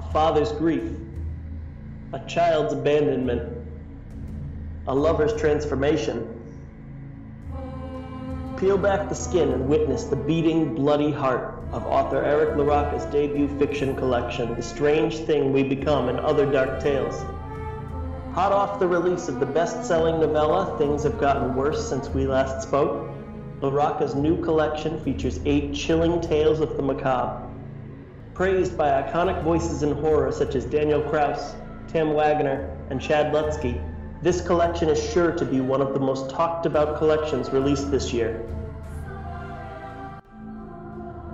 [0.00, 0.90] a father's grief,
[2.14, 3.42] a child's abandonment,
[4.86, 6.26] a lover's transformation.
[8.56, 13.46] Peel back the skin and witness the beating, bloody heart of author Eric LaRocca's debut
[13.58, 17.20] fiction collection, The Strange Thing We Become and Other Dark Tales.
[18.32, 22.26] Hot off the release of the best selling novella, Things Have Gotten Worse Since We
[22.26, 23.10] Last Spoke,
[23.60, 27.49] LaRocca's new collection features eight chilling tales of the macabre.
[28.40, 31.54] Praised by iconic voices in horror such as Daniel Kraus,
[31.88, 33.78] Tim Waggoner, and Chad Lutzke,
[34.22, 38.14] this collection is sure to be one of the most talked about collections released this
[38.14, 38.48] year.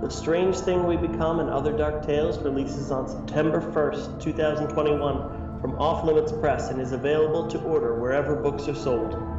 [0.01, 5.79] The Strange Thing We Become and Other Dark Tales releases on September 1st, 2021 from
[5.79, 9.36] Off Limits Press and is available to order wherever books are sold.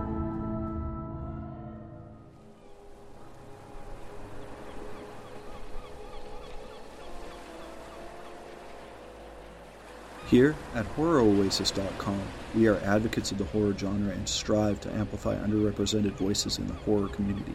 [10.28, 12.21] Here at HorrorOasis.com,
[12.54, 16.74] we are advocates of the horror genre and strive to amplify underrepresented voices in the
[16.74, 17.54] horror community.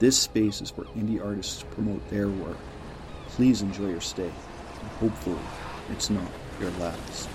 [0.00, 2.58] This space is for indie artists to promote their work.
[3.28, 4.30] Please enjoy your stay,
[4.80, 5.38] and hopefully,
[5.90, 7.26] it's not your last.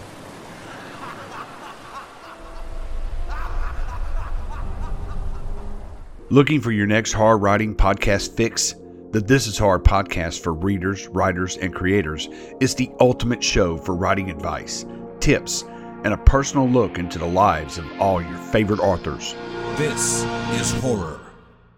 [6.30, 8.76] Looking for your next horror writing podcast fix?
[9.16, 12.28] The This Is Horror podcast for readers, writers, and creators
[12.60, 14.86] is the ultimate show for writing advice,
[15.22, 15.64] tips,
[16.04, 19.34] and a personal look into the lives of all your favorite authors.
[19.78, 20.26] This
[20.60, 21.22] is Horror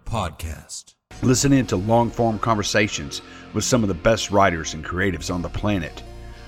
[0.03, 0.95] Podcast.
[1.21, 3.21] Listen in to long form conversations
[3.53, 6.01] with some of the best writers and creatives on the planet.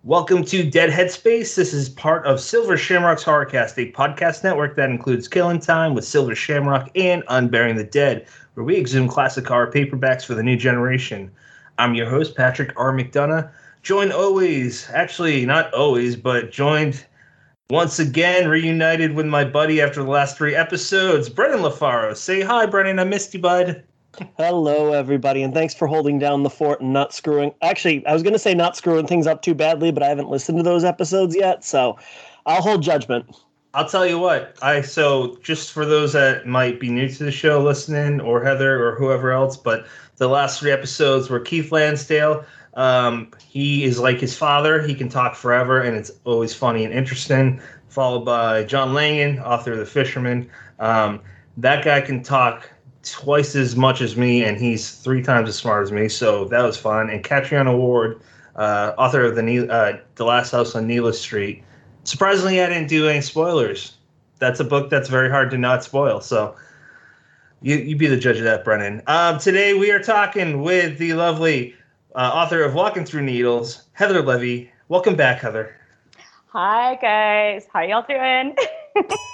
[0.07, 1.55] Welcome to Dead Headspace.
[1.55, 6.05] This is part of Silver Shamrock's Horrorcast, a podcast network that includes Killing Time with
[6.05, 10.59] Silver Shamrock and Unburying the Dead, where we exhume classic horror paperbacks for the new
[10.59, 11.31] generation.
[11.79, 12.93] I'm your host, Patrick R.
[12.93, 13.51] McDonough,
[13.83, 17.03] joined always, actually, not always, but joined
[17.71, 22.15] once again, reunited with my buddy after the last three episodes, Brennan LaFaro.
[22.15, 22.99] Say hi, Brennan.
[22.99, 23.83] I missed you, bud.
[24.39, 27.53] Hello, everybody, and thanks for holding down the fort and not screwing.
[27.63, 30.29] Actually, I was going to say not screwing things up too badly, but I haven't
[30.29, 31.99] listened to those episodes yet, so
[32.47, 33.35] I'll hold judgment.
[33.73, 34.57] I'll tell you what.
[34.63, 38.85] I so just for those that might be new to the show, listening, or Heather,
[38.87, 39.87] or whoever else, but
[40.17, 42.45] the last three episodes were Keith Lansdale.
[42.75, 44.81] Um, he is like his father.
[44.83, 47.61] He can talk forever, and it's always funny and interesting.
[47.89, 50.49] Followed by John Langan, author of The Fisherman.
[50.79, 51.21] Um,
[51.57, 52.69] that guy can talk
[53.05, 56.09] twice as much as me, and he's three times as smart as me.
[56.09, 57.11] So that was fun.
[57.11, 58.21] And Catriona Ward,
[58.57, 61.63] uh, author of the uh, the Last House on Needless Street.
[62.05, 63.95] Surprisingly, I didn't do any spoilers.
[64.39, 66.21] That's a book that's very hard to not spoil.
[66.21, 66.57] So
[67.63, 69.03] you you be the judge of that, Brennan.
[69.07, 71.75] Um, today we are talking with the lovely
[72.15, 74.71] uh, author of Walking Through Needles, Heather Levy.
[74.89, 75.75] Welcome back, Heather.
[76.49, 78.55] Hi guys, how y'all doing?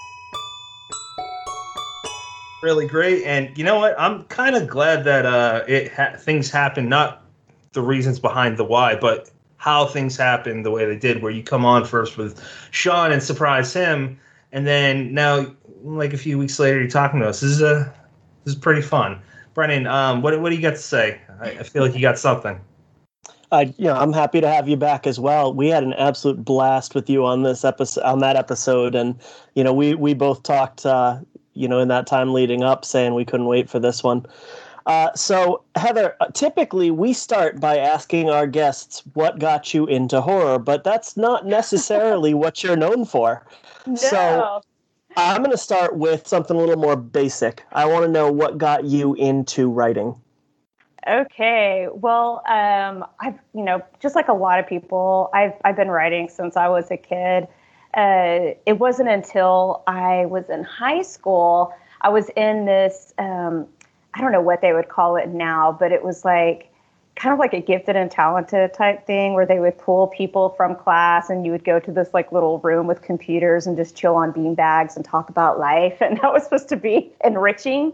[2.62, 3.99] Really great, and you know what?
[3.99, 6.89] I'm kind of glad that uh, it ha- things happen.
[6.89, 7.25] Not
[7.73, 11.43] the reasons behind the why, but how things happen the way they did, where you
[11.43, 14.19] come on first with Sean and surprise him,
[14.53, 15.47] and then now,
[15.83, 17.41] like a few weeks later, you're talking to us.
[17.41, 17.93] This is a
[18.45, 19.21] this is pretty fun.
[19.55, 21.21] Brennan, um, what what do you got to say?
[21.41, 22.61] I, I feel like you got something.
[23.53, 25.53] I, you know, I'm happy to have you back as well.
[25.53, 29.19] We had an absolute blast with you on this episode, on that episode, and
[29.55, 31.19] you know, we we both talked, uh,
[31.55, 34.26] you know, in that time leading up, saying we couldn't wait for this one.
[34.87, 40.58] Uh, so, Heather, typically we start by asking our guests what got you into horror,
[40.58, 43.47] but that's not necessarily what you're known for.
[43.87, 43.94] No.
[43.97, 44.61] So,
[45.17, 47.64] I'm going to start with something a little more basic.
[47.73, 50.14] I want to know what got you into writing.
[51.08, 51.88] Okay.
[51.93, 56.29] Well, um, I've you know just like a lot of people, I've I've been writing
[56.29, 57.49] since I was a kid.
[57.95, 63.67] Uh, it wasn't until I was in high school I was in this um,
[64.15, 66.73] I don't know what they would call it now, but it was like
[67.17, 70.75] kind of like a gifted and talented type thing where they would pull people from
[70.75, 74.17] class and you would go to this like little room with computers and just chill
[74.17, 75.99] on bean bags and talk about life.
[76.01, 77.93] And that was supposed to be enriching.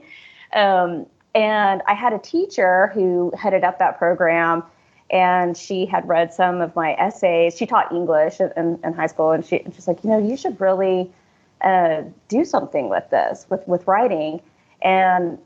[0.53, 4.63] Um, and i had a teacher who headed up that program
[5.11, 9.31] and she had read some of my essays she taught english in, in high school
[9.33, 11.11] and she, she's like you know you should really
[11.63, 14.41] uh, do something with this with, with writing
[14.83, 15.39] and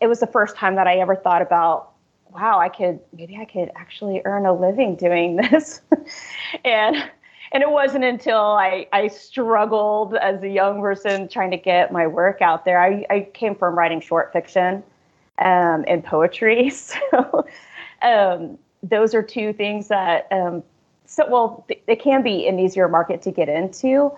[0.00, 1.92] it was the first time that i ever thought about
[2.32, 5.80] wow, I could maybe I could actually earn a living doing this.
[6.64, 6.96] and
[7.52, 12.06] and it wasn't until I, I struggled as a young person trying to get my
[12.06, 12.78] work out there.
[12.78, 14.82] I, I came from writing short fiction
[15.38, 16.70] um, and poetry.
[17.10, 17.46] So
[18.02, 20.62] um, those are two things that, um,
[21.06, 24.12] so well, it can be an easier market to get into,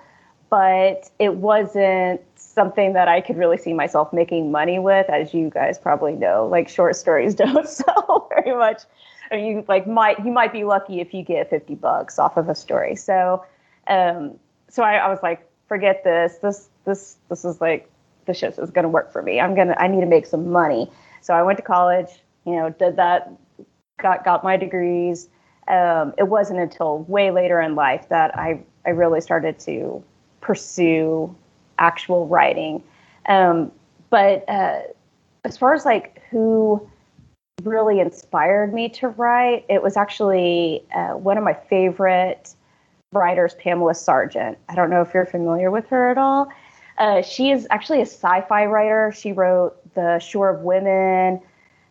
[0.50, 5.50] but it wasn't something that I could really see myself making money with, as you
[5.50, 6.46] guys probably know.
[6.46, 8.82] Like short stories don't sell very much.
[9.30, 12.36] I mean, you like might you might be lucky if you get fifty bucks off
[12.36, 12.96] of a story.
[12.96, 13.44] So,
[13.86, 16.38] um, so I, I was like, forget this.
[16.42, 17.88] This this this is like
[18.26, 19.40] this shit is going to work for me.
[19.40, 20.90] I'm gonna I need to make some money.
[21.20, 22.08] So I went to college.
[22.44, 23.30] You know, did that,
[24.02, 25.28] got got my degrees.
[25.68, 30.02] Um, it wasn't until way later in life that I I really started to
[30.40, 31.34] pursue
[31.78, 32.82] actual writing.
[33.26, 33.72] Um,
[34.10, 34.80] but uh,
[35.44, 36.88] as far as like who
[37.62, 42.54] really inspired me to write, it was actually uh, one of my favorite
[43.12, 44.58] writers, Pamela Sargent.
[44.68, 46.48] I don't know if you're familiar with her at all.
[46.98, 49.12] Uh, she is actually a sci-fi writer.
[49.12, 51.40] She wrote The Shore of Women,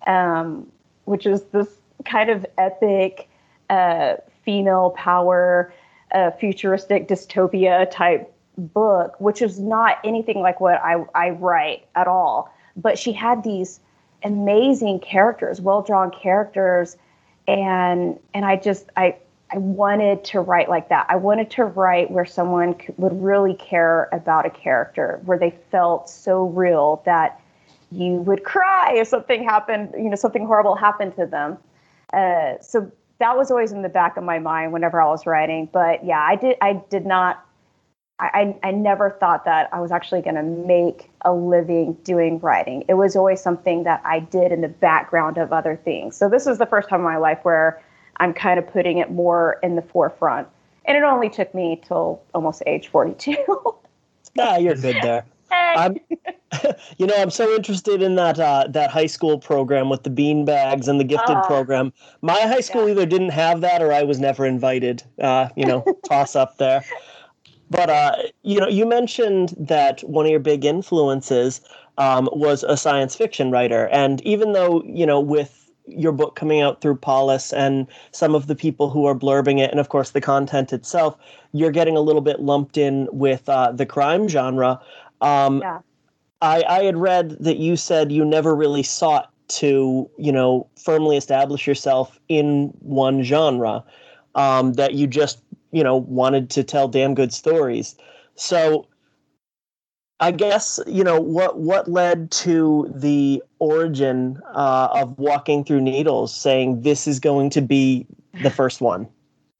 [0.05, 0.71] um,
[1.05, 1.67] which is this
[2.05, 3.29] kind of epic
[3.69, 5.73] uh, female power,
[6.11, 12.07] uh, futuristic dystopia type book, which is not anything like what I, I write at
[12.07, 12.53] all.
[12.75, 13.79] But she had these
[14.23, 16.97] amazing characters, well drawn characters,
[17.47, 19.15] and and I just I
[19.51, 21.07] I wanted to write like that.
[21.09, 26.09] I wanted to write where someone would really care about a character, where they felt
[26.09, 27.41] so real that
[27.91, 31.57] you would cry if something happened, you know, something horrible happened to them.
[32.13, 35.69] Uh, so that was always in the back of my mind whenever I was writing.
[35.71, 37.45] But yeah, I did I did not
[38.21, 42.83] I, I never thought that I was actually going to make a living doing writing.
[42.89, 46.17] It was always something that I did in the background of other things.
[46.17, 47.81] So this was the first time in my life where
[48.17, 50.49] I'm kind of putting it more in the forefront.
[50.83, 53.37] And it only took me till almost age 42.
[54.39, 55.25] ah, you're good there.
[55.51, 55.99] I'm,
[56.97, 60.45] you know, I'm so interested in that uh, that high school program with the bean
[60.45, 61.93] bags and the gifted uh, program.
[62.21, 62.91] My high school yeah.
[62.91, 65.03] either didn't have that or I was never invited.
[65.19, 66.83] Uh, you know, toss up there.
[67.69, 71.61] But uh, you know, you mentioned that one of your big influences
[71.97, 76.61] um, was a science fiction writer, and even though you know, with your book coming
[76.61, 80.11] out through Polis and some of the people who are blurbing it, and of course
[80.11, 81.17] the content itself,
[81.51, 84.79] you're getting a little bit lumped in with uh, the crime genre.
[85.21, 85.79] Um, yeah.
[86.41, 91.17] I, I had read that you said you never really sought to, you know, firmly
[91.17, 93.83] establish yourself in one genre.
[94.35, 97.95] Um, that you just you know wanted to tell damn good stories
[98.35, 98.85] so
[100.19, 106.35] i guess you know what what led to the origin uh, of walking through needles
[106.35, 108.05] saying this is going to be
[108.41, 109.07] the first one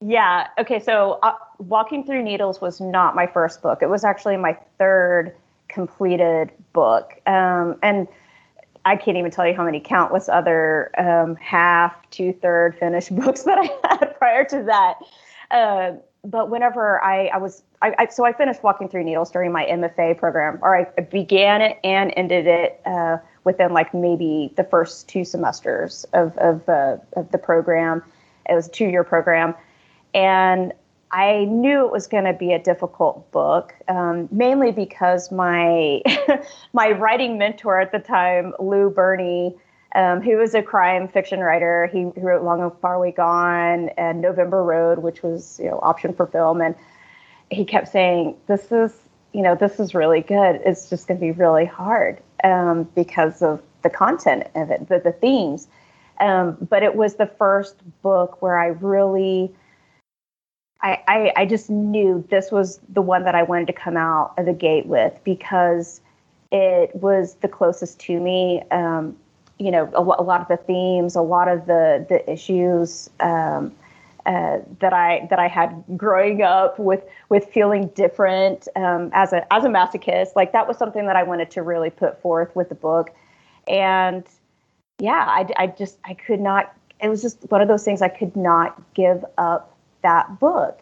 [0.01, 4.37] yeah okay so uh, walking through needles was not my first book it was actually
[4.37, 5.35] my third
[5.69, 8.07] completed book um, and
[8.85, 13.43] I can't even tell you how many countless other um, half, two third finished books
[13.43, 14.95] that I had prior to that.
[15.51, 15.91] Uh,
[16.23, 19.65] but whenever I, I was, I, I, so I finished Walking Through Needles during my
[19.65, 25.07] MFA program, or I began it and ended it uh, within like maybe the first
[25.07, 28.03] two semesters of of, uh, of the program.
[28.49, 29.55] It was a two year program,
[30.13, 30.73] and
[31.11, 36.01] I knew it was going to be a difficult book, um, mainly because my
[36.73, 39.55] my writing mentor at the time, Lou Berney,
[39.95, 43.89] um, who was a crime fiction writer, he, he wrote Long and Far Away Gone
[43.97, 46.75] and November Road, which was you know option for film, and
[47.49, 48.95] he kept saying, "This is
[49.33, 50.61] you know this is really good.
[50.63, 54.99] It's just going to be really hard um, because of the content of it, the,
[54.99, 55.67] the themes."
[56.19, 59.55] Um, but it was the first book where I really
[60.81, 64.33] I, I, I just knew this was the one that I wanted to come out
[64.38, 66.00] of the gate with because
[66.51, 68.63] it was the closest to me.
[68.71, 69.17] Um,
[69.57, 73.75] you know, a, a, lot of the themes, a lot of the the issues um,
[74.25, 79.51] uh, that I that I had growing up with with feeling different um, as a
[79.53, 80.36] as a masochist.
[80.36, 83.12] Like that was something that I wanted to really put forth with the book,
[83.67, 84.24] and
[84.98, 86.74] yeah, I, I just I could not.
[87.01, 90.82] It was just one of those things I could not give up that book.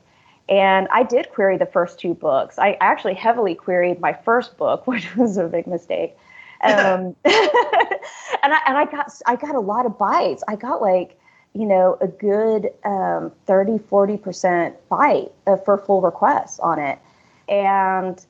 [0.50, 2.58] And I did query the first two books.
[2.58, 6.16] I actually heavily queried my first book, which was a big mistake.
[6.64, 10.44] Um, and I and I got I got a lot of bites.
[10.48, 11.20] I got like
[11.54, 17.00] you know a good um, 30 40 percent bite uh, for full requests on it,
[17.48, 18.26] and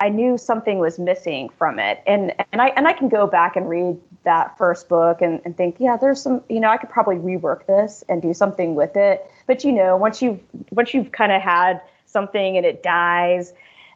[0.00, 2.02] I knew something was missing from it.
[2.06, 5.56] And and I and I can go back and read that first book and, and
[5.56, 8.96] think, yeah, there's some, you know, I could probably rework this and do something with
[8.96, 9.30] it.
[9.46, 13.52] But you know, once you've once you've kind of had something and it dies,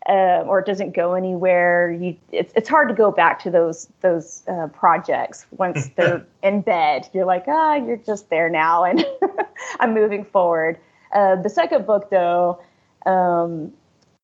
[0.09, 3.89] uh, or it doesn't go anywhere, you it's it's hard to go back to those
[4.01, 7.09] those uh, projects once they're in bed.
[7.13, 9.05] You're like, ah, you're just there now, and
[9.81, 10.79] I'm moving forward.
[11.13, 12.61] Uh, the second book, though.
[13.07, 13.73] Um,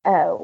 [0.04, 0.36] uh,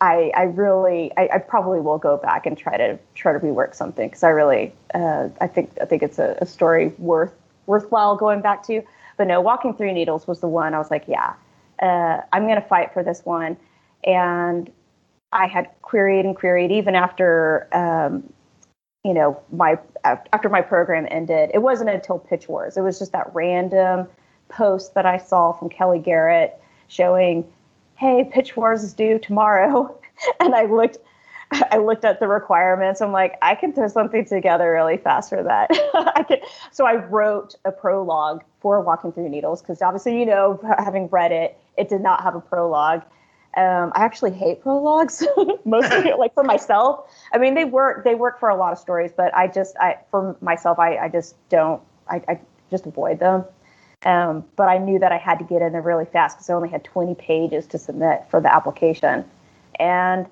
[0.00, 3.74] I, I really, I, I, probably will go back and try to try to rework
[3.74, 7.32] something because I really, uh, I think, I think it's a, a, story worth
[7.66, 8.82] worthwhile going back to.
[9.16, 11.34] But no, Walking Through Needles was the one I was like, yeah,
[11.82, 13.56] uh, I'm going to fight for this one.
[14.04, 14.70] And
[15.32, 18.32] I had queried and queried even after, um,
[19.04, 21.50] you know, my after my program ended.
[21.52, 22.76] It wasn't until Pitch Wars.
[22.76, 24.06] It was just that random
[24.48, 27.44] post that I saw from Kelly Garrett showing
[27.98, 29.94] hey, Pitch Wars is due tomorrow.
[30.40, 30.98] And I looked
[31.70, 33.00] I looked at the requirements.
[33.00, 35.70] I'm like, I can throw something together really fast for that.
[35.94, 36.40] I could,
[36.72, 41.30] so I wrote a prologue for Walking Through Needles because obviously, you know, having read
[41.30, 43.02] it, it did not have a prologue.
[43.56, 45.24] Um, I actually hate prologues,
[45.64, 47.08] mostly like for myself.
[47.32, 49.98] I mean, they work they work for a lot of stories, but I just I
[50.10, 52.40] for myself, I, I just don't I, I
[52.70, 53.44] just avoid them.
[54.04, 56.54] Um, but I knew that I had to get in there really fast because I
[56.54, 59.24] only had 20 pages to submit for the application.
[59.80, 60.26] And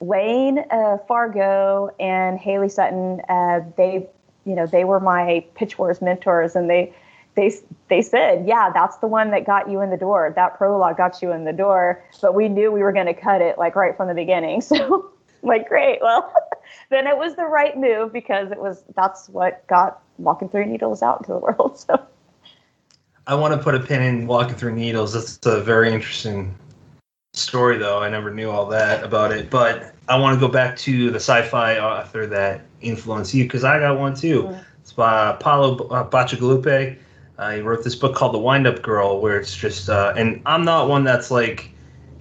[0.00, 4.08] Wayne uh, Fargo and Haley Sutton, uh, they,
[4.44, 6.94] you know, they were my Pitch Wars mentors, and they,
[7.34, 7.54] they,
[7.88, 10.32] they said, yeah, that's the one that got you in the door.
[10.34, 13.40] That prologue got you in the door, but we knew we were going to cut
[13.40, 14.62] it like right from the beginning.
[14.66, 16.00] So, like, great.
[16.02, 16.32] Well,
[16.90, 21.02] then it was the right move because it was that's what got Walking Through Needles
[21.02, 21.78] out into the world.
[21.86, 22.04] So.
[23.28, 25.12] I want to put a pin in Walking Through Needles.
[25.12, 26.54] That's a very interesting
[27.32, 28.00] story, though.
[28.00, 29.50] I never knew all that about it.
[29.50, 33.64] But I want to go back to the sci fi author that influenced you because
[33.64, 34.56] I got one too.
[34.80, 36.96] It's by Paolo uh, Bacigalupi.
[37.38, 40.40] Uh, he wrote this book called The Wind Up Girl, where it's just, uh, and
[40.46, 41.70] I'm not one that's like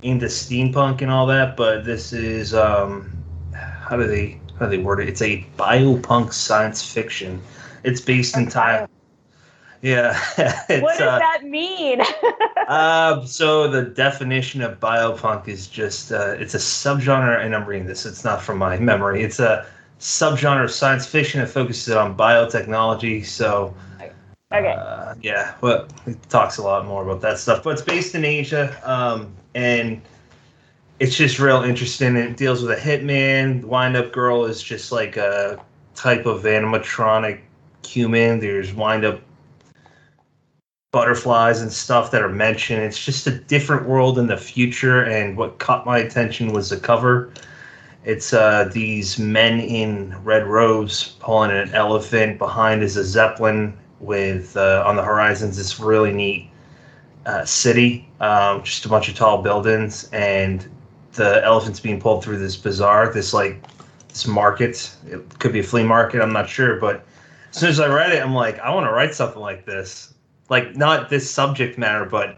[0.01, 3.15] into steampunk and all that, but this is, um,
[3.53, 5.07] how do they, how do they word it?
[5.07, 7.41] It's a biopunk science fiction.
[7.83, 8.89] It's based in time.
[9.86, 10.20] Yeah.
[10.82, 12.01] what does uh, that mean?
[12.68, 17.86] uh, so the definition of biopunk is just uh, it's a subgenre, and I'm reading
[17.86, 18.04] this.
[18.04, 19.22] It's not from my memory.
[19.22, 19.63] It's a
[20.00, 23.24] subgenre of science fiction that focuses on biotechnology.
[23.27, 23.75] So.
[24.51, 24.74] Okay.
[24.74, 27.63] Uh, yeah, but it talks a lot more about that stuff.
[27.63, 30.01] But it's based in Asia, um, and
[31.00, 32.15] it's just real interesting.
[32.15, 33.63] It deals with a hitman.
[33.65, 35.63] Wind Up Girl is just like a
[35.94, 37.42] type of animatronic
[37.86, 38.39] human.
[38.39, 39.20] There's Wind Up
[40.96, 42.82] butterflies and stuff that are mentioned.
[42.82, 45.04] It's just a different world in the future.
[45.04, 47.34] And what caught my attention was the cover.
[48.06, 52.38] It's uh, these men in red robes pulling an elephant.
[52.38, 56.50] Behind is a zeppelin with uh, on the horizons this really neat
[57.25, 60.66] uh, city, um, just a bunch of tall buildings, and
[61.12, 63.62] the elephant's being pulled through this bazaar, this like
[64.08, 64.96] this market.
[65.08, 66.22] It could be a flea market.
[66.22, 67.04] I'm not sure, but
[67.50, 70.14] as soon as I read it, I'm like, I want to write something like this
[70.50, 72.38] like not this subject matter, but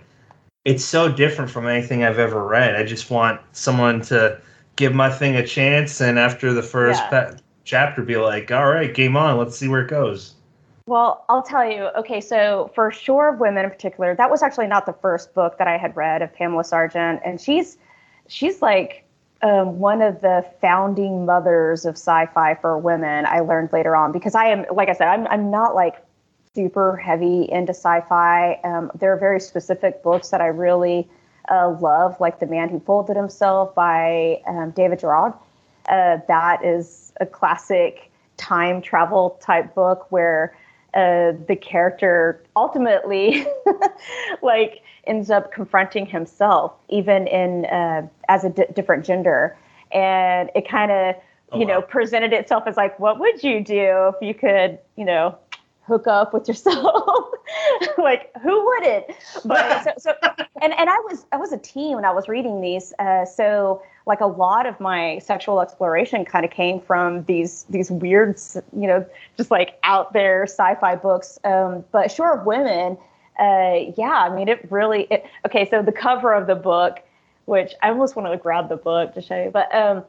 [0.65, 2.75] it's so different from anything I've ever read.
[2.75, 4.39] I just want someone to
[4.75, 7.31] give my thing a chance, and after the first yeah.
[7.31, 9.37] pa- chapter, be like, "All right, game on.
[9.37, 10.35] Let's see where it goes."
[10.85, 11.89] Well, I'll tell you.
[11.97, 15.57] Okay, so for Shore of Women in particular, that was actually not the first book
[15.57, 17.77] that I had read of Pamela Sargent, and she's
[18.27, 19.03] she's like
[19.41, 23.25] um, one of the founding mothers of sci-fi for women.
[23.25, 26.03] I learned later on because I am, like I said, I'm I'm not like
[26.57, 28.59] super heavy into sci-fi.
[28.63, 31.07] Um, there are very specific books that I really
[31.51, 35.37] uh, love, like The Man Who Folded Himself by um, David Gerrold.
[35.87, 40.57] Uh, that is a classic time travel type book where
[40.95, 43.45] uh, the character ultimately
[44.41, 49.55] like ends up confronting himself even in uh, as a d- different gender
[49.91, 51.15] and it kind of
[51.51, 51.73] oh, you wow.
[51.73, 55.37] know presented itself as like what would you do if you could you know
[55.87, 57.29] hook up with yourself.
[57.97, 59.05] like who wouldn't?
[59.45, 60.13] But so, so,
[60.61, 62.93] and and I was I was a teen when I was reading these.
[62.99, 67.89] Uh, so like a lot of my sexual exploration kind of came from these these
[67.89, 68.39] weird,
[68.75, 69.05] you know,
[69.37, 71.39] just like out there sci-fi books.
[71.43, 72.97] Um, but Shore of Women,
[73.39, 75.07] uh, yeah, I mean it really.
[75.09, 76.99] It, okay, so the cover of the book,
[77.45, 80.03] which I almost want to grab the book to show you, but um,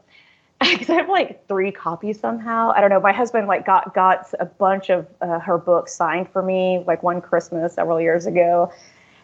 [0.70, 2.72] because I have like three copies somehow.
[2.74, 3.00] I don't know.
[3.00, 7.02] My husband like got got a bunch of uh, her books signed for me like
[7.02, 8.72] one Christmas several years ago.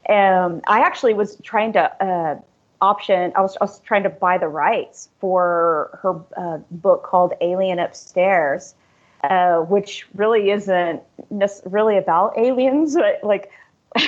[0.06, 2.40] And I actually was trying to uh,
[2.80, 3.32] option.
[3.34, 7.80] I was I was trying to buy the rights for her uh, book called Alien
[7.80, 8.76] Upstairs,
[9.24, 11.02] uh, which really isn't
[11.64, 13.50] really about aliens, but like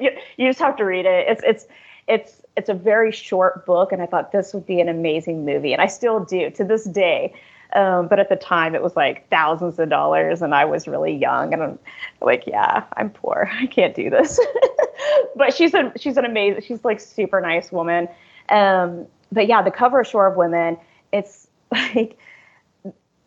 [0.00, 1.26] you, you just have to read it.
[1.28, 1.66] It's it's
[2.08, 5.72] it's it's a very short book, and I thought this would be an amazing movie,
[5.72, 7.34] and I still do to this day.
[7.74, 11.14] Um, but at the time, it was like thousands of dollars, and I was really
[11.14, 11.78] young, and I'm
[12.22, 14.40] like, yeah, I'm poor, I can't do this.
[15.36, 18.08] but she's a she's an amazing, she's like super nice woman.
[18.48, 20.78] Um, but yeah, the cover of Shore of Women,
[21.12, 22.18] it's like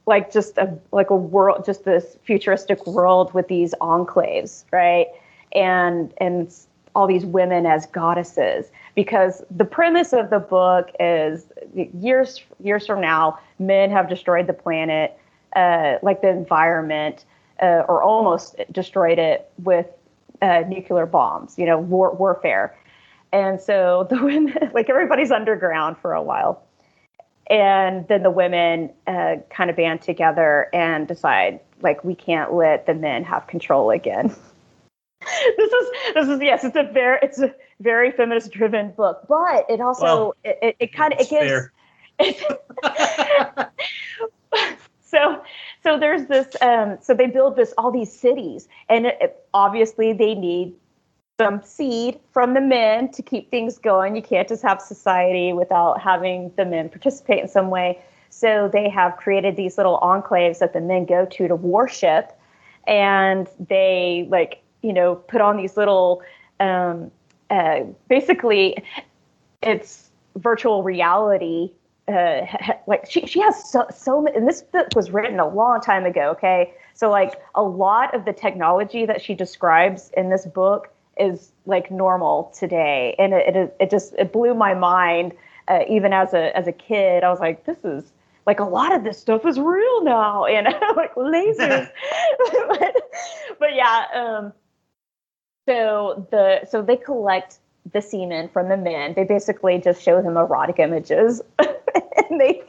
[0.07, 5.07] like just a like a world, just this futuristic world with these enclaves, right?
[5.53, 6.51] And and
[6.95, 8.71] all these women as goddesses.
[8.95, 14.53] Because the premise of the book is years years from now men have destroyed the
[14.53, 15.17] planet
[15.55, 17.25] uh, like the environment
[17.61, 19.87] uh, or almost destroyed it with
[20.41, 22.77] uh, nuclear bombs you know war, warfare.
[23.33, 26.63] And so the women like everybody's underground for a while.
[27.49, 32.85] And then the women uh, kind of band together and decide like we can't let
[32.85, 34.33] the men have control again
[35.57, 39.65] this is this is yes it's a very it's a very feminist driven book but
[39.69, 41.69] it also well, it, it, it kind of it gives
[45.01, 45.41] so
[45.83, 50.33] so there's this um so they build this all these cities and it, obviously they
[50.33, 50.73] need
[51.41, 54.15] some seed from the men to keep things going.
[54.15, 57.99] You can't just have society without having the men participate in some way.
[58.29, 62.31] So they have created these little enclaves that the men go to to worship
[62.85, 66.21] and they like you know, put on these little,
[66.59, 67.11] um,
[67.49, 68.83] uh, basically,
[69.61, 71.71] it's virtual reality.
[72.07, 72.45] Uh,
[72.87, 76.05] like she, she has so, so many, and this book was written a long time
[76.05, 76.29] ago.
[76.31, 76.73] Okay.
[76.93, 81.91] So like a lot of the technology that she describes in this book is like
[81.91, 83.15] normal today.
[83.19, 85.33] And it, it, it just, it blew my mind.
[85.67, 88.11] Uh, even as a, as a kid, I was like, this is,
[88.45, 90.65] like a lot of this stuff is real now and
[90.95, 91.89] like lasers
[92.67, 92.95] but,
[93.59, 94.53] but yeah um
[95.67, 97.59] so the so they collect
[97.91, 99.13] the semen from the men.
[99.15, 102.61] They basically just show them erotic images, and they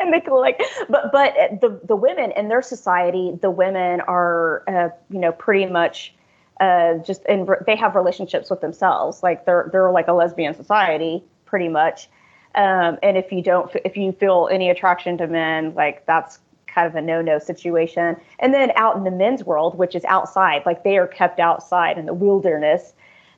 [0.00, 0.62] and they collect.
[0.88, 5.66] But but the the women in their society, the women are uh, you know pretty
[5.66, 6.14] much
[6.60, 9.22] uh, just and they have relationships with themselves.
[9.22, 12.08] Like they're they're like a lesbian society pretty much.
[12.54, 16.38] Um, and if you don't if you feel any attraction to men, like that's
[16.74, 18.16] kind of a no-no situation.
[18.38, 21.98] And then out in the men's world, which is outside, like they are kept outside
[21.98, 22.94] in the wilderness.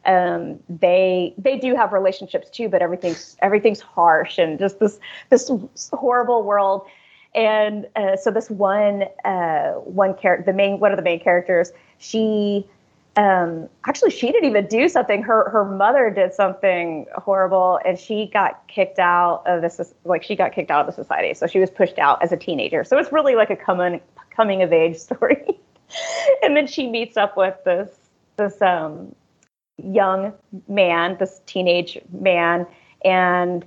[0.06, 4.98] Um, they they do have relationships too, but everything's everything's harsh and just this
[5.30, 5.50] this
[5.92, 6.82] horrible world.
[7.34, 11.72] And uh, so this one uh, one character, the main one of the main characters,
[11.98, 12.66] she
[13.16, 18.26] um, actually she didn't even do something her her mother did something horrible and she
[18.26, 21.60] got kicked out of this like she got kicked out of the society so she
[21.60, 24.00] was pushed out as a teenager so it's really like a coming
[24.30, 25.44] coming of age story
[26.42, 27.90] and then she meets up with this
[28.36, 29.14] this um,
[29.76, 30.32] young
[30.68, 32.66] man this teenage man
[33.04, 33.64] and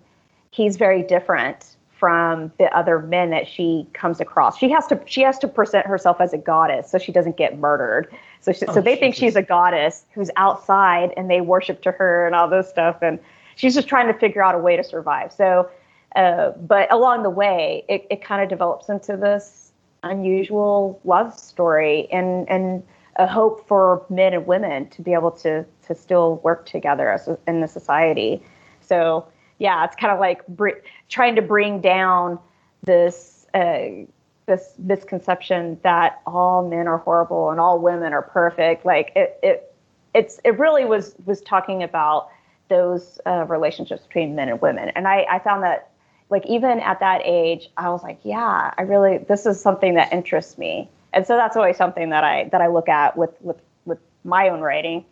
[0.52, 4.58] he's very different from the other men that she comes across.
[4.58, 7.58] She has to she has to present herself as a goddess so she doesn't get
[7.58, 8.14] murdered.
[8.42, 9.00] So she, oh, so they Jesus.
[9.00, 12.98] think she's a goddess who's outside and they worship to her and all this stuff
[13.02, 13.20] and
[13.56, 15.32] she's just trying to figure out a way to survive.
[15.32, 15.70] So
[16.16, 19.72] uh, but along the way it, it kind of develops into this
[20.04, 22.84] unusual love story and and
[23.18, 27.30] a hope for men and women to be able to to still work together as
[27.48, 28.42] in the society.
[28.82, 29.28] So
[29.60, 32.40] yeah, it's kind of like br- trying to bring down
[32.84, 34.06] this uh,
[34.48, 38.86] this misconception that all men are horrible and all women are perfect.
[38.86, 39.76] Like it it
[40.14, 42.30] it's it really was was talking about
[42.70, 45.92] those uh, relationships between men and women, and I I found that
[46.30, 50.12] like even at that age, I was like, yeah, I really this is something that
[50.14, 53.58] interests me, and so that's always something that I that I look at with with
[53.86, 55.06] with my own writing.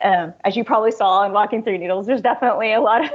[0.00, 3.10] Um, as you probably saw in Walking Through Needles, there's definitely a lot of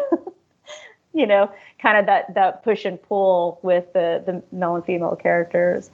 [1.14, 5.16] you know kind of that that push and pull with the the male and female
[5.16, 5.90] characters.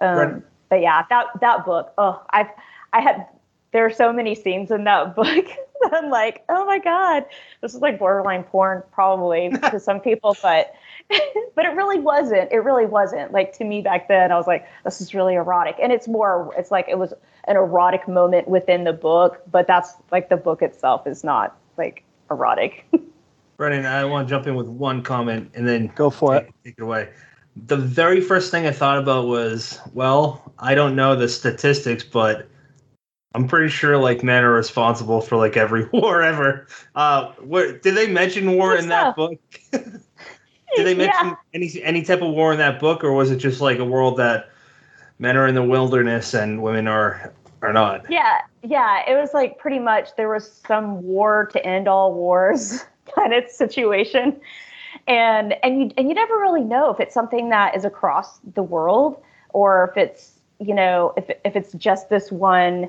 [0.00, 0.42] Um, right.
[0.68, 2.48] But yeah, that that book, oh, I've
[2.92, 3.26] I had
[3.72, 5.46] there are so many scenes in that book
[5.82, 7.24] that I'm like, oh my god,
[7.60, 10.72] this is like borderline porn probably to some people, but
[11.54, 12.52] but it really wasn't.
[12.52, 13.32] It really wasn't.
[13.32, 16.54] Like to me back then, I was like, this is really erotic, and it's more.
[16.56, 17.12] It's like it was
[17.48, 22.04] an erotic moment within the book, but that's like the book itself is not like
[22.30, 22.86] erotic.
[23.56, 26.54] Brennan, I want to jump in with one comment and then go for take, it.
[26.64, 27.10] Take it away.
[27.66, 32.48] The very first thing I thought about was, well, I don't know the statistics, but
[33.34, 36.66] I'm pretty sure like men are responsible for like every war ever.
[36.94, 39.38] Uh, what did they mention war in that book?
[39.72, 40.02] did
[40.76, 41.34] they mention yeah.
[41.54, 44.16] any any type of war in that book, or was it just like a world
[44.18, 44.50] that
[45.18, 48.10] men are in the wilderness and women are are not?
[48.10, 49.08] Yeah, yeah.
[49.08, 52.84] It was like pretty much there was some war to end all wars
[53.14, 54.40] kind situation,
[55.06, 58.62] and and you and you never really know if it's something that is across the
[58.62, 62.88] world or if it's you know if if it's just this one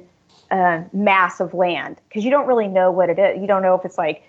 [0.51, 3.41] uh, mass of land because you don't really know what it is.
[3.41, 4.23] You don't know if it's like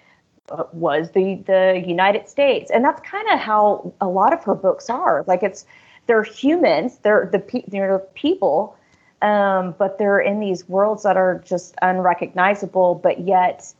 [0.50, 4.54] uh, was the the United States, and that's kind of how a lot of her
[4.54, 5.24] books are.
[5.26, 5.66] Like it's
[6.06, 8.76] they're humans, they're the pe- they're people,
[9.22, 13.72] um, but they're in these worlds that are just unrecognizable, but yet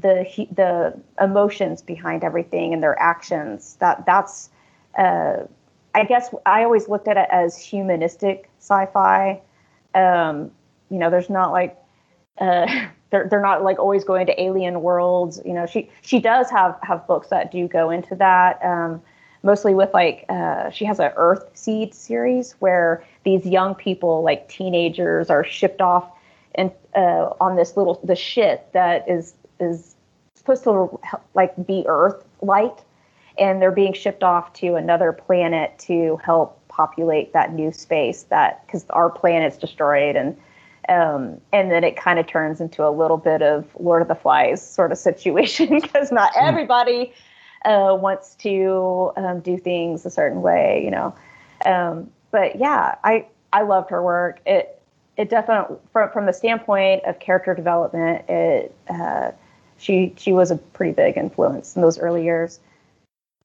[0.00, 4.50] the the emotions behind everything and their actions that that's
[4.98, 5.44] uh,
[5.94, 9.40] I guess I always looked at it as humanistic sci-fi.
[9.94, 10.50] Um,
[10.90, 11.76] you know, there's not like
[12.38, 12.66] uh,
[13.10, 15.40] they're they're not like always going to alien worlds.
[15.44, 18.62] You know, she she does have have books that do go into that.
[18.64, 19.02] Um,
[19.42, 24.48] mostly with like uh, she has an Earth Seed series where these young people, like
[24.48, 26.10] teenagers, are shipped off
[26.56, 29.94] and uh, on this little the shit that is is
[30.34, 30.98] supposed to
[31.34, 32.76] like be Earth like,
[33.38, 38.66] and they're being shipped off to another planet to help populate that new space that
[38.66, 40.36] because our planet's destroyed and
[40.88, 44.14] um, and then it kind of turns into a little bit of Lord of the
[44.14, 46.44] Flies sort of situation because not hmm.
[46.44, 47.14] everybody
[47.64, 51.14] uh, wants to um, do things a certain way, you know.
[51.64, 54.40] Um, but yeah, I I loved her work.
[54.44, 54.82] It
[55.16, 59.30] it definitely from from the standpoint of character development, it uh,
[59.78, 62.60] she she was a pretty big influence in those early years.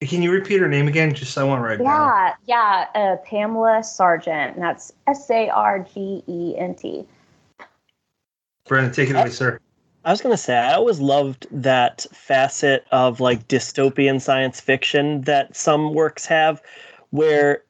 [0.02, 1.14] Can you repeat her name again?
[1.14, 2.34] Just so I want to write yeah, down.
[2.46, 7.06] Yeah, uh, Pamela Sargent, and that's S A R G E N T.
[8.66, 9.60] Brandon, take it away, sir.
[10.06, 15.22] I was going to say, I always loved that facet of like dystopian science fiction
[15.22, 16.62] that some works have
[17.10, 17.64] where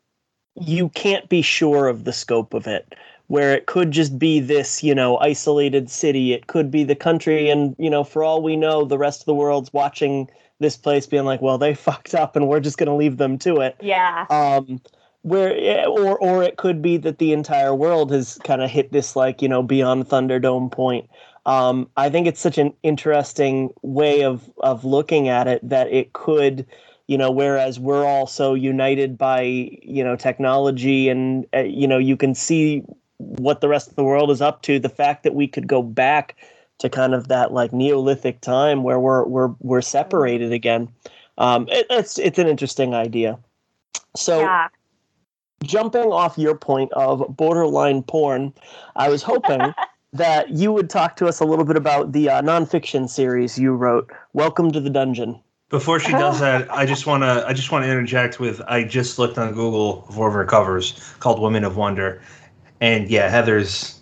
[0.55, 2.93] you can't be sure of the scope of it.
[3.29, 6.33] Where it could just be this, you know, isolated city.
[6.33, 9.25] It could be the country, and, you know, for all we know, the rest of
[9.25, 12.87] the world's watching this place being like, well, they fucked up and we're just going
[12.87, 13.75] to leave them to it.
[13.81, 14.25] Yeah.
[14.29, 14.81] Um,
[15.21, 19.15] where or or it could be that the entire world has kind of hit this
[19.15, 21.09] like you know beyond thunderdome point
[21.45, 26.13] um, i think it's such an interesting way of of looking at it that it
[26.13, 26.65] could
[27.07, 31.97] you know whereas we're all so united by you know technology and uh, you know
[31.97, 32.81] you can see
[33.19, 35.83] what the rest of the world is up to the fact that we could go
[35.83, 36.35] back
[36.79, 40.89] to kind of that like neolithic time where we're we're we're separated again.
[41.37, 43.37] Um, it, it's it's an interesting idea.
[44.15, 44.69] So yeah.
[45.63, 48.53] jumping off your point of borderline porn,
[48.95, 49.73] I was hoping
[50.13, 53.73] that you would talk to us a little bit about the uh, nonfiction series you
[53.73, 55.39] wrote, Welcome to the Dungeon.
[55.69, 58.83] Before she does that, I just want to I just want to interject with I
[58.83, 62.21] just looked on Google for her covers called Women of Wonder,
[62.81, 63.99] and yeah, Heather's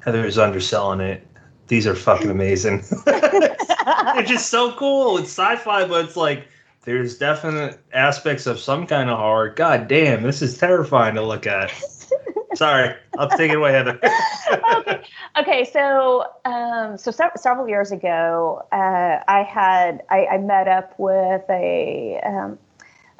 [0.00, 1.26] Heather's underselling it.
[1.68, 2.82] These are fucking amazing.
[3.04, 5.18] They're just so cool.
[5.18, 6.48] It's sci-fi, but it's like
[6.84, 9.50] there's definite aspects of some kind of horror.
[9.50, 11.72] God damn, this is terrifying to look at.
[12.54, 14.00] Sorry, I'll take it away, Heather.
[14.74, 15.02] okay.
[15.38, 20.94] okay, so um, so se- several years ago, uh, I had I, I, met up
[20.98, 22.58] with a um,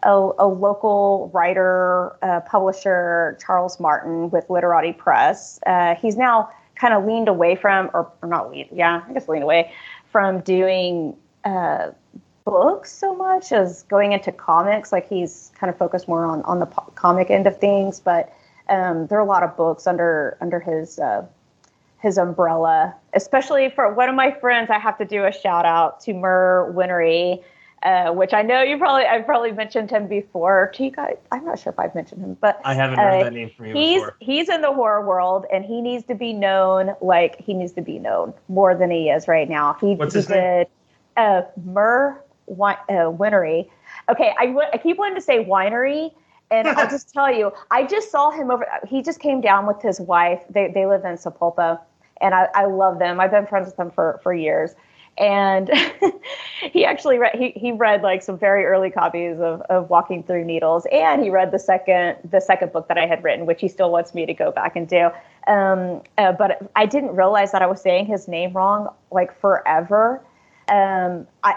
[0.03, 5.61] a, a, local writer, uh, publisher, Charles Martin with Literati Press.
[5.67, 9.29] Uh, he's now kind of leaned away from, or, or not leaned, yeah, I guess
[9.29, 9.73] leaned away
[10.11, 11.91] from doing uh,
[12.45, 14.93] books so much as going into comics.
[14.93, 18.33] Like he's kind of focused more on on the po- comic end of things, but
[18.69, 21.25] um, there are a lot of books under under his uh,
[21.99, 22.95] his umbrella.
[23.15, 26.73] Especially for one of my friends, I have to do a shout out to Mer
[26.73, 27.43] Whinery.
[27.83, 31.17] Uh, which I know you probably I've probably mentioned him before to you guys.
[31.33, 33.67] I'm not sure if I've mentioned him, but I haven't heard uh, that name from
[33.69, 34.17] you he's before.
[34.21, 37.81] he's in the horror world and he needs to be known like he needs to
[37.81, 39.79] be known more than he is right now.
[39.81, 40.39] He, What's he his name?
[40.39, 40.67] did
[41.17, 43.71] uh, Mer Wi- uh, Winery.
[44.11, 46.13] Okay, I, w- I keep wanting to say winery,
[46.51, 48.67] and I'll just tell you, I just saw him over.
[48.87, 50.43] He just came down with his wife.
[50.51, 51.81] They they live in Sapulpa,
[52.21, 53.21] and I, I love them.
[53.21, 54.75] I've been friends with them for for years.
[55.19, 55.71] And
[56.73, 60.45] he actually read he, he read like some very early copies of, of Walking Through
[60.45, 63.69] Needles, and he read the second the second book that I had written, which he
[63.69, 65.11] still wants me to go back and do.
[65.47, 70.23] Um, uh, but I didn't realize that I was saying his name wrong like forever.
[70.69, 71.57] Um, I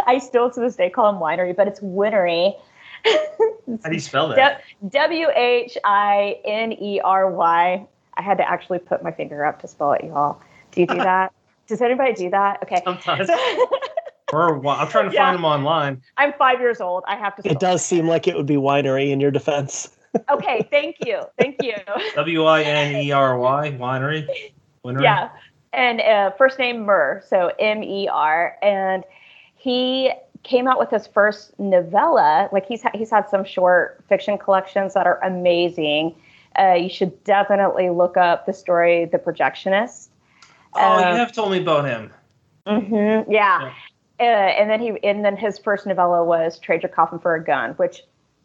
[0.06, 2.54] I still to this day call him Winery, but it's Whinery.
[3.04, 4.62] How do you spell that?
[4.88, 7.86] W H I N E R Y.
[8.16, 10.40] I had to actually put my finger up to spell it, y'all.
[10.70, 11.32] Do you do that?
[11.66, 12.62] Does anybody do that?
[12.62, 12.80] Okay.
[12.84, 13.28] Sometimes.
[14.32, 15.26] or wa- I'm trying to Yeah.
[15.26, 16.02] find them online.
[16.16, 17.04] I'm five years old.
[17.06, 17.42] I have to.
[17.42, 19.90] It spell does seem like it would be winery in your defense.
[20.30, 20.64] Okay.
[20.70, 21.22] Thank you.
[21.40, 21.74] Thank you.
[22.14, 24.24] W I N E R Y winery.
[24.84, 25.02] Winery.
[25.02, 25.28] Yeah.
[25.72, 29.02] And uh, first name Mer, so M E R, and
[29.56, 30.12] he
[30.44, 32.48] came out with his first novella.
[32.52, 36.14] Like he's ha- he's had some short fiction collections that are amazing.
[36.56, 40.10] Uh, you should definitely look up the story, The Projectionist.
[40.74, 42.12] Oh, Uh, you have told me about him.
[42.66, 43.30] Mm-hmm.
[43.30, 43.72] Yeah.
[44.18, 47.42] Uh, and then he and then his first novella was Trade Your Coffin for a
[47.42, 48.02] Gun, which,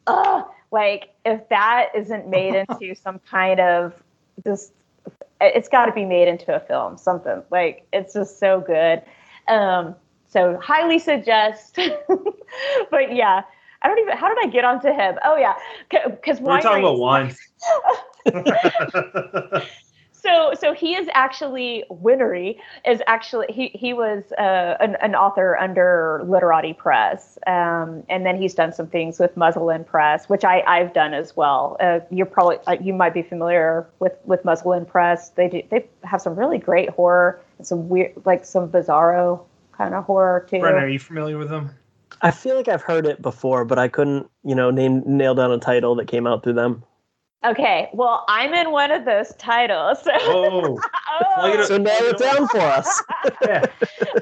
[0.08, 3.94] uh, like if that isn't made into some kind of
[4.44, 4.72] just,
[5.40, 9.04] it's got to be made into a film, something like it's just so good.
[9.48, 9.96] Um,
[10.28, 11.76] so highly suggest.
[12.92, 13.44] but yeah,
[13.82, 14.18] I don't even.
[14.18, 15.18] How did I get onto him?
[15.24, 15.54] Oh yeah,
[15.90, 17.36] because We're talking about wine.
[20.22, 25.58] so so he is actually Whinery is actually he he was uh, an, an author
[25.58, 30.62] under Literati Press, um, and then he's done some things with Muzzleland Press, which I
[30.68, 31.78] I've done as well.
[31.80, 35.30] Uh, you're probably uh, you might be familiar with with Muzzleland Press.
[35.30, 39.94] They do they have some really great horror and some weird like some bizarro kind
[39.94, 40.60] of horror too.
[40.60, 41.72] Brennan, are you familiar with them?
[42.22, 45.52] I feel like I've heard it before, but I couldn't, you know, name nail down
[45.52, 46.84] a title that came out through them.
[47.46, 50.00] Okay, well I'm in one of those titles.
[50.04, 50.78] So, Oh,
[51.46, 51.64] it Oh.
[51.64, 53.04] So nail it down for us.
[53.44, 53.66] yeah.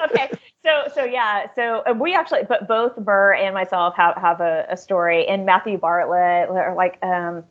[0.05, 0.31] okay
[0.63, 4.75] so so yeah so we actually but both burr and myself have have a, a
[4.75, 7.43] story and matthew bartlett or like um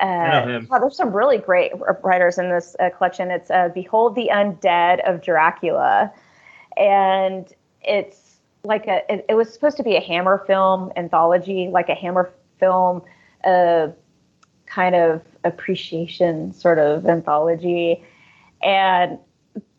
[0.00, 0.66] uh, him.
[0.70, 1.72] wow, there's some really great
[2.02, 3.30] writers in this uh, collection.
[3.30, 6.12] It's uh, "Behold the Undead of Dracula,"
[6.76, 9.02] and it's like a.
[9.12, 13.02] It, it was supposed to be a Hammer film anthology, like a Hammer film,
[13.44, 13.88] uh,
[14.74, 18.02] kind of appreciation sort of anthology,
[18.62, 19.18] and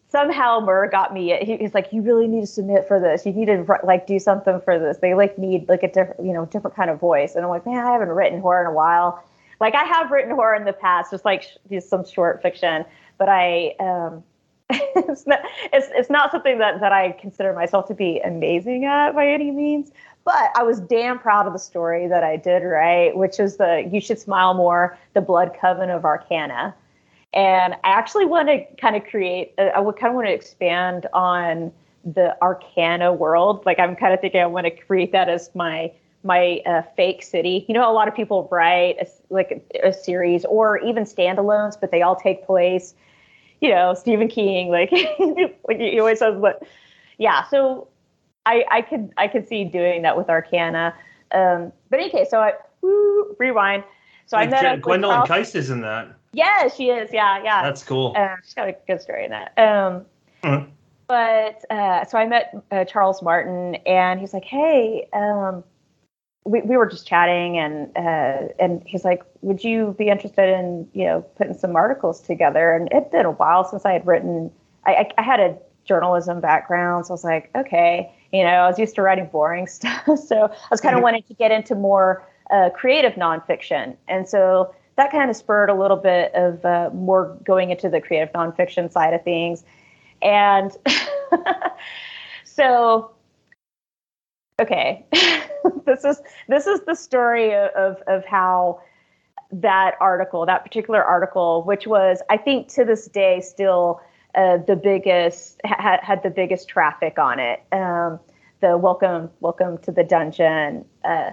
[0.09, 1.37] somehow Mer got me.
[1.41, 3.25] He, he's like, "You really need to submit for this.
[3.25, 4.97] You need to like do something for this.
[4.97, 7.65] They like need like a different, you know, different kind of voice." And I'm like,
[7.65, 9.23] "Man, I haven't written horror in a while."
[9.59, 12.85] Like I have written horror in the past, just like sh- some short fiction,
[13.17, 14.23] but I um,
[14.69, 15.39] it's not
[15.73, 19.51] it's it's not something that that I consider myself to be amazing at by any
[19.51, 19.91] means.
[20.25, 23.87] But I was damn proud of the story that I did right, which is the
[23.91, 26.75] "You Should Smile More: The Blood Coven of Arcana."
[27.33, 29.53] And I actually want to kind of create.
[29.57, 31.71] uh, I would kind of want to expand on
[32.03, 33.65] the Arcana world.
[33.65, 35.91] Like I'm kind of thinking I want to create that as my
[36.23, 37.63] my uh, fake city.
[37.67, 41.79] You know, a lot of people write a, like a, a series or even standalones,
[41.79, 42.95] but they all take place.
[43.61, 44.91] You know, Stephen King, like,
[45.67, 46.63] like he always says, but
[47.19, 47.43] yeah.
[47.45, 47.87] So
[48.45, 50.93] I I could I could see doing that with Arcana.
[51.31, 53.83] Um, but in any case, so I woo, rewind.
[54.27, 56.07] So I met up with Gwendolyn Kiste is in that.
[56.33, 57.11] Yeah, she is.
[57.13, 57.61] Yeah, yeah.
[57.63, 58.13] That's cool.
[58.17, 59.57] Uh, she's got a good story in that.
[59.57, 60.05] Um,
[60.45, 60.67] Mhm.
[61.07, 65.63] But uh, so I met uh, Charles Martin, and he's like, "Hey, um,
[66.45, 70.87] we we were just chatting, and uh, and he's like, would you be interested in
[70.93, 74.51] you know putting some articles together?" And it'd been a while since I had written.
[74.85, 78.67] I, I, I had a journalism background, so I was like, okay, you know, I
[78.67, 81.75] was used to writing boring stuff, so I was kind of wanting to get into
[81.75, 86.89] more uh, creative nonfiction, and so that kind of spurred a little bit of uh,
[86.93, 89.63] more going into the creative nonfiction side of things.
[90.21, 90.71] And
[92.45, 93.11] so,
[94.61, 95.05] okay,
[95.85, 98.81] this is this is the story of of how
[99.51, 104.01] that article, that particular article, which was I think to this day still
[104.35, 107.63] uh, the biggest had had the biggest traffic on it.
[107.71, 108.19] Um,
[108.61, 111.31] the welcome welcome to the dungeon uh,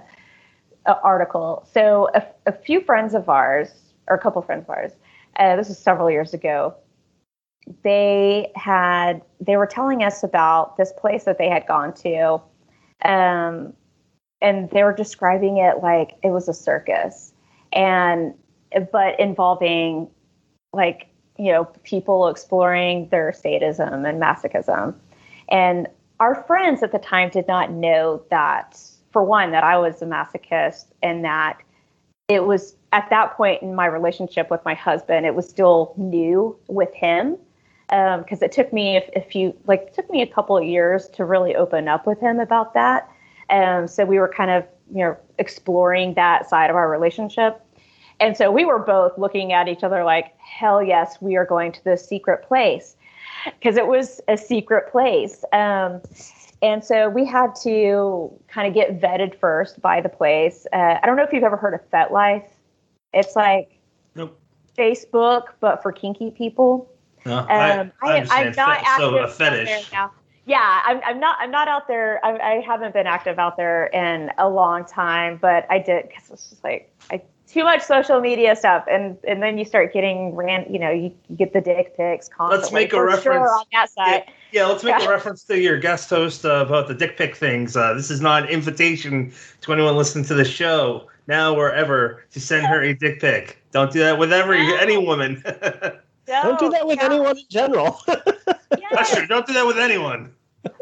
[0.85, 1.67] article.
[1.71, 3.69] So a, a, few friends of ours,
[4.07, 4.91] or a couple friends of ours,
[5.37, 6.75] uh, this was several years ago.
[7.83, 12.41] They had they were telling us about this place that they had gone to,
[13.03, 13.73] um,
[14.41, 17.33] and they were describing it like it was a circus,
[17.71, 18.33] and
[18.91, 20.09] but involving
[20.73, 24.95] like you know people exploring their sadism and masochism,
[25.49, 25.87] and
[26.19, 28.79] our friends at the time did not know that
[29.11, 31.59] for one that I was a masochist and that
[32.27, 36.57] it was at that point in my relationship with my husband it was still new
[36.67, 37.37] with him
[37.89, 41.07] because um, it took me a, a, few like took me a couple of years
[41.09, 43.09] to really open up with him about that.
[43.49, 47.62] Um, so we were kind of you know exploring that side of our relationship
[48.23, 51.71] and so we were both looking at each other like hell yes we are going
[51.71, 52.95] to this secret place
[53.45, 55.43] because it was a secret place.
[55.51, 56.01] Um,
[56.61, 60.65] and so we had to kind of get vetted first by the place.
[60.71, 62.45] Uh, I don't know if you've ever heard of FetLife.
[63.13, 63.79] It's like
[64.15, 64.39] nope.
[64.77, 66.89] Facebook, but for kinky people.
[67.25, 69.91] No, um, I, I, am not fe- active so a fetish.
[69.91, 70.11] now.
[70.45, 71.37] Yeah, I'm, I'm not.
[71.39, 72.19] I'm not out there.
[72.25, 76.29] I, I haven't been active out there in a long time, but I did because
[76.31, 77.21] it's just like I
[77.53, 80.65] too much social media stuff, and and then you start getting ran.
[80.71, 82.57] You know, you, you get the dick pics constantly.
[82.57, 84.23] Let's make a reference sure on that side.
[84.51, 85.05] Yeah, yeah let's make yeah.
[85.05, 87.77] a reference to your guest host uh, about the dick pic things.
[87.77, 92.25] Uh, this is not an invitation to anyone listening to the show now or ever
[92.31, 93.61] to send her a dick pic.
[93.71, 94.75] Don't do that with every no.
[94.77, 95.41] any woman.
[95.63, 97.05] no, Don't do that with yeah.
[97.05, 98.01] anyone in general.
[98.07, 99.27] That's true.
[99.27, 100.33] Don't do that with anyone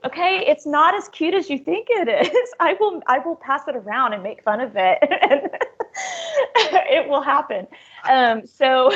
[0.06, 2.50] okay it's not as cute as you think it is.
[2.60, 5.00] I will i will pass it around and make fun of it.
[5.30, 5.50] And
[6.56, 7.68] it will happen.
[8.10, 8.92] Um, so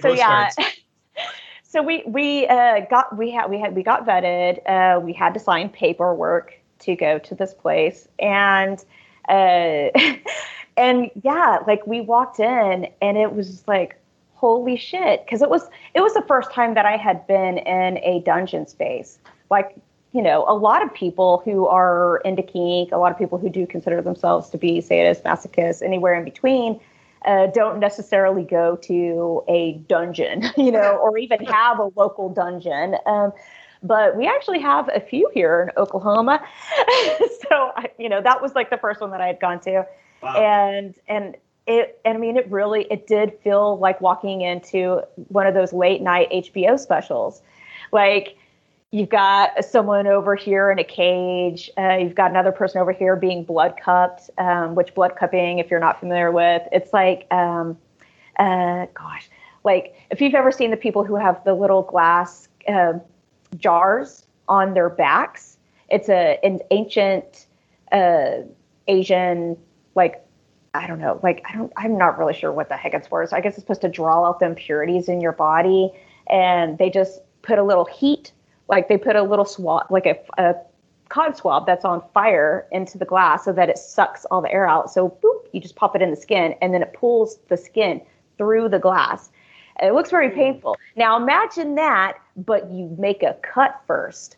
[0.00, 0.50] so yeah.
[1.62, 4.58] so we we uh, got we had we had we got vetted.
[4.66, 8.08] Uh, we had to sign paperwork to go to this place.
[8.18, 8.84] And
[9.28, 9.88] uh,
[10.76, 13.98] and yeah like we walked in and it was like
[14.34, 15.24] holy shit.
[15.24, 18.66] Because it was it was the first time that i had been in a dungeon
[18.66, 19.18] space
[19.50, 19.74] like
[20.12, 23.48] you know a lot of people who are into kink a lot of people who
[23.48, 26.80] do consider themselves to be sadists masochists anywhere in between
[27.26, 32.96] uh, don't necessarily go to a dungeon you know or even have a local dungeon.
[33.06, 33.32] Um,
[33.82, 36.40] but we actually have a few here in oklahoma.
[37.48, 39.86] So I, you know that was like the first one that i had gone to.
[40.22, 40.34] Wow.
[40.36, 45.46] and and it and i mean it really it did feel like walking into one
[45.46, 47.42] of those late night hbo specials.
[47.92, 48.36] Like
[48.92, 51.70] You've got someone over here in a cage.
[51.76, 55.70] Uh, you've got another person over here being blood cupped, um, which blood cupping, if
[55.70, 57.76] you're not familiar with, it's like, um,
[58.38, 59.28] uh, gosh,
[59.64, 62.92] like if you've ever seen the people who have the little glass uh,
[63.56, 67.46] jars on their backs, it's a an ancient
[67.90, 68.42] uh,
[68.86, 69.56] Asian
[69.96, 70.24] like
[70.74, 73.26] I don't know, like I don't I'm not really sure what the heck it's for.
[73.26, 75.90] So I guess it's supposed to draw out the impurities in your body,
[76.28, 78.32] and they just put a little heat
[78.68, 80.54] like they put a little swab, like a, a
[81.08, 84.68] cod swab that's on fire into the glass so that it sucks all the air
[84.68, 84.90] out.
[84.90, 88.00] So boop, you just pop it in the skin and then it pulls the skin
[88.38, 89.30] through the glass.
[89.82, 90.36] It looks very hmm.
[90.36, 90.76] painful.
[90.96, 94.36] Now imagine that, but you make a cut first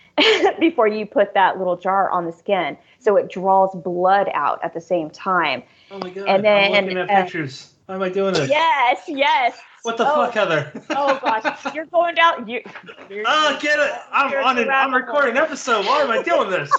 [0.60, 2.76] before you put that little jar on the skin.
[2.98, 5.62] So it draws blood out at the same time.
[5.90, 6.28] Oh my god.
[6.28, 7.72] And then I'm looking at uh, pictures.
[7.86, 8.50] Why am I doing this?
[8.50, 9.58] Yes, yes.
[9.82, 10.72] What the oh, fuck, Heather?
[10.90, 12.48] oh gosh, you're going down.
[12.48, 12.62] You.
[13.08, 13.92] You're, oh, get it!
[14.12, 14.70] I'm on an.
[14.70, 15.86] I'm recording an episode.
[15.86, 16.70] Why am I doing this?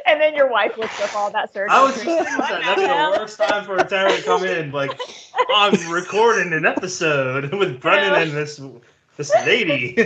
[0.06, 1.70] and then your wife looks up all that surgery.
[1.70, 2.76] I was just thinking that.
[2.76, 4.72] That's the worst time for a Tara to come in.
[4.72, 5.00] Like,
[5.54, 8.60] I'm recording an episode with Brendan and this
[9.18, 9.96] this lady.
[9.96, 10.04] so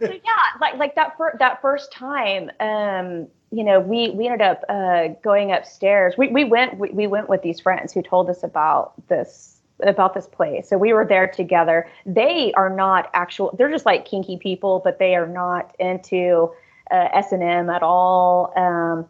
[0.00, 2.50] yeah, like like that for that first time.
[2.58, 6.14] Um, you know, we we ended up uh, going upstairs.
[6.16, 10.14] We we went we, we went with these friends who told us about this about
[10.14, 10.68] this place.
[10.68, 11.86] So we were there together.
[12.06, 13.54] They are not actual.
[13.56, 16.50] They're just like kinky people, but they are not into
[16.90, 18.52] uh, S and M at all.
[18.56, 19.06] Um,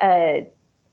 [0.00, 0.46] uh,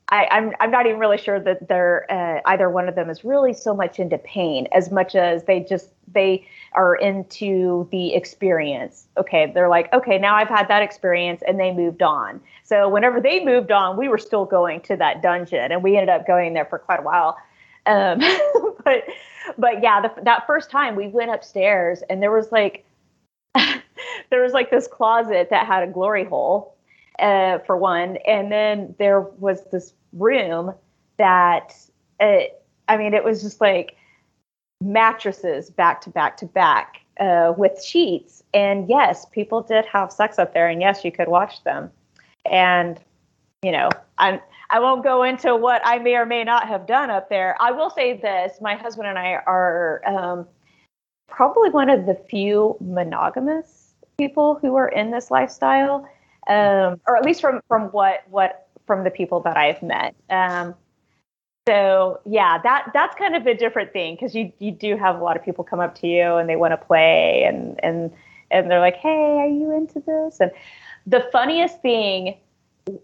[0.08, 3.08] I, am I'm, I'm not even really sure that they're uh, either one of them
[3.08, 8.14] is really so much into pain as much as they just they are into the
[8.14, 9.06] experience.
[9.16, 12.40] Okay, they're like, okay, now I've had that experience, and they moved on.
[12.64, 16.10] So whenever they moved on, we were still going to that dungeon, and we ended
[16.10, 17.38] up going there for quite a while.
[17.86, 18.20] Um,
[18.84, 19.04] but
[19.56, 22.84] but yeah, the, that first time we went upstairs, and there was like
[23.54, 26.73] there was like this closet that had a glory hole
[27.18, 30.74] uh, for one, and then there was this room
[31.18, 31.76] that.
[32.20, 32.40] Uh,
[32.86, 33.96] I mean, it was just like
[34.82, 38.42] mattresses back to back to back uh, with sheets.
[38.52, 41.90] And yes, people did have sex up there, and yes, you could watch them.
[42.44, 43.00] And
[43.62, 43.88] you know,
[44.18, 44.40] I'm
[44.70, 47.56] I won't go into what I may or may not have done up there.
[47.60, 50.46] I will say this: my husband and I are um,
[51.28, 56.08] probably one of the few monogamous people who are in this lifestyle,
[56.48, 60.14] um, or at least from from what what from the people that I've met.
[60.30, 60.74] Um,
[61.66, 65.22] so yeah, that that's kind of a different thing because you you do have a
[65.22, 68.10] lot of people come up to you and they want to play and and
[68.50, 70.40] and they're like, hey, are you into this?
[70.40, 70.50] And
[71.06, 72.36] the funniest thing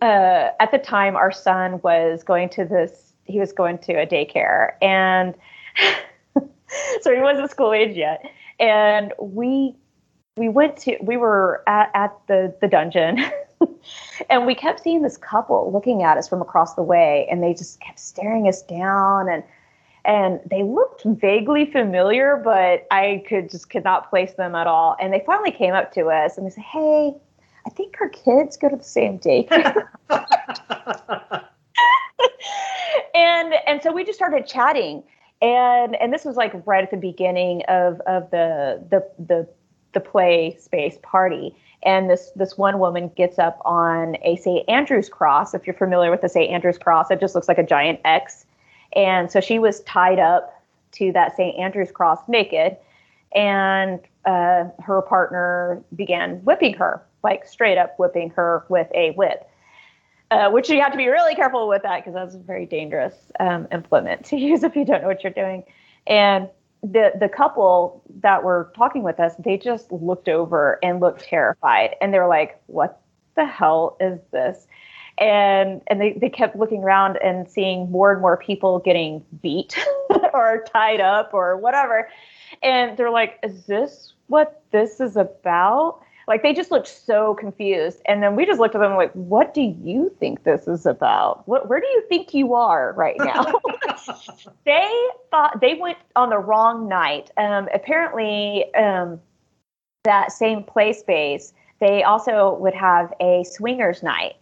[0.03, 3.15] uh, at the time, our son was going to this.
[3.25, 5.35] He was going to a daycare and.
[7.01, 8.23] so he wasn't school age yet.
[8.59, 9.75] And we
[10.41, 13.19] we went to we were at, at the the dungeon
[14.31, 17.53] and we kept seeing this couple looking at us from across the way and they
[17.53, 19.45] just kept staring us down and
[20.07, 24.97] and they looked vaguely familiar but i could just could not place them at all.
[24.99, 27.13] And they finally came up to us and they said hey
[27.67, 29.89] i think our kids go to the same daycare.
[33.15, 35.03] And and so we just started chatting
[35.43, 39.49] and and this was like right at the beginning of of the the the
[39.93, 44.69] the play space party and this this one woman gets up on a St.
[44.69, 46.51] Andrew's cross if you're familiar with the St.
[46.51, 48.45] Andrew's cross it just looks like a giant X
[48.95, 50.63] and so she was tied up
[50.93, 51.57] to that St.
[51.59, 52.77] Andrew's cross naked
[53.35, 59.51] and uh, her partner began whipping her like straight up whipping her with a whip
[60.31, 63.15] uh, which you have to be really careful with that because that's a very dangerous
[63.41, 65.65] um, implement to use if you don't know what you're doing.
[66.07, 66.49] And
[66.83, 71.97] the the couple that were talking with us, they just looked over and looked terrified,
[72.01, 73.01] and they were like, "What
[73.37, 74.67] the hell is this?"
[75.19, 79.77] And and they, they kept looking around and seeing more and more people getting beat
[80.33, 82.09] or tied up or whatever.
[82.63, 86.01] And they're like, "Is this what this is about?"
[86.31, 88.01] Like they just looked so confused.
[88.07, 91.43] And then we just looked at them like, what do you think this is about?
[91.49, 93.47] What, where do you think you are right now?
[94.65, 94.89] they
[95.33, 97.33] thought they went on the wrong night.
[97.37, 99.21] Um, apparently, um,
[100.05, 104.37] that same play space, they also would have a swingers night.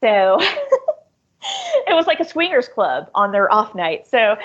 [0.00, 4.08] So it was like a swingers club on their off night.
[4.08, 4.36] So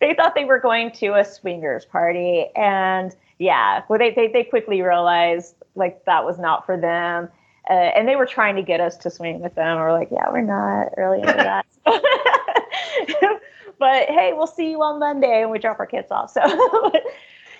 [0.00, 4.44] they thought they were going to a swingers party and yeah, well, they, they, they
[4.44, 7.28] quickly realized like that was not for them.
[7.68, 9.78] Uh, and they were trying to get us to swing with them.
[9.78, 11.66] We're like, yeah, we're not really into that.
[13.78, 16.32] but hey, we'll see you on Monday, and we drop our kids off.
[16.42, 16.92] So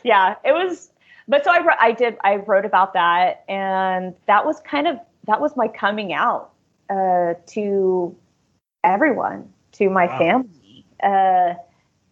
[0.04, 0.90] yeah, it was.
[1.28, 5.40] But so I I did I wrote about that, and that was kind of that
[5.40, 6.50] was my coming out
[6.90, 8.16] uh, to
[8.82, 10.18] everyone, to my wow.
[10.18, 11.54] family, uh,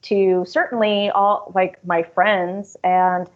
[0.02, 3.28] to certainly all like my friends and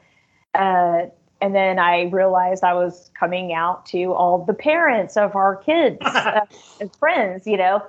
[0.55, 1.07] uh,
[1.41, 5.99] and then I realized I was coming out to all the parents of our kids
[6.03, 6.41] uh,
[6.81, 7.83] and friends, you know.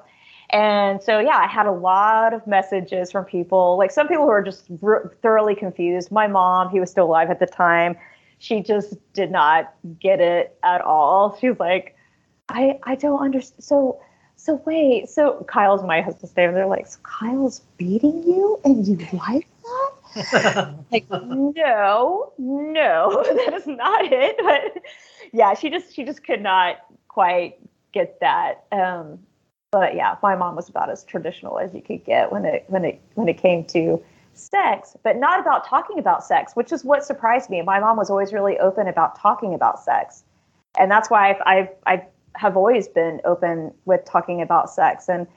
[0.51, 4.29] And so, yeah, I had a lot of messages from people, like some people who
[4.29, 6.11] were just r- thoroughly confused.
[6.11, 7.95] My mom, he was still alive at the time,
[8.37, 11.37] she just did not get it at all.
[11.41, 11.95] She was like,
[12.49, 13.63] I, I don't understand.
[13.63, 13.99] So,
[14.35, 16.53] so wait, so Kyle's my husband's name.
[16.53, 19.91] They're like, so Kyle's beating you and you like that?
[20.91, 24.83] like no no that is not it but
[25.33, 26.77] yeah she just she just could not
[27.09, 27.57] quite
[27.91, 29.19] get that um
[29.71, 32.85] but yeah my mom was about as traditional as you could get when it when
[32.85, 34.01] it when it came to
[34.33, 37.61] sex but not about talking about sex which is what surprised me.
[37.61, 40.23] My mom was always really open about talking about sex
[40.77, 42.05] and that's why i've i've, I've
[42.35, 45.27] have always been open with talking about sex and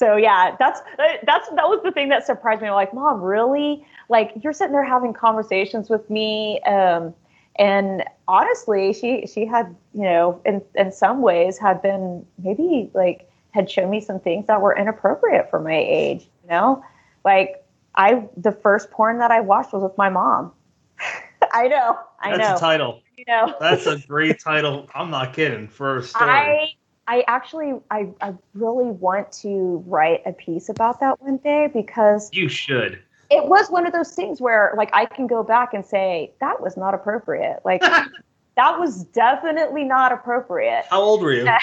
[0.00, 2.68] so yeah, that's that's that was the thing that surprised me.
[2.68, 3.86] I'm like, mom, really?
[4.08, 7.12] Like you're sitting there having conversations with me, um,
[7.56, 13.30] and honestly, she she had you know in in some ways had been maybe like
[13.50, 16.26] had shown me some things that were inappropriate for my age.
[16.44, 16.82] You know,
[17.26, 17.62] like
[17.94, 20.50] I the first porn that I watched was with my mom.
[21.52, 22.46] I know, I That's know.
[22.46, 23.02] That's a title.
[23.18, 24.88] You know, That's a great title.
[24.94, 25.68] I'm not kidding.
[25.68, 26.06] Story.
[26.14, 26.70] I
[27.10, 32.30] I actually I, I really want to write a piece about that one day because
[32.32, 33.02] you should.
[33.30, 36.62] It was one of those things where like I can go back and say that
[36.62, 37.58] was not appropriate.
[37.64, 37.80] Like
[38.56, 40.84] that was definitely not appropriate.
[40.88, 41.48] How old were you?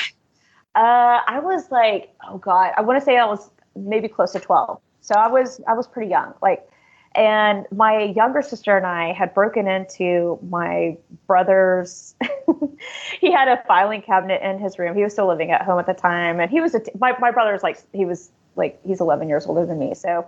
[0.75, 4.39] Uh, I was like, oh god, I want to say I was maybe close to
[4.39, 4.79] 12.
[5.01, 6.35] So I was I was pretty young.
[6.39, 6.69] Like
[7.17, 12.15] and my younger sister and I had broken into my brother's.
[13.19, 14.95] he had a filing cabinet in his room.
[14.95, 17.17] He was still living at home at the time, and he was a t- my
[17.19, 19.95] my brother's like he was like he's 11 years older than me.
[19.95, 20.27] So,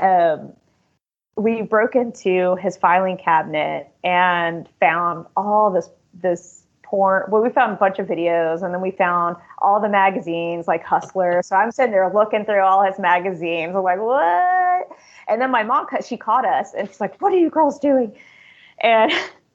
[0.00, 0.52] um,
[1.36, 5.88] we broke into his filing cabinet and found all this
[6.20, 7.24] this porn.
[7.28, 10.82] Well, we found a bunch of videos, and then we found all the magazines like
[10.82, 11.42] Hustler.
[11.44, 13.74] So I'm sitting there looking through all his magazines.
[13.76, 14.88] I'm like, what?
[15.28, 18.16] And then my mom, she caught us, and she's like, "What are you girls doing?"
[18.80, 19.12] And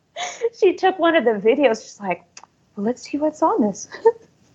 [0.59, 1.84] she took one of the videos.
[1.84, 2.24] She's like,
[2.76, 3.88] well, "Let's see what's on this."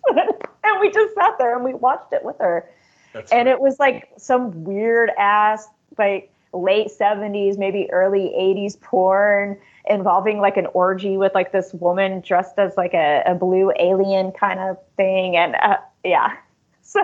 [0.14, 2.68] and we just sat there and we watched it with her.
[3.12, 9.58] That's and it was like some weird ass like late 70s, maybe early 80s porn
[9.86, 14.32] involving like an orgy with like this woman dressed as like a, a blue alien
[14.32, 15.36] kind of thing.
[15.36, 16.36] And uh, yeah,
[16.82, 17.00] so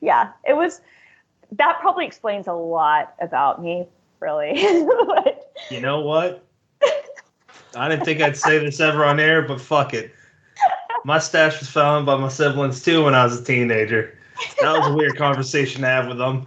[0.00, 0.80] yeah, it was
[1.52, 3.86] that probably explains a lot about me,
[4.20, 4.52] really.
[5.06, 6.44] but, you know what?
[7.76, 10.12] I didn't think I'd say this ever on air, but fuck it.
[11.04, 14.18] My stash was found by my siblings too when I was a teenager.
[14.60, 16.46] That was a weird conversation to have with them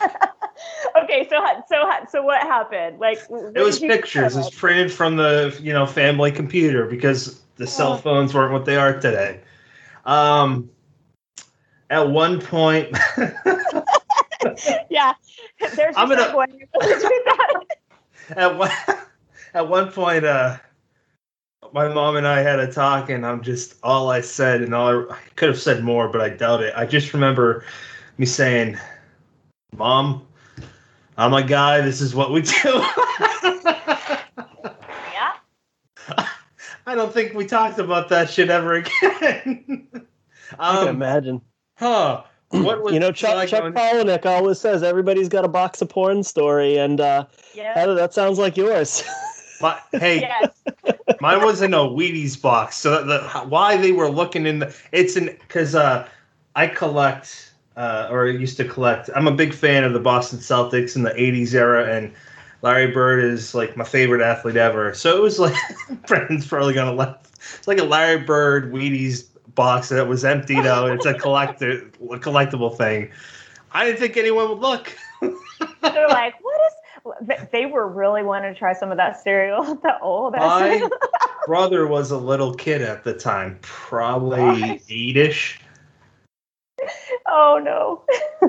[1.02, 2.98] okay, so so so what happened?
[2.98, 4.36] Like it was pictures.
[4.36, 8.76] It's printed from the you know family computer because the cell phones weren't what they
[8.76, 9.40] are today.
[10.04, 10.70] Um,
[11.90, 12.96] at one point,
[14.90, 15.12] yeah,
[15.74, 16.22] there's I'm gonna,
[18.36, 18.70] at one
[19.54, 20.56] at one point, uh,
[21.72, 24.88] my mom and I had a talk, and I'm just all I said, and all
[24.88, 26.72] I, I could have said more, but I doubt it.
[26.76, 27.64] I just remember
[28.18, 28.78] me saying,
[29.76, 30.26] "Mom."
[31.16, 31.80] I'm a guy.
[31.80, 32.52] This is what we do.
[32.64, 32.94] yeah.
[36.86, 39.88] I don't think we talked about that shit ever again.
[39.94, 40.06] um,
[40.58, 41.40] I can imagine.
[41.76, 42.24] Huh.
[42.62, 46.22] What was you know, Chuck, Chuck Palahniuk always says everybody's got a box of porn
[46.22, 47.74] story, and uh, yeah.
[47.74, 49.02] Heather, that sounds like yours.
[49.60, 50.52] But hey, yes.
[51.20, 52.76] mine was in a Wheaties box.
[52.76, 56.08] So the, why they were looking in the it's in because uh,
[56.54, 59.10] I collect uh, or used to collect.
[59.14, 62.12] I'm a big fan of the Boston Celtics in the '80s era, and
[62.62, 64.92] Larry Bird is like my favorite athlete ever.
[64.94, 65.56] So it was like
[66.06, 67.30] Brandon's probably gonna laugh.
[67.58, 70.90] It's like a Larry Bird Wheaties box that was emptied out.
[70.94, 73.10] It's a collector a collectible thing.
[73.72, 74.96] I didn't think anyone would look.
[75.20, 75.32] They're
[76.08, 77.48] like, what is?
[77.52, 79.74] They were really wanting to try some of that cereal.
[79.82, 80.34] The old.
[80.34, 80.88] My
[81.46, 85.60] brother was a little kid at the time, probably eight-ish
[87.26, 88.02] oh no.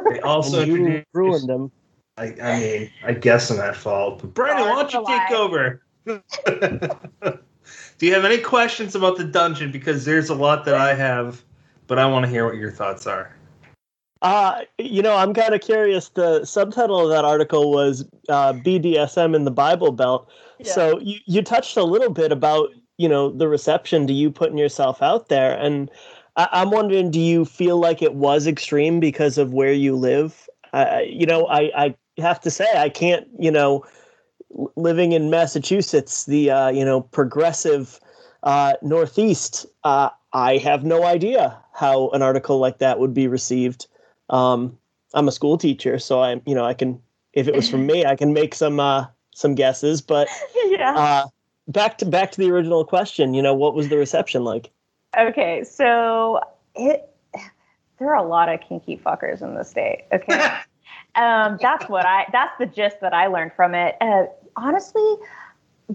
[0.09, 1.71] They also you ruined them.
[2.17, 4.21] I, I mean, I guess I'm at fault.
[4.21, 5.81] But Brandon, why don't you take over?
[7.97, 9.71] Do you have any questions about the dungeon?
[9.71, 11.43] Because there's a lot that I have,
[11.87, 13.35] but I want to hear what your thoughts are.
[14.21, 16.09] Uh, you know, I'm kind of curious.
[16.09, 20.29] The subtitle of that article was uh, BDSM in the Bible Belt.
[20.59, 20.71] Yeah.
[20.71, 24.57] So you, you touched a little bit about, you know, the reception to you putting
[24.57, 25.57] yourself out there.
[25.59, 25.91] And
[26.37, 30.49] I, am wondering, do you feel like it was extreme because of where you live?
[30.73, 33.85] Uh, you know, I, I have to say, I can't, you know,
[34.75, 37.99] living in Massachusetts, the, uh, you know, progressive
[38.43, 43.87] uh, Northeast, uh, I have no idea how an article like that would be received.
[44.29, 44.77] Um,
[45.13, 47.01] I'm a school teacher, so I'm, you know, I can,
[47.33, 50.27] if it was from me, I can make some, uh, some guesses, but
[50.67, 50.93] yeah.
[50.95, 51.27] Uh,
[51.67, 53.33] back to back to the original question.
[53.33, 54.71] You know, what was the reception like?
[55.17, 56.39] Okay, so
[56.73, 57.09] it
[57.99, 60.05] there are a lot of kinky fuckers in the state.
[60.11, 60.33] Okay,
[61.15, 63.95] um, that's what I that's the gist that I learned from it.
[64.01, 64.25] Uh,
[64.55, 65.15] honestly,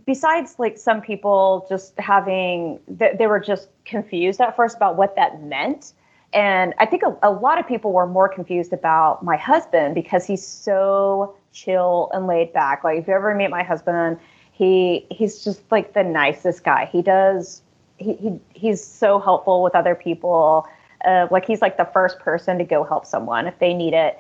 [0.07, 5.17] besides like some people just having they, they were just confused at first about what
[5.17, 5.93] that meant.
[6.33, 10.25] And I think a, a lot of people were more confused about my husband because
[10.25, 12.85] he's so chill and laid back.
[12.85, 14.19] Like if you ever meet my husband,
[14.53, 16.89] he he's just like the nicest guy.
[16.93, 17.63] He does
[17.99, 20.69] he, he he's so helpful with other people.
[21.05, 24.19] Uh, like he's like the first person to go help someone if they need it,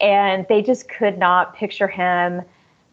[0.00, 2.42] and they just could not picture him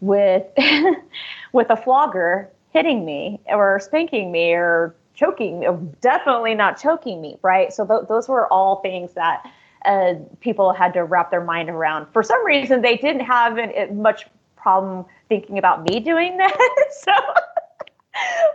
[0.01, 0.45] with
[1.53, 5.67] with a flogger hitting me or spanking me or choking me.
[6.01, 7.73] Definitely not choking me, right?
[7.73, 9.51] So th- those were all things that
[9.85, 12.07] uh, people had to wrap their mind around.
[12.13, 16.85] For some reason, they didn't have an, much problem thinking about me doing that.
[16.91, 17.13] so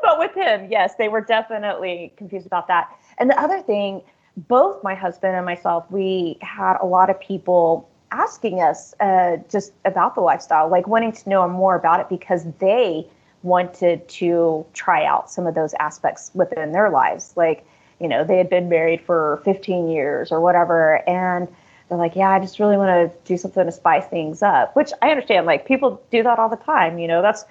[0.03, 2.91] but with him, yes, they were definitely confused about that.
[3.19, 4.03] And the other thing,
[4.37, 9.73] both my husband and myself, we had a lot of people asking us uh, just
[9.85, 13.07] about the lifestyle, like wanting to know more about it because they
[13.43, 17.33] wanted to try out some of those aspects within their lives.
[17.37, 17.67] Like,
[18.01, 21.09] you know, they had been married for 15 years or whatever.
[21.09, 21.49] And
[21.89, 24.93] they're like, yeah, I just really want to do something to spice things up, which
[25.03, 25.47] I understand.
[25.47, 26.99] Like, people do that all the time.
[26.99, 27.45] You know, that's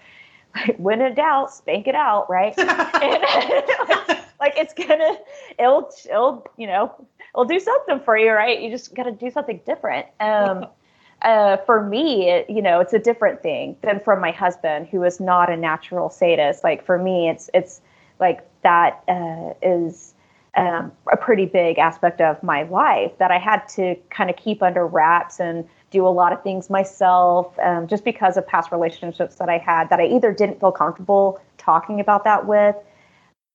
[0.77, 2.53] when in doubt, spank it out, right?
[2.57, 2.69] and,
[3.89, 5.17] like, like, it's gonna,
[5.59, 6.93] it'll, it'll, you know,
[7.33, 8.61] it'll do something for you, right?
[8.61, 10.07] You just got to do something different.
[10.19, 10.67] Um,
[11.21, 15.03] uh, for me, it, you know, it's a different thing than from my husband, who
[15.03, 16.63] is not a natural sadist.
[16.63, 17.81] Like for me, it's it's
[18.19, 20.13] like that uh, is
[20.55, 24.61] um, a pretty big aspect of my life that I had to kind of keep
[24.61, 29.35] under wraps and do a lot of things myself, um, just because of past relationships
[29.35, 32.75] that I had that I either didn't feel comfortable talking about that with,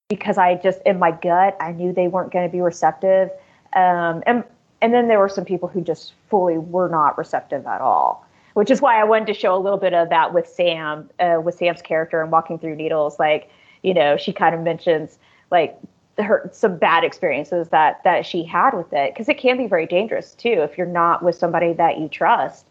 [0.08, 3.30] because I just in my gut I knew they weren't going to be receptive,
[3.74, 4.44] um, and
[4.82, 8.70] and then there were some people who just fully were not receptive at all which
[8.70, 11.54] is why i wanted to show a little bit of that with sam uh, with
[11.54, 13.18] sam's character and walking through needles.
[13.18, 13.50] Like
[13.82, 15.18] you know she kind of mentions
[15.50, 15.78] like
[16.18, 19.86] her some bad experiences that that she had with it because it can be very
[19.86, 22.66] dangerous too if you're not with somebody that you trust.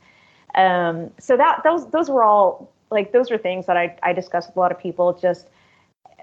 [0.56, 4.50] Um, so that those those were all like those are things that I, I discussed
[4.50, 5.48] with a lot of people just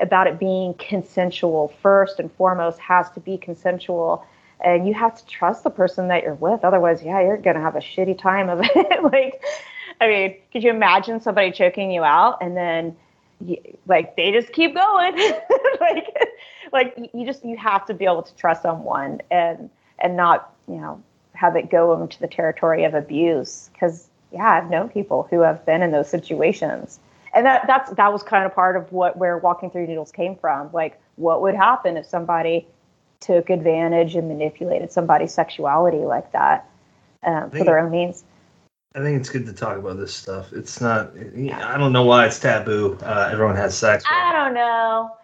[0.00, 4.24] about it being consensual first and foremost has to be consensual
[4.62, 6.64] and you have to trust the person that you're with.
[6.64, 9.02] Otherwise yeah you're gonna have a shitty time of it.
[9.02, 9.42] Like
[10.00, 12.96] i mean could you imagine somebody choking you out and then
[13.86, 15.32] like they just keep going?
[15.80, 16.06] Like
[16.72, 20.76] like you just you have to be able to trust someone and and not you
[20.76, 21.02] know
[21.34, 23.68] have it go into the territory of abuse.
[23.72, 27.00] Because yeah i've known people who have been in those situations.
[27.34, 30.36] And that that's that was kind of part of what where walking through needles came
[30.36, 30.70] from.
[30.72, 32.66] Like what would happen if somebody
[33.22, 36.68] took advantage and manipulated somebody's sexuality like that
[37.22, 38.24] um, for their own means.
[38.94, 40.52] I think it's good to talk about this stuff.
[40.52, 41.12] It's not.
[41.16, 42.98] I don't know why it's taboo.
[43.02, 44.04] Uh, everyone has sex.
[44.10, 45.16] I don't know.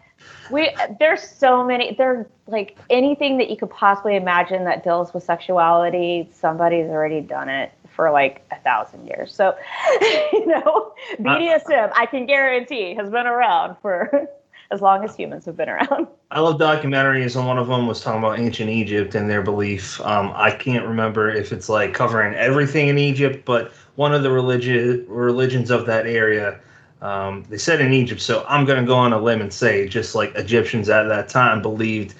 [0.51, 1.94] We there's so many.
[1.94, 6.30] There's like anything that you could possibly imagine that deals with sexuality.
[6.32, 9.34] Somebody's already done it for like a thousand years.
[9.34, 9.55] So,
[10.01, 14.28] you know, BDSM, I can guarantee, has been around for
[14.71, 16.07] as long as humans have been around.
[16.31, 20.01] I love documentaries, and one of them was talking about ancient Egypt and their belief.
[20.03, 24.31] Um, I can't remember if it's like covering everything in Egypt, but one of the
[24.31, 26.61] religion religions of that area.
[27.01, 29.87] Um, they said in Egypt, so I'm going to go on a limb and say,
[29.87, 32.14] just like Egyptians at that time believed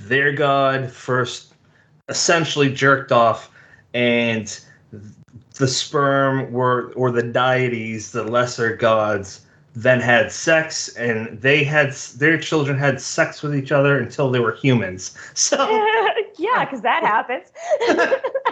[0.00, 1.54] their god first
[2.08, 3.50] essentially jerked off,
[3.94, 4.60] and
[5.54, 9.43] the sperm were or the deities, the lesser gods,
[9.74, 14.38] then had sex and they had their children had sex with each other until they
[14.38, 15.16] were humans.
[15.34, 15.56] So
[16.38, 17.52] yeah because that happens.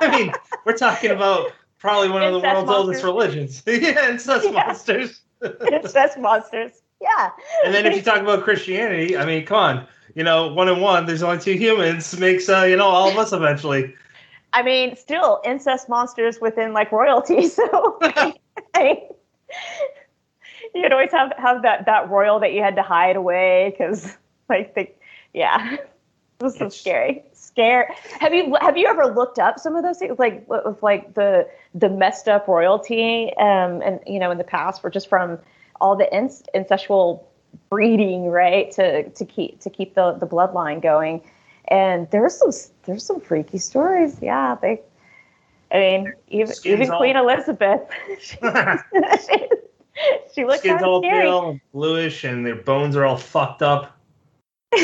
[0.00, 0.32] I mean
[0.64, 2.76] we're talking about probably one of the world's monsters.
[2.76, 3.62] oldest religions.
[3.66, 4.50] Yeah incest yeah.
[4.50, 5.20] monsters.
[5.70, 6.82] Incest monsters.
[7.00, 7.30] Yeah.
[7.64, 10.80] And then if you talk about christianity i mean come on you know one and
[10.80, 13.94] one there's only two humans makes uh, you know all of us eventually.
[14.52, 17.98] I mean still incest monsters within like royalty so
[18.74, 19.08] I,
[20.82, 24.16] you'd always have have that that royal that you had to hide away because
[24.48, 24.88] like the
[25.32, 25.74] yeah.
[25.74, 27.22] It was so scary.
[27.32, 30.18] Scare have you have you ever looked up some of those things?
[30.18, 34.82] Like with like the the messed up royalty um and you know in the past
[34.82, 35.38] were just from
[35.80, 37.22] all the inc- incestual
[37.70, 41.22] breeding right to to keep to keep the the bloodline going.
[41.68, 42.50] And there's some
[42.84, 44.18] there's some freaky stories.
[44.20, 44.80] Yeah they
[45.72, 47.80] I mean, even, even Queen Elizabeth,
[48.20, 48.36] she,
[49.94, 51.22] she, she looks Skin's all scary.
[51.22, 53.98] pale and bluish, and their bones are all fucked up.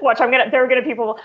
[0.00, 0.50] Watch, I'm gonna.
[0.50, 1.18] There are gonna people.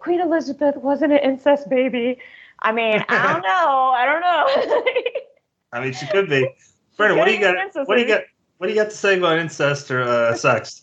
[0.00, 2.18] Queen Elizabeth wasn't an incest baby.
[2.60, 3.94] I mean, I don't know.
[3.96, 4.84] I don't know.
[5.72, 6.48] I mean, she could be.
[6.96, 7.56] Brendan, what do you got?
[7.86, 8.22] What do you got?
[8.58, 10.82] What do you got to say about incest or uh, sex?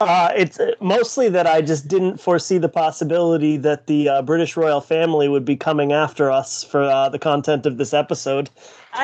[0.00, 4.80] Uh, it's mostly that I just didn't foresee the possibility that the uh, British royal
[4.80, 8.50] family would be coming after us for uh, the content of this episode.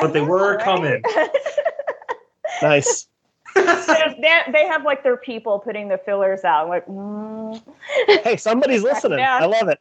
[0.01, 0.63] But they were right?
[0.63, 1.03] coming.
[2.61, 3.07] Nice.
[3.55, 6.63] they, they have like their people putting the fillers out.
[6.63, 7.61] I'm like, mm.
[8.23, 9.19] hey, somebody's listening.
[9.19, 9.79] I love it.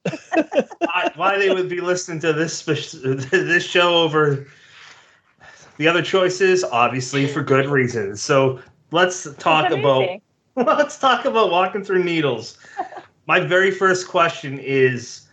[0.79, 4.47] why, why, they would be listening to this this show over
[5.79, 6.65] the other choices?
[6.65, 8.21] Obviously, for good reasons.
[8.21, 8.61] So
[8.91, 10.21] let's talk about
[10.57, 12.59] let's talk about walking through needles.
[13.27, 15.29] My very first question is,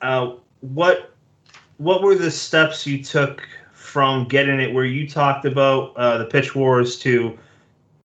[0.00, 1.12] uh, what
[1.76, 3.46] what were the steps you took
[3.86, 7.38] from getting it where you talked about uh, the pitch wars to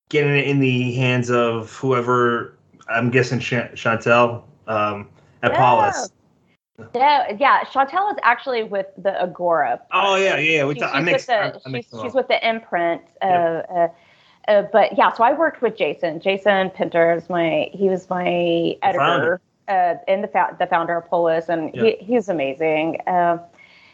[0.08, 2.56] getting it in the hands of whoever
[2.88, 5.08] I'm guessing Ch- Chantel um,
[5.42, 5.58] at yeah.
[5.58, 6.12] Polis.
[6.94, 7.64] Yeah, yeah.
[7.64, 9.80] Chantel is actually with the Agora.
[9.92, 10.64] Oh yeah, yeah.
[10.64, 13.02] We she's, with the, she's, she's with the imprint.
[13.20, 13.88] Uh, uh,
[14.48, 16.20] uh, but yeah, so I worked with Jason.
[16.20, 21.08] Jason Pinter is my he was my editor uh, and the fa- the founder of
[21.08, 21.82] Polis, and yeah.
[21.82, 23.00] he, he's amazing.
[23.06, 23.38] Uh,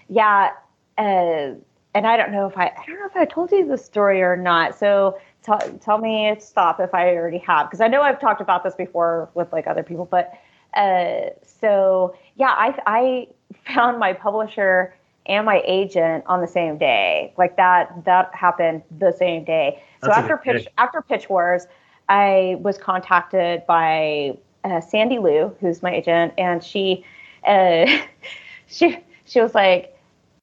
[0.09, 0.53] yeah,
[0.97, 1.51] uh,
[1.95, 4.23] and I don't know if I, I don't know if I told you the story
[4.23, 4.79] or not.
[4.79, 8.65] So t- tell me stop if I already have, because I know I've talked about
[8.65, 10.07] this before with like other people.
[10.07, 10.33] But
[10.75, 13.29] uh, so yeah, I I
[13.73, 14.95] found my publisher
[15.27, 17.33] and my agent on the same day.
[17.37, 19.83] Like that that happened the same day.
[20.03, 20.73] So That's after pitch day.
[20.79, 21.67] after Pitch Wars,
[22.09, 27.05] I was contacted by uh, Sandy Lu, who's my agent, and she
[27.47, 27.87] uh,
[28.67, 29.98] she she was like,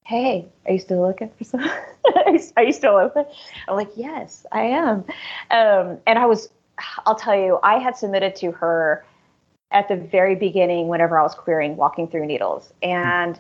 [0.06, 1.62] "Hey, are you still looking for some?
[2.58, 3.26] are you still open?"
[3.68, 5.04] I'm like, "Yes, I am."
[5.52, 6.50] Um, and I was,
[7.06, 9.06] I'll tell you, I had submitted to her
[9.72, 13.40] at the very beginning whenever I was querying Walking Through Needles, and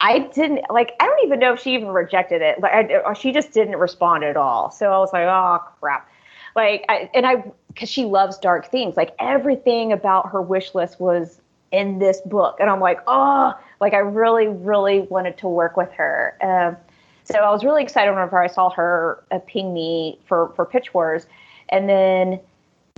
[0.00, 0.92] I didn't like.
[1.00, 2.60] I don't even know if she even rejected it.
[2.60, 4.70] Like, I, she just didn't respond at all.
[4.70, 6.08] So I was like, "Oh crap."
[6.54, 11.00] Like, I, and I, because she loves dark themes, Like everything about her wish list
[11.00, 11.40] was
[11.72, 15.90] in this book, and I'm like, oh, like I really, really wanted to work with
[15.92, 16.36] her.
[16.42, 16.76] Um,
[17.24, 20.92] so I was really excited whenever I saw her uh, ping me for for Pitch
[20.94, 21.26] Wars,
[21.70, 22.40] and then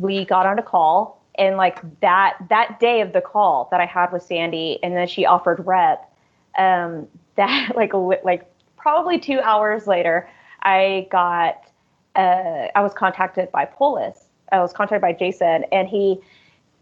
[0.00, 3.86] we got on a call, and like that that day of the call that I
[3.86, 6.10] had with Sandy, and then she offered rep.
[6.58, 7.06] Um,
[7.36, 7.92] that like
[8.24, 10.28] like probably two hours later,
[10.62, 11.70] I got
[12.16, 14.26] uh, I was contacted by Polis.
[14.52, 16.18] I was contacted by Jason, and he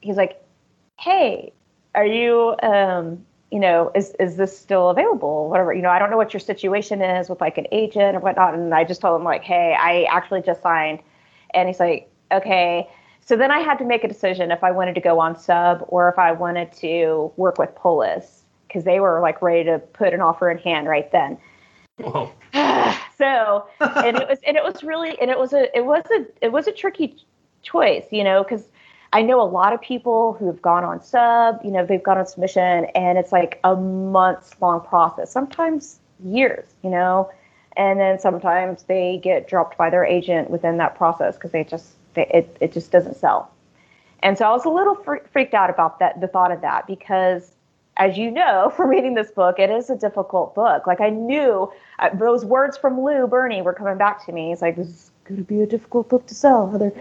[0.00, 0.42] he's like,
[0.98, 1.52] "Hey,
[1.94, 5.48] are you um, you know is is this still available?
[5.48, 8.20] Whatever you know, I don't know what your situation is with like an agent or
[8.20, 11.00] whatnot." And I just told him like, "Hey, I actually just signed,"
[11.54, 12.88] and he's like, "Okay."
[13.24, 15.84] So then I had to make a decision if I wanted to go on sub
[15.88, 20.14] or if I wanted to work with Polis because they were like ready to put
[20.14, 21.36] an offer in hand right then
[21.98, 22.32] Whoa.
[23.18, 26.26] so and it was and it was really and it was a it was a
[26.40, 27.16] it was a tricky
[27.62, 28.64] choice you know because
[29.12, 32.18] i know a lot of people who have gone on sub you know they've gone
[32.18, 37.30] on submission and it's like a months long process sometimes years you know
[37.76, 41.92] and then sometimes they get dropped by their agent within that process because they just
[42.14, 43.50] they, it, it just doesn't sell
[44.20, 44.94] and so i was a little
[45.32, 47.52] freaked out about that the thought of that because
[47.96, 50.86] as you know from reading this book, it is a difficult book.
[50.86, 54.52] Like I knew uh, those words from Lou Berney were coming back to me.
[54.52, 56.70] It's like this is going to be a difficult book to sell.
[56.70, 56.92] Heather.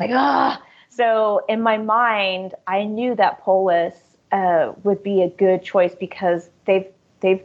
[0.00, 0.62] Like ah.
[0.94, 3.94] So in my mind, I knew that Polis
[4.30, 6.86] uh, would be a good choice because they've
[7.20, 7.42] they've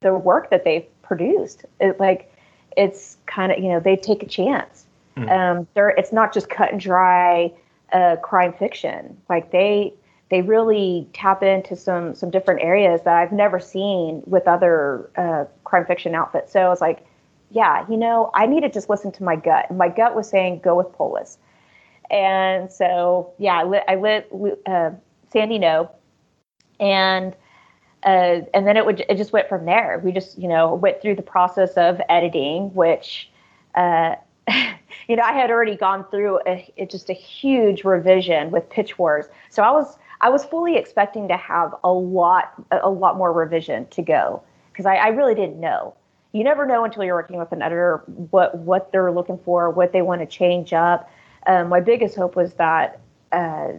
[0.00, 1.64] the work that they've produced.
[1.80, 2.32] It like
[2.76, 4.86] it's kind of you know they take a chance.
[5.28, 7.52] Um, they're it's not just cut and dry
[7.92, 9.16] uh, crime fiction.
[9.28, 9.94] Like they
[10.30, 15.46] they really tap into some some different areas that I've never seen with other uh,
[15.64, 16.52] crime fiction outfits.
[16.52, 17.04] So I was like,
[17.50, 19.66] yeah, you know, I need to just listen to my gut.
[19.68, 21.38] And my gut was saying go with Polis.
[22.10, 24.90] And so yeah, I let, I uh,
[25.32, 25.90] Sandy know,
[26.78, 27.34] and
[28.04, 30.00] uh, and then it would it just went from there.
[30.04, 33.30] We just you know went through the process of editing, which.
[33.74, 34.16] Uh,
[35.08, 38.98] you know, I had already gone through a, it, just a huge revision with Pitch
[38.98, 43.32] Wars, so I was I was fully expecting to have a lot a lot more
[43.32, 44.42] revision to go
[44.72, 45.94] because I, I really didn't know.
[46.32, 49.92] You never know until you're working with an editor what what they're looking for, what
[49.92, 51.08] they want to change up.
[51.46, 53.00] Um, my biggest hope was that
[53.32, 53.72] uh,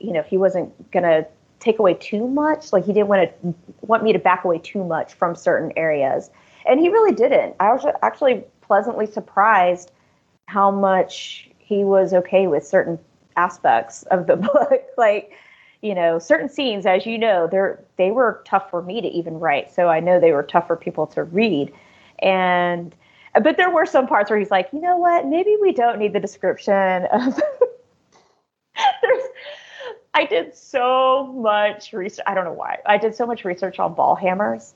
[0.00, 1.26] you know he wasn't gonna
[1.60, 2.72] take away too much.
[2.72, 6.30] Like he didn't want to want me to back away too much from certain areas,
[6.66, 7.56] and he really didn't.
[7.60, 9.92] I was actually pleasantly surprised
[10.46, 12.98] how much he was okay with certain
[13.36, 14.82] aspects of the book.
[14.96, 15.32] like,
[15.82, 19.38] you know, certain scenes, as you know, they're they were tough for me to even
[19.38, 19.72] write.
[19.72, 21.72] So I know they were tough for people to read.
[22.20, 22.94] And
[23.40, 26.12] but there were some parts where he's like, you know what, maybe we don't need
[26.12, 27.40] the description of
[29.02, 29.22] there's
[30.16, 32.24] I did so much research.
[32.26, 32.78] I don't know why.
[32.86, 34.72] I did so much research on ball hammers.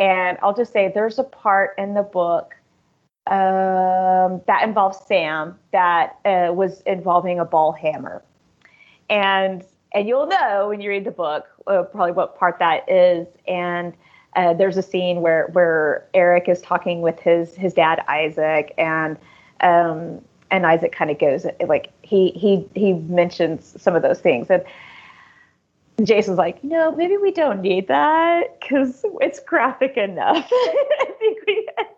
[0.00, 2.56] And I'll just say there's a part in the book
[3.28, 8.22] um, that involves Sam that uh, was involving a ball hammer,
[9.08, 9.64] and
[9.94, 13.28] and you'll know when you read the book uh, probably what part that is.
[13.46, 13.94] And
[14.36, 19.16] uh, there's a scene where where Eric is talking with his his dad Isaac, and
[19.60, 20.20] um,
[20.50, 24.64] and Isaac kind of goes like he he he mentions some of those things and.
[26.02, 30.50] Jason's like, know, maybe we don't need that because it's graphic enough.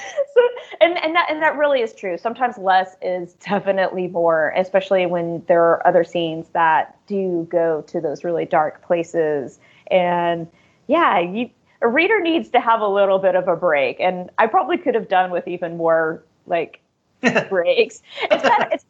[0.34, 0.40] So
[0.80, 2.16] and and that and that really is true.
[2.16, 8.00] Sometimes less is definitely more, especially when there are other scenes that do go to
[8.00, 9.58] those really dark places.
[9.90, 10.46] And
[10.86, 11.50] yeah, you
[11.82, 13.98] a reader needs to have a little bit of a break.
[14.00, 16.80] And I probably could have done with even more like
[17.48, 18.02] breaks.
[18.22, 18.84] It's kind of, it's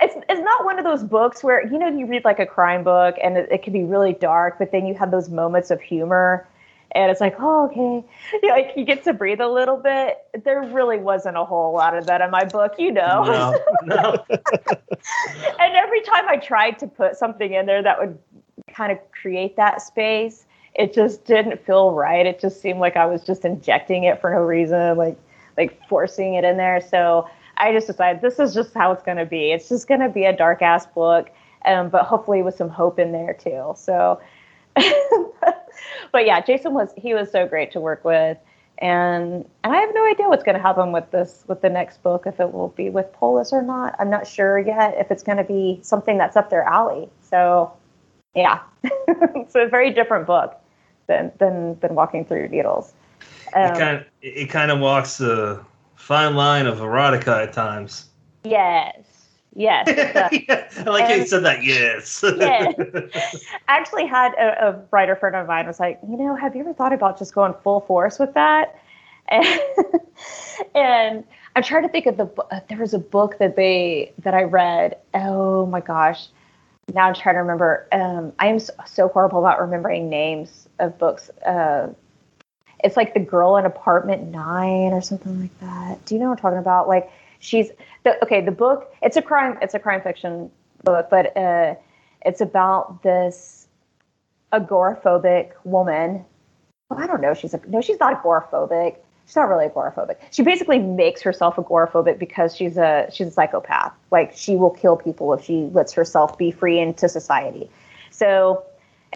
[0.00, 2.84] it's it's not one of those books where you know you read like a crime
[2.84, 5.80] book and it, it can be really dark, but then you have those moments of
[5.80, 6.46] humor
[6.94, 8.06] and it's like, oh, okay.
[8.32, 10.18] You know, like you get to breathe a little bit.
[10.44, 13.24] There really wasn't a whole lot of that in my book, you know.
[13.24, 14.24] No, no.
[14.28, 18.18] and every time I tried to put something in there that would
[18.68, 22.24] kind of create that space, it just didn't feel right.
[22.24, 25.18] It just seemed like I was just injecting it for no reason, like
[25.56, 26.80] like forcing it in there.
[26.80, 29.52] So I just decided this is just how it's going to be.
[29.52, 31.30] It's just going to be a dark ass book,
[31.66, 33.74] um, but hopefully with some hope in there too.
[33.76, 34.20] So,
[34.74, 38.38] but yeah, Jason was he was so great to work with,
[38.78, 42.02] and and I have no idea what's going to happen with this with the next
[42.02, 43.94] book if it will be with Polis or not.
[43.98, 47.10] I'm not sure yet if it's going to be something that's up their alley.
[47.20, 47.74] So,
[48.34, 50.61] yeah, it's a very different book
[51.06, 52.92] than than than Walking Through Needles.
[53.54, 55.64] Um, it kind of it kind of walks the
[55.96, 58.08] fine line of erotica at times.
[58.44, 58.96] Yes.
[59.54, 59.86] Yes.
[60.48, 61.62] yeah, I like how you said that.
[61.62, 62.24] Yes.
[62.24, 62.72] yeah.
[63.68, 66.62] I actually had a, a, writer friend of mine was like, you know, have you
[66.62, 68.78] ever thought about just going full force with that?
[69.28, 69.60] And,
[70.74, 71.24] and
[71.54, 72.26] I'm trying to think of the.
[72.50, 74.96] Uh, there was a book that they that I read.
[75.14, 76.28] Oh my gosh!
[76.92, 77.86] Now I'm trying to remember.
[77.92, 81.30] Um, I am so, horrible about remembering names of books.
[81.46, 81.88] Uh,
[82.82, 86.04] it's like the girl in apartment nine or something like that.
[86.04, 86.88] Do you know what I'm talking about?
[86.88, 87.70] Like she's
[88.02, 88.40] the okay.
[88.40, 89.58] The book it's a crime.
[89.62, 90.50] It's a crime fiction
[90.82, 91.76] book, but uh,
[92.26, 93.68] it's about this
[94.52, 96.24] agoraphobic woman.
[96.90, 97.34] Well, I don't know.
[97.34, 97.80] She's a no.
[97.80, 98.96] She's not agoraphobic.
[99.32, 100.16] She's not really agoraphobic.
[100.30, 103.94] She basically makes herself agoraphobic because she's a she's a psychopath.
[104.10, 107.70] Like she will kill people if she lets herself be free into society.
[108.10, 108.62] So,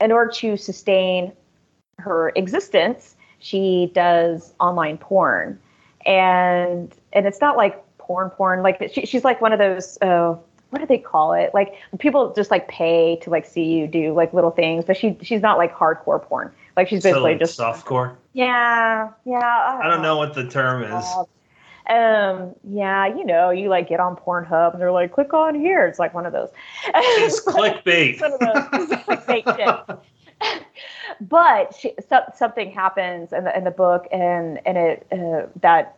[0.01, 1.33] in order to sustain
[1.99, 5.61] her existence, she does online porn,
[6.07, 10.35] and and it's not like porn porn like she, she's like one of those uh,
[10.71, 14.15] what do they call it like people just like pay to like see you do
[14.15, 17.59] like little things but she she's not like hardcore porn like she's basically so, just
[17.59, 18.17] softcore?
[18.33, 20.15] Yeah yeah I don't, I don't know.
[20.15, 21.05] know what the term is.
[21.89, 25.87] Um yeah you know you like get on pornhub and they're like click on here.
[25.87, 26.51] It's like one of those.
[26.87, 28.21] It's clickbait.
[28.21, 28.89] one of those.
[28.99, 29.99] Clickbait shit.
[31.21, 35.97] But she, so, something happens in the in the book, and and it uh, that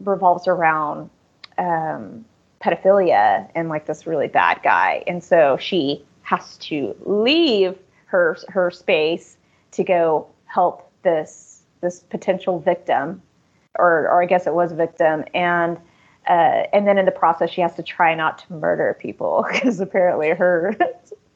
[0.00, 1.10] revolves around
[1.58, 2.24] um,
[2.62, 8.70] pedophilia and like this really bad guy, and so she has to leave her her
[8.70, 9.36] space
[9.74, 13.22] to go help this this potential victim,
[13.78, 15.78] or or I guess it was a victim, and.
[16.26, 19.78] Uh, and then in the process, she has to try not to murder people because
[19.78, 20.74] apparently her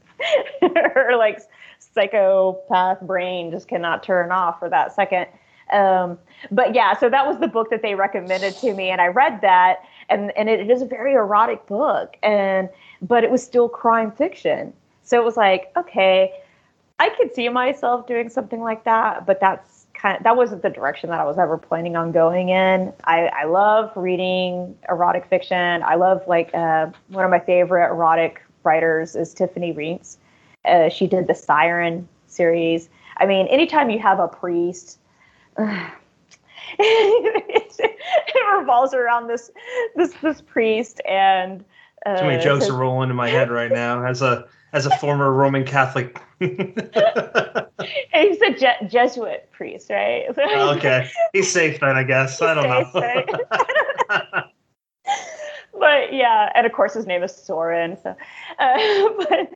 [0.62, 1.41] her like
[1.78, 5.26] psychopath brain just cannot turn off for that second.
[5.72, 6.18] Um,
[6.51, 9.41] but yeah, so that was the book that they recommended to me, and I read
[9.43, 12.68] that, and and it is a very erotic book, and
[13.03, 14.72] but it was still crime fiction.
[15.03, 16.32] So it was like, okay,
[16.99, 20.70] I could see myself doing something like that, but that's kind of that wasn't the
[20.70, 22.92] direction that I was ever planning on going in.
[23.05, 25.82] I, I love reading erotic fiction.
[25.82, 30.16] I love like uh, one of my favorite erotic writers is Tiffany Reisz.
[30.64, 32.88] Uh, she did the Siren series.
[33.18, 34.99] I mean, anytime you have a priest,
[35.57, 35.90] uh,
[36.78, 37.96] it,
[38.59, 39.51] revolves around this
[39.94, 41.64] this this priest and.
[42.07, 44.05] Uh, Too many jokes are rolling in my head right now.
[44.05, 46.20] As a as a former Roman Catholic.
[46.40, 46.61] he's
[48.42, 50.26] a Je- Jesuit priest, right?
[50.38, 52.40] okay, he's safe then, I guess.
[52.42, 53.26] I don't safe,
[54.11, 54.42] know.
[55.78, 57.96] But yeah, and of course his name is Soren.
[58.03, 58.16] So,
[58.59, 59.53] uh, but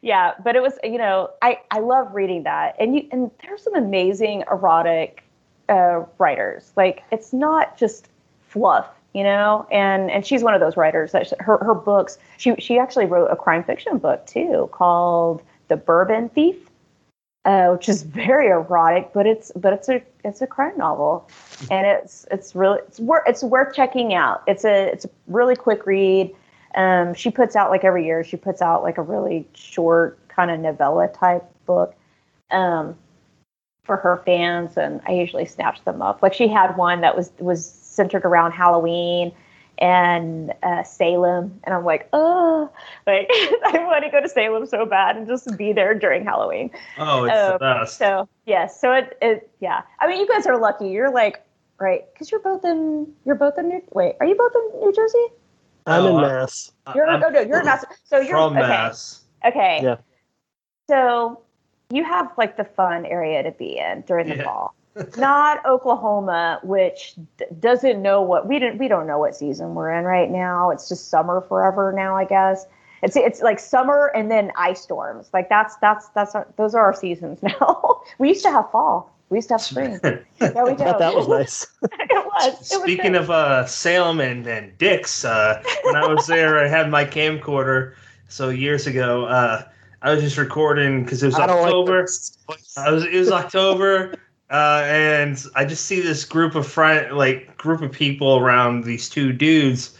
[0.00, 3.62] yeah, but it was you know I I love reading that, and you and there's
[3.62, 5.22] some amazing erotic
[5.68, 6.72] uh, writers.
[6.76, 8.08] Like it's not just
[8.48, 9.66] fluff, you know.
[9.72, 12.18] And and she's one of those writers that she, her her books.
[12.36, 16.56] She she actually wrote a crime fiction book too called The Bourbon Thief.
[17.46, 21.30] Uh, which is very erotic, but it's but it's a it's a crime novel,
[21.70, 24.42] and it's it's really it's worth it's worth checking out.
[24.48, 26.34] It's a it's a really quick read.
[26.74, 30.50] Um, she puts out like every year, she puts out like a really short kind
[30.50, 31.94] of novella type book
[32.50, 32.96] um,
[33.84, 36.22] for her fans, and I usually snatch them up.
[36.22, 39.32] Like she had one that was was centered around Halloween
[39.78, 42.70] and uh, Salem, and I'm like, oh,
[43.06, 46.70] like I want to go to Salem so bad and just be there during Halloween.
[46.98, 47.98] Oh, it's um, the best.
[47.98, 49.82] So yes, yeah, so it, it yeah.
[50.00, 50.88] I mean, you guys are lucky.
[50.88, 51.44] You're like
[51.78, 54.92] right because you're both in you're both in New wait, are you both in New
[54.92, 55.26] Jersey?
[55.86, 56.72] I'm oh, in Mass.
[56.94, 57.84] You're I'm, oh no, you're in Mass.
[58.04, 58.66] So you're from okay.
[58.66, 59.22] Mass.
[59.44, 59.80] Okay.
[59.82, 59.96] Yeah.
[60.88, 61.40] So
[61.92, 64.44] you have like the fun area to be in during the yeah.
[64.44, 64.74] fall.
[65.16, 69.90] Not Oklahoma, which d- doesn't know what we didn't we don't know what season we're
[69.90, 70.70] in right now.
[70.70, 72.66] It's just summer forever now, I guess.
[73.02, 75.28] It's it's like summer and then ice storms.
[75.32, 78.00] Like that's that's that's our, those are our seasons now.
[78.18, 79.12] we used to have fall.
[79.28, 79.98] We used to have spring.
[80.04, 80.96] yeah, we go.
[80.98, 81.66] that was nice.
[81.82, 82.60] it was.
[82.60, 86.68] It Speaking was of uh, Salem and, and Dick's, uh, when I was there, I
[86.68, 87.94] had my camcorder.
[88.28, 89.64] So years ago, uh,
[90.02, 92.06] I was just recording because it was I October.
[92.48, 92.60] like.
[92.76, 94.14] I was it was October,
[94.50, 99.08] uh, and I just see this group of friend, like group of people around these
[99.08, 99.96] two dudes,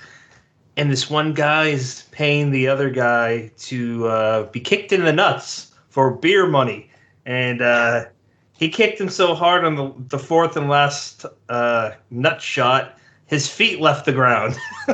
[0.77, 5.13] and this one guy is paying the other guy to uh, be kicked in the
[5.13, 6.89] nuts for beer money,
[7.25, 8.05] and uh,
[8.53, 13.49] he kicked him so hard on the the fourth and last uh, nut shot, his
[13.49, 14.57] feet left the ground.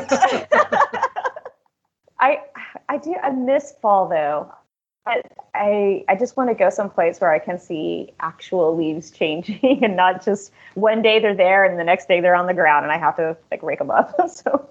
[2.20, 2.38] I
[2.88, 4.50] I do I miss fall though.
[5.54, 9.96] I, I just want to go someplace where I can see actual leaves changing and
[9.96, 12.92] not just one day they're there and the next day they're on the ground and
[12.92, 14.14] I have to like rake them up.
[14.30, 14.68] so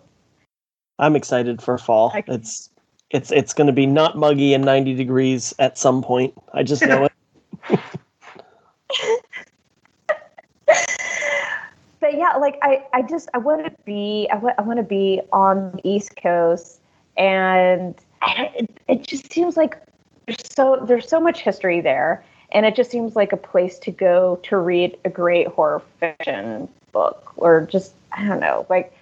[0.97, 2.09] I'm excited for fall.
[2.11, 2.69] Can- It's
[3.11, 6.33] it's it's going to be not muggy and 90 degrees at some point.
[6.53, 7.11] I just know it.
[11.99, 14.83] but yeah, like I, I just I want to be I want I want to
[14.83, 16.79] be on the East Coast,
[17.17, 19.77] and it, it just seems like
[20.43, 24.39] so there's so much history there, and it just seems like a place to go
[24.43, 28.93] to read a great horror fiction book, or just I don't know, like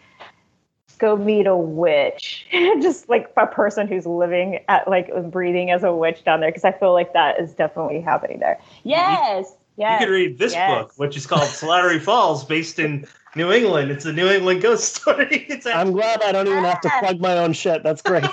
[0.99, 5.93] go meet a witch, just like a person who's living at like breathing as a
[5.93, 8.59] witch down there, because I feel like that is definitely happening there.
[8.83, 9.53] Yes.
[9.77, 10.01] Yes.
[10.01, 10.69] You could read this yes.
[10.69, 13.07] book, which is called Slattery Falls, based in
[13.37, 13.91] New England.
[13.91, 15.45] It's a New England ghost story.
[15.47, 16.99] It's I'm glad I don't even have to ah.
[16.99, 17.81] plug my own shit.
[17.81, 18.25] That's great.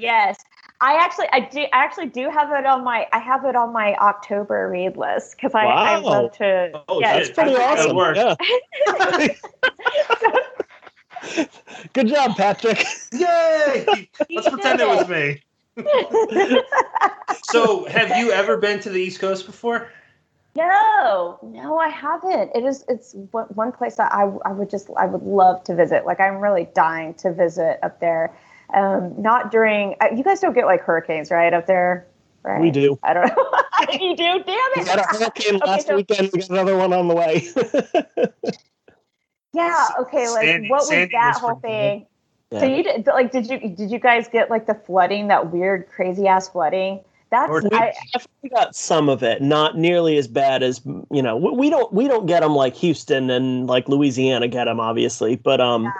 [0.00, 0.44] Yes.
[0.80, 3.72] I actually I do I actually do have it on my I have it on
[3.72, 7.28] my October read list because I, I love to Oh, yeah, shit.
[7.28, 7.96] it's Pretty That awesome.
[7.96, 8.18] works.
[8.18, 9.26] Yeah.
[11.92, 12.82] Good job, Patrick.
[13.12, 14.08] Yay!
[14.30, 15.42] Let's pretend did it was me.
[17.44, 19.90] So, have you ever been to the East Coast before?
[20.56, 22.50] No, no, I haven't.
[22.54, 25.74] It is it's one, one place that I I would just I would love to
[25.74, 26.06] visit.
[26.06, 28.34] Like I'm really dying to visit up there.
[28.74, 32.06] Um, not during uh, you guys don't get like hurricanes right up there,
[32.42, 32.60] right?
[32.60, 32.98] We do.
[33.02, 33.50] I don't know.
[34.00, 34.24] you do.
[34.24, 34.78] Damn it.
[34.78, 36.30] We got a hurricane Okay, last so- weekend.
[36.32, 37.48] We got another one on the way.
[39.52, 39.88] Yeah.
[40.00, 40.28] Okay.
[40.28, 42.06] Like, Sandy- what was Sandy that was whole thing?
[42.52, 42.60] Yeah.
[42.60, 45.88] So you did, like did you did you guys get like the flooding that weird
[45.88, 47.00] crazy ass flooding?
[47.30, 47.92] That's Or- I,
[48.42, 51.36] We got some of it, not nearly as bad as you know.
[51.36, 55.36] We we don't we don't get them like Houston and like Louisiana get them, obviously,
[55.36, 55.92] but um,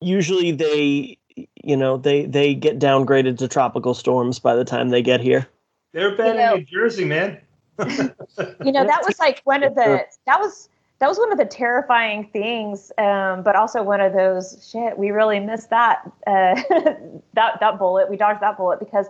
[0.00, 1.18] usually they
[1.62, 5.46] you know they they get downgraded to tropical storms by the time they get here.
[5.92, 7.40] They're bad You know- in New Jersey, man.
[7.78, 10.68] you know that was like one of the that was
[10.98, 15.10] that was one of the terrifying things um, but also one of those shit we
[15.10, 16.54] really missed that uh,
[17.32, 19.06] that that bullet we dodged that bullet because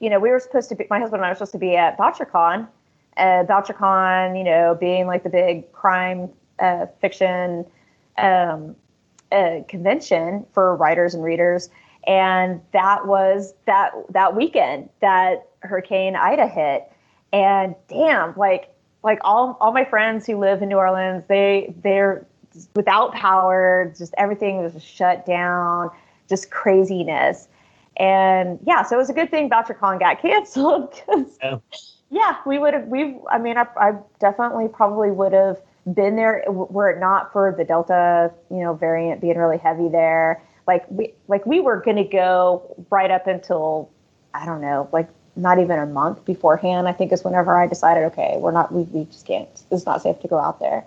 [0.00, 1.76] you know we were supposed to be my husband and i were supposed to be
[1.76, 2.66] at Bouchercon
[3.16, 7.64] uh, Bouchercon you know being like the big crime uh, fiction
[8.18, 8.74] um,
[9.32, 11.70] uh, convention for writers and readers
[12.06, 16.90] and that was that that weekend that hurricane ida hit
[17.32, 22.26] and damn like like all all my friends who live in New Orleans, they they're
[22.74, 25.90] without power, just everything was shut down,
[26.28, 27.48] just craziness.
[27.96, 31.58] And yeah, so it was a good thing Bouchercon got canceled 'cause, Yeah.
[32.10, 36.44] yeah, we would have we I mean I, I definitely probably would have been there
[36.48, 40.42] were it not for the Delta, you know, variant being really heavy there.
[40.66, 43.90] Like we like we were gonna go right up until
[44.34, 48.04] I don't know, like not even a month beforehand, I think is whenever I decided,
[48.04, 50.84] okay, we're not, we, we just can't, it's not safe to go out there.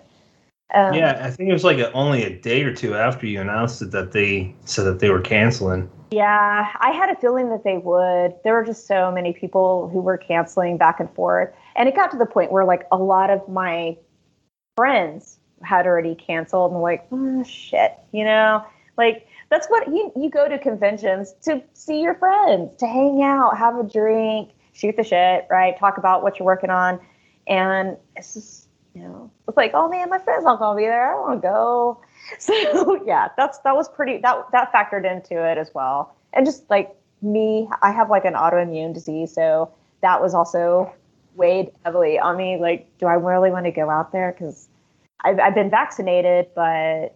[0.74, 3.40] Um, Yeah, I think it was like a, only a day or two after you
[3.40, 5.90] announced it that they said that they were canceling.
[6.10, 8.34] Yeah, I had a feeling that they would.
[8.44, 11.52] There were just so many people who were canceling back and forth.
[11.76, 13.96] And it got to the point where, like, a lot of my
[14.76, 18.64] friends had already canceled and, like, oh, shit, you know?
[18.96, 23.56] Like, that's what you, you go to conventions to see your friends, to hang out,
[23.56, 25.78] have a drink, shoot the shit, right?
[25.78, 27.00] Talk about what you're working on.
[27.46, 31.08] And it's just, you know, it's like, oh man, my friend's not gonna be there.
[31.08, 32.00] I don't want to go.
[32.38, 36.16] So yeah, that's that was pretty that that factored into it as well.
[36.32, 39.70] And just like me, I have like an autoimmune disease, so
[40.00, 40.90] that was also
[41.36, 42.56] weighed heavily on me.
[42.58, 44.32] Like, do I really want to go out there?
[44.32, 44.68] Because
[45.24, 47.14] I've, I've been vaccinated, but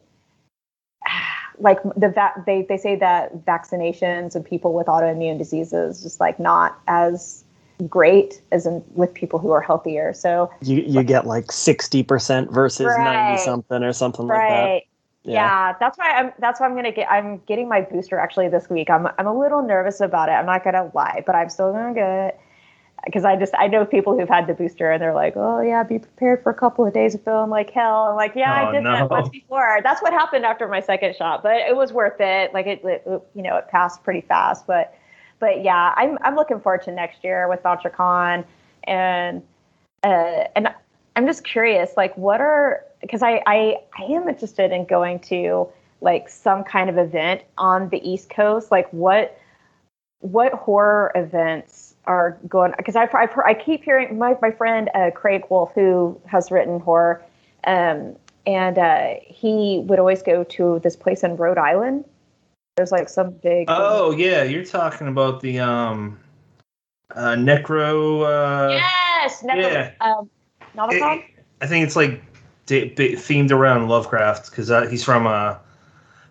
[1.59, 6.39] like the va- they they say that vaccinations and people with autoimmune diseases just like
[6.39, 7.45] not as
[7.89, 10.13] great as in with people who are healthier.
[10.13, 13.05] So You you get like sixty percent versus Right.
[13.05, 14.65] ninety something or something like that.
[14.65, 14.83] right.
[15.25, 15.75] Yeah.
[15.79, 16.33] that's why I'm.
[16.39, 17.11] That's why I'm gonna get.
[17.11, 18.89] I'm getting my booster actually this week.
[18.89, 19.07] I'm.
[19.19, 20.33] I'm a little nervous about it.
[20.33, 22.41] I'm not gonna lie, but I'm still gonna get it
[23.09, 25.83] because I just I know people who've had the booster and they're like, oh yeah,
[25.83, 28.09] be prepared for a couple of days of feeling like hell.
[28.11, 28.93] I'm like, yeah, Oh, I did no.
[28.93, 29.81] that once before.
[29.83, 32.53] That's what happened after my second shot, but it was worth it.
[32.53, 33.03] Like it, it
[33.35, 34.67] you know, it passed pretty fast.
[34.67, 34.95] But
[35.41, 38.45] but yeah, I'm I'm looking forward to next year with Bouchercon,
[38.85, 39.43] and
[40.05, 40.69] uh, and
[41.17, 45.67] I'm just curious, like, what are because I, I I am interested in going to
[46.03, 49.39] like some kind of event on the East Coast, like what
[50.21, 54.91] what horror events are going because I've, I've heard, I keep hearing my, my friend
[54.95, 57.23] uh, Craig Wolf who has written horror
[57.65, 62.05] um, and uh, he would always go to this place in Rhode Island
[62.79, 66.21] there's like some big Oh yeah, you're talking about the um
[67.15, 69.91] uh necro uh yes never yeah.
[70.01, 70.31] um
[71.61, 72.23] I think it's like
[72.67, 75.57] de- themed around Lovecraft cuz uh, he's from uh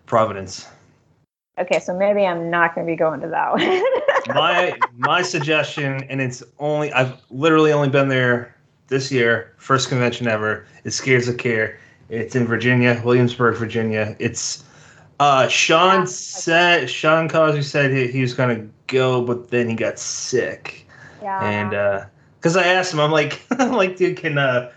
[0.06, 0.66] Providence.
[1.60, 3.60] okay so maybe I'm not going to be going to that one
[4.34, 8.54] my my suggestion, and it's only I've literally only been there
[8.88, 10.66] this year, first convention ever.
[10.84, 11.78] It Scares That Care.
[12.08, 14.16] It's in Virginia, Williamsburg, Virginia.
[14.18, 14.64] It's
[15.20, 19.98] uh Sean said Sean Cosby said he, he was gonna go, but then he got
[19.98, 20.86] sick.
[21.22, 22.04] yeah And uh
[22.38, 24.70] because I asked him, I'm like, I'm like, dude, can uh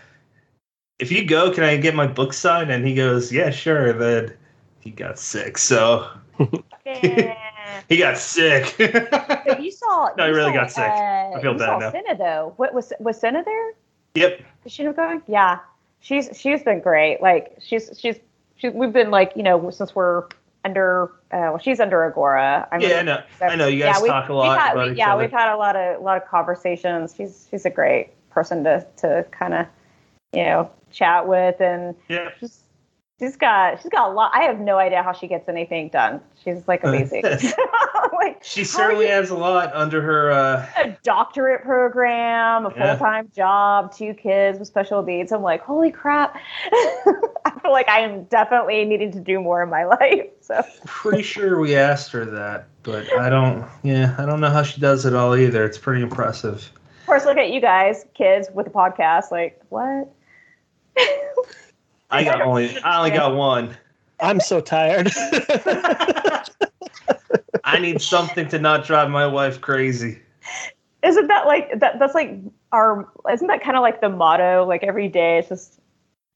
[0.98, 2.70] if you go, can I get my book signed?
[2.70, 3.92] And he goes, Yeah, sure.
[3.92, 4.32] Then
[4.80, 6.08] he got sick, so.
[7.88, 8.74] he got sick.
[9.10, 10.10] But you saw.
[10.16, 10.84] No, he really saw, got sick.
[10.84, 11.90] Uh, I feel you bad saw now.
[11.92, 12.52] Cina though.
[12.56, 13.72] What was was Cina there?
[14.14, 14.40] yep.
[14.64, 15.22] Is she not going?
[15.26, 15.58] Yeah,
[16.00, 17.20] she's she's been great.
[17.20, 18.16] Like she's she's
[18.56, 20.24] she, we've been like you know since we're
[20.64, 22.68] under uh, well she's under Agora.
[22.70, 23.22] I'm Yeah, I know.
[23.38, 25.22] so- I know you guys we- talk a lot had- about we- yeah, other.
[25.22, 27.14] we've had a lot of a lot of conversations.
[27.16, 29.66] She's she's a great person to to kind of
[30.32, 32.30] you know chat with and Yeah.
[32.38, 32.61] she's
[33.22, 34.32] she's got she's got a lot.
[34.34, 36.20] I have no idea how she gets anything done.
[36.42, 37.22] She's like amazing.
[38.12, 40.32] like She certainly has a lot under her.
[40.32, 42.96] Uh, a doctorate program, a Yeah.
[42.96, 45.30] full time job, two kids with special needs.
[45.30, 46.34] I'm like, holy crap.
[46.72, 50.26] I feel like I am definitely needing to do more in my life.
[50.40, 53.64] So pretty sure we asked her that, but I don't.
[53.84, 55.64] Yeah, I don't know how she does it all either.
[55.64, 56.54] It's pretty impressive.
[57.00, 60.08] of course look at you guys, kids with a podcast, like, what?
[62.12, 62.78] I got only.
[62.78, 63.76] I only got one.
[64.20, 65.10] I'm so tired.
[67.64, 70.20] I need something to not drive my wife crazy.
[71.02, 72.38] Isn't that like that that's like
[72.70, 74.64] our isn't that kind of like the motto?
[74.64, 75.80] Like every day it's just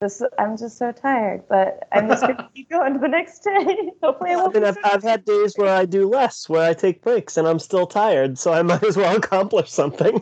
[0.01, 3.93] this I'm just so tired, but I'm just gonna keep going to the next day.
[4.03, 6.74] Hopefully I I won't mean, I've, I've had days where I do less, where I
[6.74, 10.20] take breaks, and I'm still tired, so I might as well accomplish something.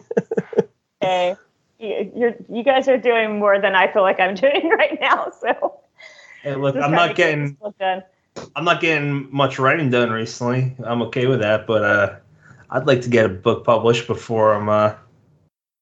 [1.03, 1.37] okay.
[1.85, 5.31] You, you're you guys are doing more than I feel like I'm doing right now.
[5.41, 5.81] So
[6.43, 7.57] Hey, look, I'm not get getting.
[8.57, 10.75] I'm not getting much writing done recently.
[10.85, 12.17] I'm okay with that, but uh,
[12.71, 14.69] I'd like to get a book published before I'm.
[14.69, 14.95] Uh,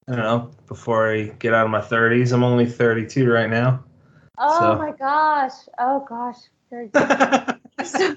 [0.09, 0.51] I don't know.
[0.67, 3.83] Before I get out of my 30s, I'm only 32 right now.
[4.39, 5.53] Oh So- my gosh.
[5.79, 6.37] Oh gosh.
[6.71, 7.59] Very good.
[7.85, 8.17] So-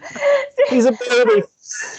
[0.69, 1.43] He's a baby.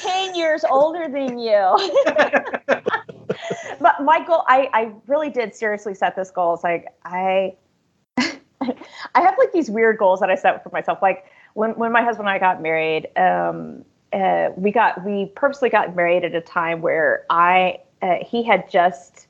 [0.01, 1.93] 10 years older than you.
[3.81, 6.55] but my goal, I, I really did seriously set this goal.
[6.55, 7.55] It's like, I,
[8.19, 11.01] I have like these weird goals that I set for myself.
[11.03, 15.69] Like when, when my husband and I got married, um, uh, we got, we purposely
[15.69, 19.27] got married at a time where I, uh, he had just,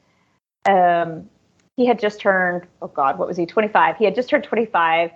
[0.68, 1.28] um,
[1.76, 3.46] he had just turned, oh God, what was he?
[3.46, 3.96] 25.
[3.96, 5.10] He had just turned 25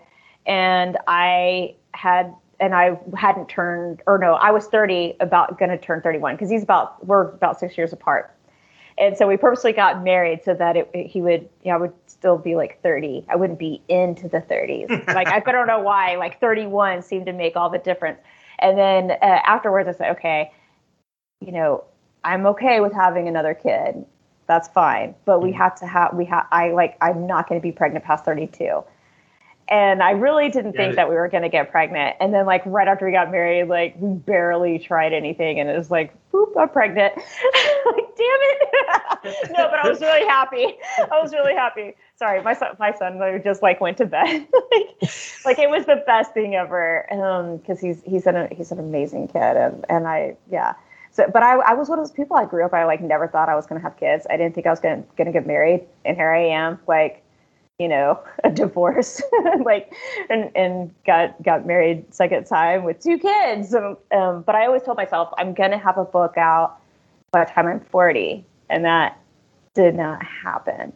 [0.46, 5.78] and I had and I hadn't turned or no, I was 30 about going to
[5.78, 8.34] turn 31 because he's about we're about 6 years apart.
[9.00, 11.94] And so we purposely got married so that it, he would you know, I would
[12.06, 13.24] still be like 30.
[13.30, 15.06] I wouldn't be into the 30s.
[15.14, 18.20] like I don't know why like 31 seemed to make all the difference.
[18.58, 20.52] And then uh, afterwards I said, okay,
[21.40, 21.84] you know,
[22.24, 24.04] I'm okay with having another kid.
[24.46, 25.14] That's fine.
[25.24, 28.04] But we have to have we have I like I'm not going to be pregnant
[28.04, 28.84] past 32
[29.70, 30.82] and I really didn't Yeah.
[30.82, 32.16] think that we were going to get pregnant.
[32.20, 35.76] And then, like right after we got married, like we barely tried anything, and it
[35.76, 37.24] was like, "Boop, I'm pregnant!" like,
[38.16, 38.68] damn it!
[39.56, 40.76] no, but I was really happy.
[40.98, 41.94] I was really happy.
[42.16, 44.46] Sorry, my son, my son just like went to bed.
[44.72, 45.10] like,
[45.44, 47.10] like it was the best thing ever.
[47.12, 50.74] Um, because he's he's an he's an amazing kid, and and I yeah.
[51.12, 52.36] So, but I, I was one of those people.
[52.36, 52.72] I grew up.
[52.72, 54.26] I like never thought I was going to have kids.
[54.30, 56.78] I didn't think I was going to get married, and here I am.
[56.86, 57.22] Like
[57.80, 59.22] you know, a divorce,
[59.64, 59.92] like,
[60.28, 63.74] and, and got got married second time with two kids.
[63.74, 66.78] Um, um, but I always told myself I'm gonna have a book out
[67.32, 69.18] by the time I'm 40, and that
[69.74, 70.92] did not happen.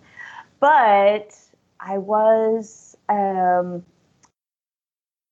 [0.60, 1.36] But
[1.80, 3.82] I was um,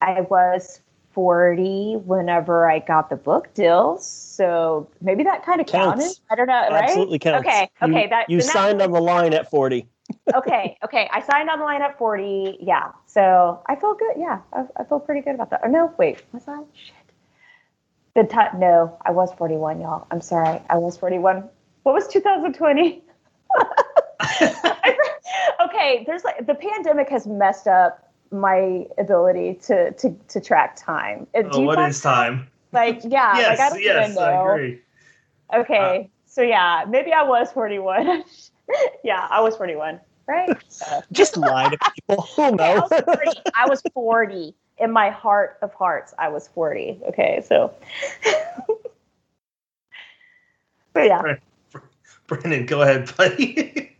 [0.00, 0.80] I was
[1.12, 6.02] 40 whenever I got the book deal, so maybe that kind of Counts.
[6.02, 6.16] counted.
[6.30, 6.84] I don't know, right?
[6.84, 7.46] Absolutely counts.
[7.46, 9.86] Okay, You- okay, that you then that signed on the line at 40.
[10.34, 11.08] Okay, okay.
[11.12, 12.58] I signed on the line at 40.
[12.60, 12.92] Yeah.
[13.06, 14.14] So I feel good.
[14.16, 14.40] Yeah.
[14.52, 15.60] I, I feel pretty good about that.
[15.62, 16.62] Or no, wait, was I?
[16.74, 16.94] Shit.
[18.14, 18.58] The time?
[18.60, 20.06] No, I was 41, y'all.
[20.10, 20.60] I'm sorry.
[20.68, 21.48] I was 41.
[21.82, 23.02] What was 2020?
[25.62, 31.26] okay, there's like the pandemic has messed up my ability to to to track time.
[31.34, 32.48] Uh, do Oh, what is time?
[32.72, 34.80] Like yeah, yes, like I don't yes, even I agree.
[35.54, 38.24] Okay, so yeah, maybe I was 41.
[39.04, 40.50] yeah, I was 41, right?
[40.90, 42.22] Uh, Just lie to people.
[42.36, 43.30] Who okay, I was 40.
[43.54, 44.54] I was 40.
[44.78, 47.00] In my heart of hearts, I was 40.
[47.08, 47.72] Okay, so.
[50.92, 51.20] but yeah.
[51.22, 51.40] Right.
[52.26, 53.96] Brandon, go ahead, buddy.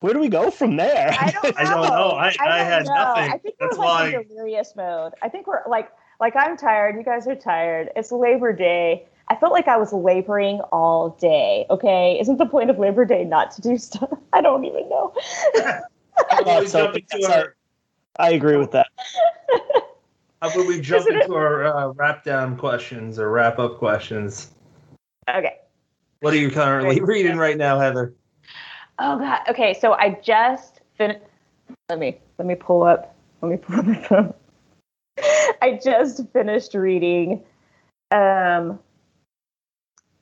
[0.00, 1.16] Where do we go from there?
[1.18, 1.52] I don't know.
[1.56, 2.10] I don't know.
[2.10, 2.94] I- I don't had know.
[2.94, 3.32] nothing.
[3.32, 5.14] I think That's we're like why- in delirious mode.
[5.22, 6.96] I think we're like like I'm tired.
[6.96, 7.88] You guys are tired.
[7.96, 9.06] It's Labor Day.
[9.28, 11.66] I felt like I was laboring all day.
[11.70, 14.10] Okay, isn't the point of Labor Day not to do stuff?
[14.32, 15.14] I don't even know.
[16.30, 17.56] How about we So jump into that's our,
[18.18, 18.86] I agree with that.
[20.42, 23.78] how about we jump Isn't it- into our uh, wrap down questions or wrap up
[23.78, 24.50] questions?
[25.28, 25.56] okay.
[26.20, 27.08] What are you currently Right.
[27.08, 28.14] reading right now, Heather?
[28.98, 29.40] Oh God.
[29.48, 31.20] Okay, so I just finished.
[31.88, 33.14] Let me let me pull up.
[33.42, 34.32] Let me pull up my phone.
[35.62, 37.42] I just finished reading,
[38.10, 38.78] um,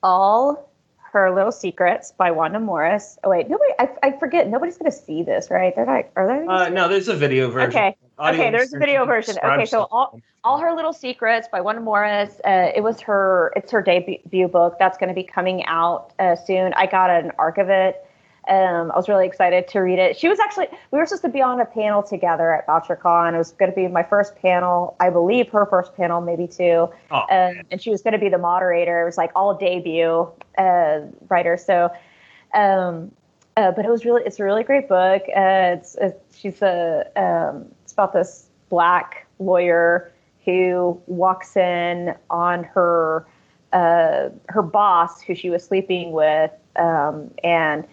[0.03, 0.69] all
[1.11, 3.17] her little secrets by Wanda Morris.
[3.23, 3.71] Oh wait, nobody.
[3.79, 4.47] I, I forget.
[4.49, 5.75] Nobody's gonna see this, right?
[5.75, 6.05] They're not.
[6.15, 6.45] Are they?
[6.47, 7.69] Uh, no, there's a video version.
[7.69, 7.95] okay.
[8.19, 9.37] Audio Okay, there's a video version.
[9.43, 12.39] Okay, so all- all her little secrets by Wanda Morris.
[12.45, 13.53] Uh, it was her.
[13.55, 16.73] It's her debut book that's going to be coming out uh, soon.
[16.73, 18.05] I got an arc of it.
[18.47, 20.17] Um, I was really excited to read it.
[20.17, 20.67] She was actually.
[20.91, 23.33] We were supposed to be on a panel together at Bouchercon.
[23.33, 24.97] It was going to be my first panel.
[24.99, 26.89] I believe her first panel, maybe two.
[27.09, 29.01] Oh, Um, and she was going to be the moderator.
[29.01, 30.99] It was like all debut uh,
[31.29, 31.55] writer.
[31.55, 31.89] So,
[32.53, 33.11] um,
[33.55, 35.21] uh, but it was really, it's a really great book.
[35.29, 40.11] Uh, it's, it's she's a, um, it's about this black lawyer
[40.43, 43.25] who walks in on her,
[43.71, 47.87] uh, her boss who she was sleeping with, um, and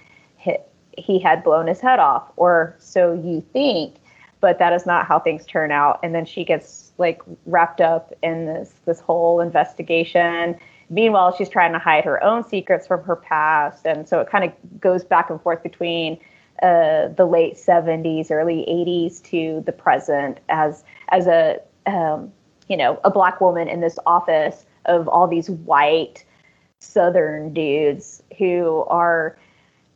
[0.97, 3.97] he, had blown his head off, or so you think
[4.41, 6.01] but that is not how things turn out.
[6.03, 10.57] And then she gets like wrapped up in this this whole investigation.
[10.89, 14.45] Meanwhile, she's trying to hide her own secrets from her past, and so it kind
[14.45, 16.19] of goes back and forth between
[16.63, 22.33] uh, the late '70s, early '80s to the present as as a um,
[22.69, 26.25] you know a black woman in this office of all these white
[26.81, 29.37] Southern dudes who are.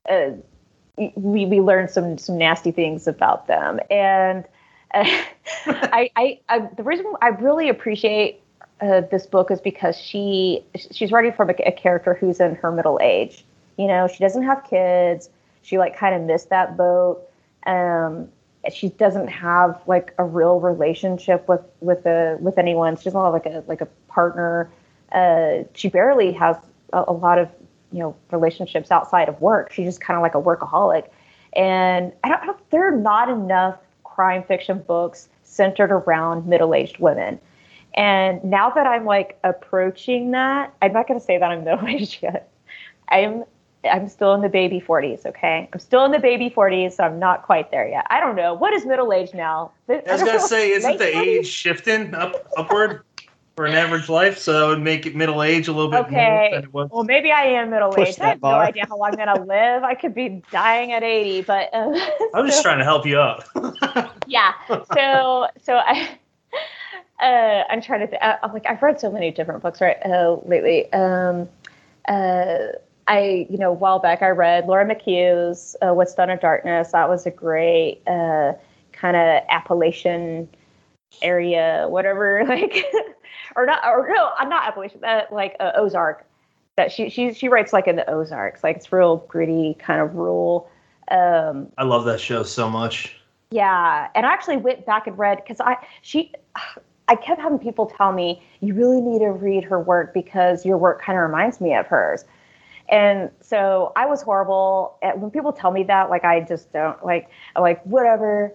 [0.09, 0.33] Uh,
[0.97, 3.81] we we learned some some nasty things about them.
[3.91, 4.45] And
[4.93, 5.05] uh,
[5.67, 8.41] I, I I the reason I really appreciate
[8.81, 12.71] uh, this book is because she she's writing from a, a character who's in her
[12.71, 13.45] middle age.
[13.77, 15.31] You know she doesn't have kids.
[15.63, 17.23] She like kind of missed that boat.
[17.67, 18.29] Um
[18.73, 22.97] she doesn't have like a real relationship with with a with anyone.
[22.97, 24.71] She doesn't have like a like a partner.
[25.13, 26.57] Uh she barely has
[26.93, 27.49] a, a lot of
[27.95, 29.73] you know relationships outside of work.
[29.73, 31.09] She's just kind of like a workaholic,
[31.55, 32.71] and I don't, I don't.
[32.71, 37.39] There are not enough crime fiction books centered around middle-aged women.
[37.95, 42.23] And now that I'm like approaching that, I'm not going to say that I'm middle-aged
[42.23, 42.51] yet.
[43.09, 43.45] I'm
[43.85, 45.27] I'm still in the baby 40s.
[45.27, 48.07] Okay, I'm still in the baby 40s, so I'm not quite there yet.
[48.09, 49.73] I don't know what is middle age now.
[49.89, 53.03] I was gonna say, isn't the age shifting up upward
[53.57, 54.39] for an average life?
[54.39, 56.15] So that would make it middle age a little bit Okay.
[56.15, 56.91] more than it was.
[56.91, 58.21] Well, maybe I am middle Push aged.
[58.21, 59.85] I have no idea how long I'm gonna live.
[59.85, 61.99] I could be dying at 80, but uh,
[62.35, 63.45] I'm just trying to help you out.
[64.27, 64.53] yeah.
[64.93, 66.19] So so I.
[67.21, 68.07] Uh, I'm trying to.
[68.09, 70.93] Th- uh, I'm like I've read so many different books right uh, lately.
[70.93, 71.49] Um,
[72.09, 72.57] uh,
[73.07, 76.91] I you know a while back I read Laura McHugh's uh, What's Done in Darkness.
[76.91, 78.55] That was a great uh,
[78.93, 80.49] kind of Appalachian
[81.23, 82.45] area, whatever.
[82.49, 82.85] Like
[83.57, 85.01] or not or no, I'm not Appalachian.
[85.01, 86.27] That like uh, Ozark.
[86.77, 88.65] That she she she writes like in the Ozarks.
[88.65, 90.69] Like it's real gritty, kind of rural.
[91.11, 93.17] Um, I love that show so much.
[93.51, 96.33] yeah, and I actually went back and read because I she
[97.09, 100.79] I kept having people tell me you really need to read her work because your
[100.79, 102.25] work kind of reminds me of hers.
[102.89, 107.29] And so I was horrible when people tell me that like I just don't like
[107.57, 108.55] I'm like whatever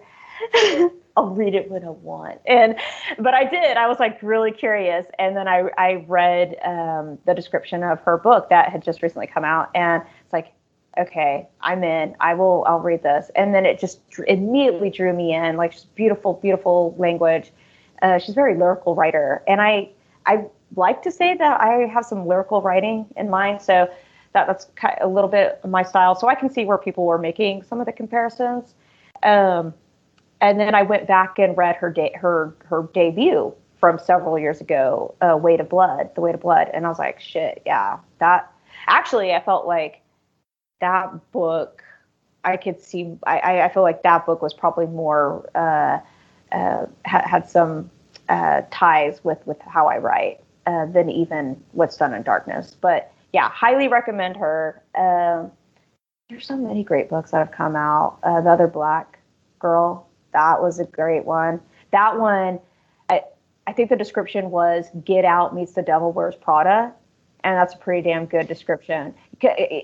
[1.20, 2.40] I'll read it when I want.
[2.46, 2.76] And
[3.18, 3.76] but I did.
[3.76, 8.18] I was like really curious and then I I read um, the description of her
[8.18, 10.52] book that had just recently come out and it's like
[10.98, 12.16] okay, I'm in.
[12.20, 12.64] I will.
[12.66, 15.56] I'll read this, and then it just immediately drew me in.
[15.56, 17.52] Like she's beautiful, beautiful language.
[18.02, 19.90] Uh, she's a very lyrical writer, and I
[20.26, 23.62] I like to say that I have some lyrical writing in mind.
[23.62, 23.88] So
[24.32, 24.70] that that's
[25.00, 26.14] a little bit my style.
[26.14, 28.74] So I can see where people were making some of the comparisons.
[29.22, 29.74] Um,
[30.40, 34.60] and then I went back and read her de- her her debut from several years
[34.60, 37.98] ago, uh, Weight of Blood, The Weight of Blood, and I was like, shit, yeah,
[38.18, 38.52] that.
[38.86, 40.02] Actually, I felt like
[40.80, 41.82] that book.
[42.44, 43.18] I could see.
[43.26, 45.98] I, I feel like that book was probably more uh,
[46.52, 47.90] uh, ha- had some
[48.28, 52.76] uh, ties with with how I write uh, than even What's Done in Darkness.
[52.80, 54.82] But yeah, highly recommend her.
[54.94, 55.50] Um,
[56.28, 58.18] there's so many great books that have come out.
[58.22, 59.18] Uh, the other Black
[59.58, 61.60] Girl, that was a great one.
[61.90, 62.60] That one,
[63.08, 63.22] I
[63.66, 66.92] I think the description was "Get Out meets The Devil Wears Prada,"
[67.44, 69.14] and that's a pretty damn good description.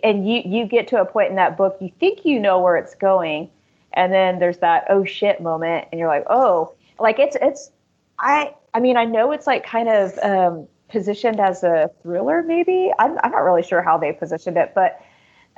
[0.02, 2.76] And you you get to a point in that book, you think you know where
[2.76, 3.50] it's going,
[3.92, 7.70] and then there's that oh shit moment, and you're like, oh, like it's it's
[8.18, 12.92] I I mean I know it's like kind of um, positioned as a thriller, maybe.
[12.98, 15.00] I'm I'm not really sure how they positioned it, but.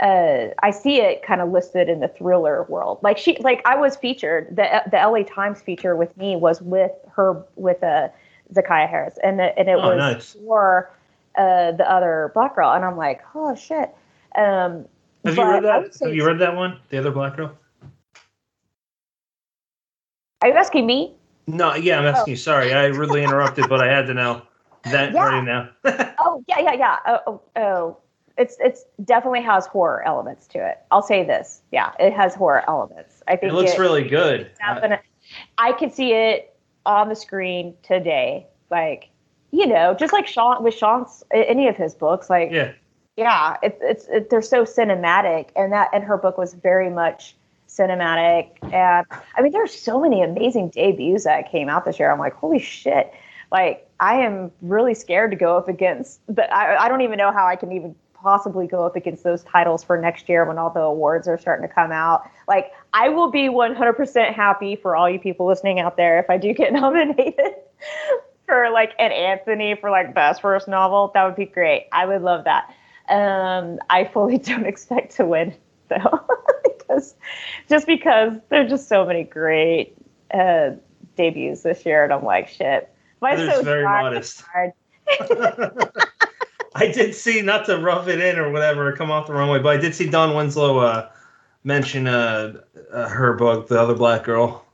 [0.00, 2.98] Uh, I see it kind of listed in the thriller world.
[3.02, 4.54] Like she, like I was featured.
[4.54, 8.08] The the LA Times feature with me was with her with uh,
[8.54, 10.34] Zakiya Harris, and the, and it Oh, was nice.
[10.34, 10.90] for
[11.36, 13.92] uh, the other black girl, and I'm like, oh shit.
[14.36, 14.86] Um,
[15.24, 15.98] Have you read that?
[16.00, 16.78] Have you read that one?
[16.90, 17.52] The other black girl?
[20.42, 21.14] Are you asking me?
[21.48, 22.36] No, yeah, I'm asking you.
[22.36, 24.42] Sorry, I rudely interrupted, but I had to know
[24.84, 25.24] that Yeah.
[25.24, 25.70] right now.
[26.20, 26.96] Oh yeah, yeah, yeah.
[27.06, 27.96] Oh, oh, oh,
[28.38, 30.78] it's it's definitely has horror elements to it.
[30.90, 31.60] I'll say this.
[31.72, 33.22] Yeah, it has horror elements.
[33.26, 34.50] I think it looks really good.
[34.58, 35.00] Definite-
[35.58, 36.56] I could see it
[36.86, 38.46] on the screen today.
[38.70, 39.10] Like,
[39.50, 42.30] you know, just like Sean with Sean's any of his books.
[42.30, 42.72] Like, yeah,
[43.16, 47.36] yeah, it's it's it, they're so cinematic, and that and her book was very much
[47.68, 48.50] cinematic.
[48.72, 49.06] And
[49.36, 52.10] I mean, there's so many amazing debuts that came out this year.
[52.10, 53.12] I'm like, holy shit!
[53.50, 56.20] Like, I am really scared to go up against.
[56.28, 59.42] But I I don't even know how I can even possibly go up against those
[59.44, 62.28] titles for next year when all the awards are starting to come out.
[62.46, 66.36] Like, I will be 100% happy for all you people listening out there if I
[66.36, 67.54] do get nominated
[68.46, 71.10] for like an Anthony for like best first novel.
[71.14, 71.86] That would be great.
[71.92, 72.74] I would love that.
[73.08, 75.54] Um, I fully don't expect to win
[75.88, 76.20] though,
[76.64, 77.14] because
[77.68, 79.96] just because there's just so many great
[80.32, 80.70] uh,
[81.16, 82.92] debuts this year, and I'm like, shit.
[83.22, 84.44] Heather's so very modest.
[86.74, 89.58] I did see not to rough it in or whatever, come off the wrong way,
[89.58, 91.10] but I did see Don Winslow uh,
[91.64, 92.60] mention uh,
[92.92, 94.64] uh, her book, The Other Black Girl,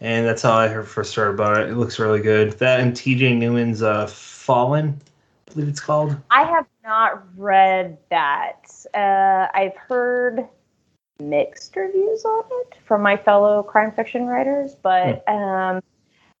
[0.00, 1.70] and that's how I heard first heard about it.
[1.70, 2.52] It looks really good.
[2.54, 3.34] That and T.J.
[3.34, 5.00] Newman's uh, Falling,
[5.48, 6.16] I believe it's called.
[6.30, 8.68] I have not read that.
[8.92, 10.46] Uh, I've heard
[11.20, 15.76] mixed reviews on it from my fellow crime fiction writers, but um,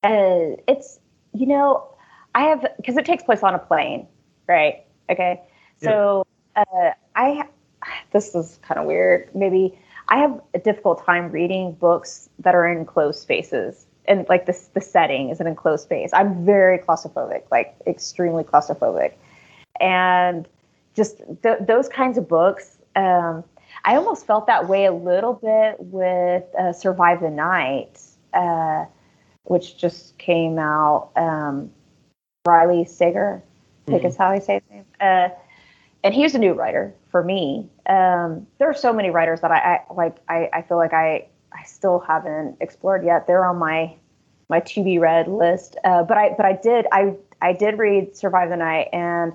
[0.02, 0.98] uh, it's
[1.32, 1.88] you know
[2.34, 4.06] I have because it takes place on a plane,
[4.48, 4.84] right?
[5.10, 5.40] Okay,
[5.80, 6.26] so
[6.56, 7.44] uh, I
[8.12, 9.34] this is kind of weird.
[9.34, 9.78] Maybe
[10.08, 13.86] I have a difficult time reading books that are in closed spaces.
[14.06, 16.10] And like this, the setting is an enclosed space.
[16.12, 19.14] I'm very claustrophobic, like extremely claustrophobic
[19.80, 20.46] and
[20.94, 22.78] just th- those kinds of books.
[22.96, 23.44] Um,
[23.84, 28.00] I almost felt that way a little bit with uh, Survive the Night,
[28.32, 28.84] uh,
[29.44, 31.10] which just came out.
[31.16, 31.70] Um,
[32.46, 33.42] Riley Sager,
[33.86, 34.84] I think is how I say his name.
[35.00, 35.28] Uh,
[36.02, 37.68] and he's a new writer for me.
[37.86, 39.56] Um, there are so many writers that I,
[39.88, 40.16] I like.
[40.28, 43.26] I, I feel like I I still haven't explored yet.
[43.26, 43.94] They're on my
[44.48, 45.76] my to be read list.
[45.84, 49.32] Uh, but I but I did I I did read Survive the Night and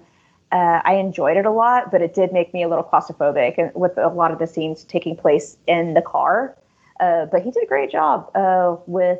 [0.52, 1.92] uh, I enjoyed it a lot.
[1.92, 4.84] But it did make me a little claustrophobic and with a lot of the scenes
[4.84, 6.56] taking place in the car.
[7.00, 9.20] Uh, but he did a great job uh, with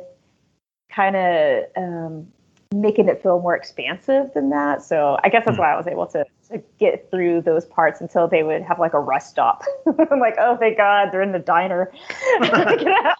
[0.90, 2.26] kind of um,
[2.72, 4.82] making it feel more expansive than that.
[4.82, 8.28] So I guess that's why I was able to, to get through those parts until
[8.28, 9.64] they would have like a rest stop.
[10.10, 11.90] I'm like, oh, thank God, they're in the diner.
[12.40, 13.16] Get out.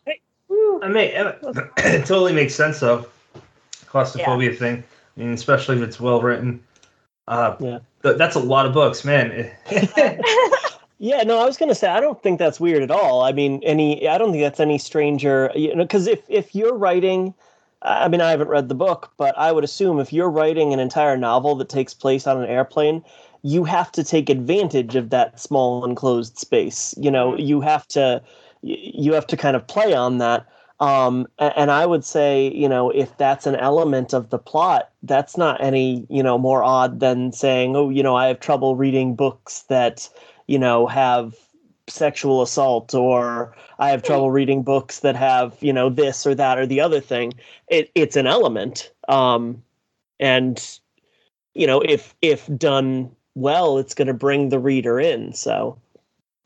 [0.49, 0.81] Woo.
[0.83, 1.11] I mean,
[1.79, 3.07] it totally makes sense though.
[3.87, 4.85] Claustrophobia thing.
[5.17, 6.63] I mean, especially if it's well written.
[7.27, 7.79] Uh, Yeah.
[8.03, 9.51] th- that's a lot of books, man.
[11.03, 13.23] Yeah, no, I was gonna say I don't think that's weird at all.
[13.23, 16.75] I mean, any I don't think that's any stranger, you know, because if if you're
[16.75, 17.33] writing,
[17.83, 20.81] I mean, I haven't read the book, but I would assume if you're writing an
[20.81, 23.03] entire novel that takes place on an airplane,
[23.43, 26.95] you have to take advantage of that small enclosed space.
[26.99, 28.23] You know, you have to
[28.63, 30.47] you have to kind of play on that.
[30.81, 35.37] Um, and I would say, you know, if that's an element of the plot, that's
[35.37, 39.15] not any, you know, more odd than saying, oh, you know, I have trouble reading
[39.15, 40.09] books that,
[40.47, 41.35] you know, have
[41.91, 46.59] sexual assault or I have trouble reading books that have, you know, this or that
[46.59, 47.33] or the other thing.
[47.69, 48.93] It, it's an element.
[49.09, 49.63] Um,
[50.19, 50.79] and,
[51.55, 55.33] you know, if, if done well, it's going to bring the reader in.
[55.33, 55.79] So,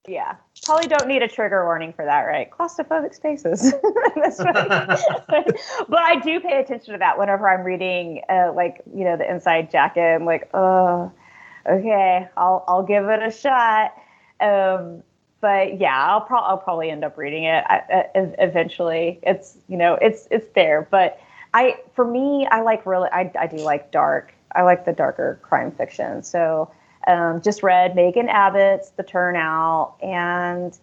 [0.06, 0.36] Yeah.
[0.64, 2.50] probably don't need a trigger warning for that, right?
[2.50, 3.72] Claustrophobic spaces.
[5.88, 9.30] but I do pay attention to that whenever I'm reading, uh, like you know, the
[9.30, 10.14] inside jacket.
[10.14, 11.10] I'm like, oh,
[11.68, 13.94] okay, I'll I'll give it a shot.
[14.40, 15.02] Um,
[15.44, 19.18] but yeah, I'll, pro- I'll probably end up reading it I, uh, eventually.
[19.22, 21.20] It's you know, it's it's there, but
[21.52, 24.32] I for me, I like really, I I do like dark.
[24.54, 26.22] I like the darker crime fiction.
[26.22, 26.72] So
[27.06, 30.78] um, just read Megan Abbott's The Turnout, and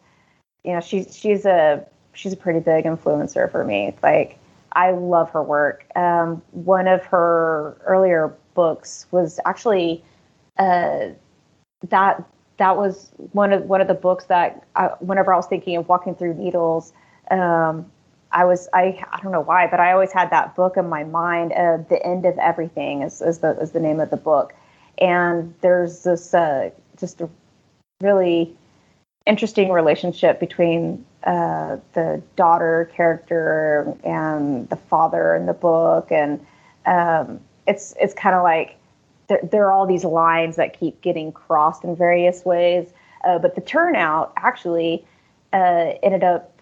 [0.64, 1.84] you know she's she's a
[2.14, 3.96] she's a pretty big influencer for me.
[4.04, 4.38] Like
[4.74, 5.88] I love her work.
[5.96, 10.04] Um, one of her earlier books was actually
[10.60, 11.08] uh,
[11.90, 12.24] that
[12.62, 15.90] that was one of one of the books that I, whenever I was thinking of
[15.90, 16.94] walking through needles.
[17.32, 17.92] Um,
[18.32, 21.04] I was I I don't know why, but I always had that book in my
[21.04, 21.54] mind.
[21.54, 24.54] Uh, the end of everything is, is the is the name of the book,
[25.00, 26.70] and there's this uh,
[27.00, 27.30] just a
[28.00, 28.56] really
[29.26, 36.46] interesting relationship between uh, the daughter character and the father in the book, and
[36.86, 38.78] um, it's it's kind of like
[39.32, 42.92] there, there, are all these lines that keep getting crossed in various ways.
[43.24, 45.06] Uh, but the turnout actually
[45.54, 46.60] uh, ended up,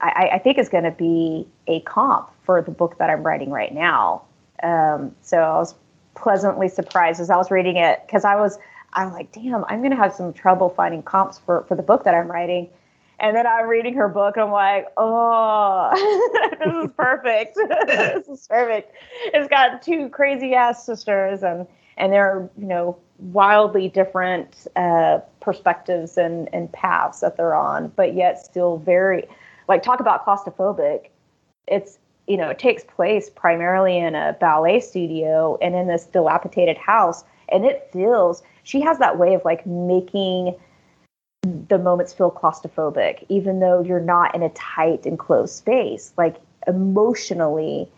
[0.00, 3.50] I, I think, is going to be a comp for the book that I'm writing
[3.50, 4.22] right now.
[4.62, 5.74] Um, so I was
[6.14, 8.58] pleasantly surprised as I was reading it because I was
[8.92, 12.14] I'm like, damn, I'm gonna have some trouble finding comps for for the book that
[12.14, 12.68] I'm writing.
[13.18, 15.90] And then I'm reading her book and I'm like, oh,
[16.60, 17.56] this is perfect.
[17.86, 18.92] this is perfect.
[19.26, 21.66] It's got two crazy ass sisters and
[21.96, 27.88] and there are you know wildly different uh, perspectives and and paths that they're on,
[27.96, 29.24] but yet still very
[29.68, 31.08] like talk about claustrophobic.
[31.66, 36.78] It's you know, it takes place primarily in a ballet studio and in this dilapidated
[36.78, 37.24] house.
[37.48, 40.54] And it feels, she has that way of like making
[41.42, 46.14] the moments feel claustrophobic, even though you're not in a tight and closed space.
[46.16, 46.36] Like
[46.66, 47.88] emotionally,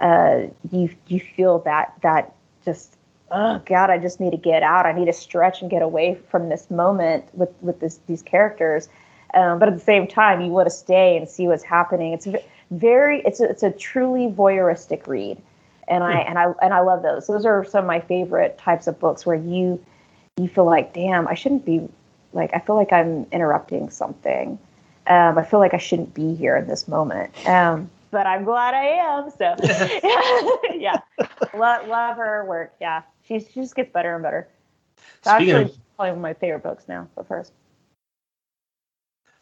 [0.00, 2.34] uh, you you feel that that
[2.64, 2.97] just
[3.30, 4.86] oh god, I just need to get out.
[4.86, 8.88] I need to stretch and get away from this moment with with this, these characters.
[9.34, 12.14] Um, but at the same time, you want to stay and see what's happening.
[12.14, 12.26] It's
[12.70, 15.40] very it's a, it's a truly voyeuristic read
[15.88, 16.28] and i hmm.
[16.28, 19.24] and i and i love those those are some of my favorite types of books
[19.24, 19.82] where you
[20.36, 21.88] you feel like damn i shouldn't be
[22.32, 24.58] like i feel like i'm interrupting something
[25.06, 28.74] um, i feel like i shouldn't be here in this moment um, but i'm glad
[28.74, 29.56] i am so
[30.78, 31.00] yeah
[31.54, 34.48] love, love her work yeah she, she just gets better and better
[35.22, 37.52] Speaking actually of, probably one of my favorite books now of hers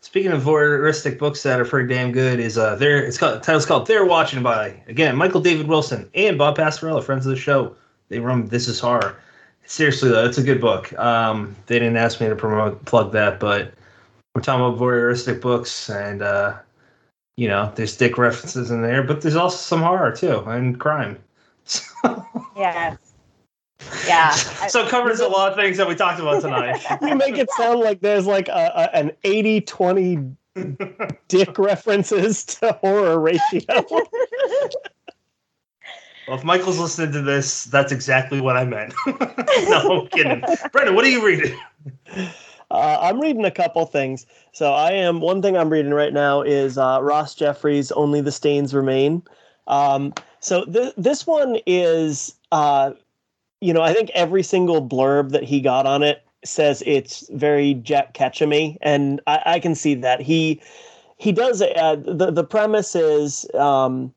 [0.06, 3.40] Speaking of voyeuristic books that are pretty damn good, is uh, there it's called the
[3.40, 7.36] title's called "They're Watching" by again Michael David Wilson and Bob Pastorella, friends of the
[7.36, 7.74] show.
[8.08, 9.16] They run This Is Horror.
[9.64, 10.96] Seriously though, it's a good book.
[10.96, 13.74] Um, they didn't ask me to promote plug that, but
[14.32, 16.56] we're talking about voyeuristic books, and uh,
[17.36, 21.18] you know, there's dick references in there, but there's also some horror too and crime.
[21.64, 22.24] So.
[22.56, 23.05] yes.
[24.06, 24.30] Yeah.
[24.68, 26.82] so it covers a lot of things that we talked about tonight.
[27.02, 30.36] you make it sound like there's like a, a an 80 20
[31.28, 33.64] dick references to horror ratio.
[36.26, 38.94] well, if Michael's listening to this, that's exactly what I meant.
[39.68, 40.42] no, I'm kidding.
[40.72, 41.58] Brendan, what are you reading?
[42.70, 44.26] Uh, I'm reading a couple things.
[44.52, 48.32] So I am one thing I'm reading right now is uh, Ross Jeffery's "Only the
[48.32, 49.22] Stains Remain."
[49.66, 52.92] Um, so th- this one is uh,
[53.66, 57.74] you know, I think every single blurb that he got on it says it's very
[57.74, 60.60] Jack Ketchum-y, and I, I, can see that he
[61.16, 61.60] he does.
[61.60, 64.14] Uh, the the premise is um,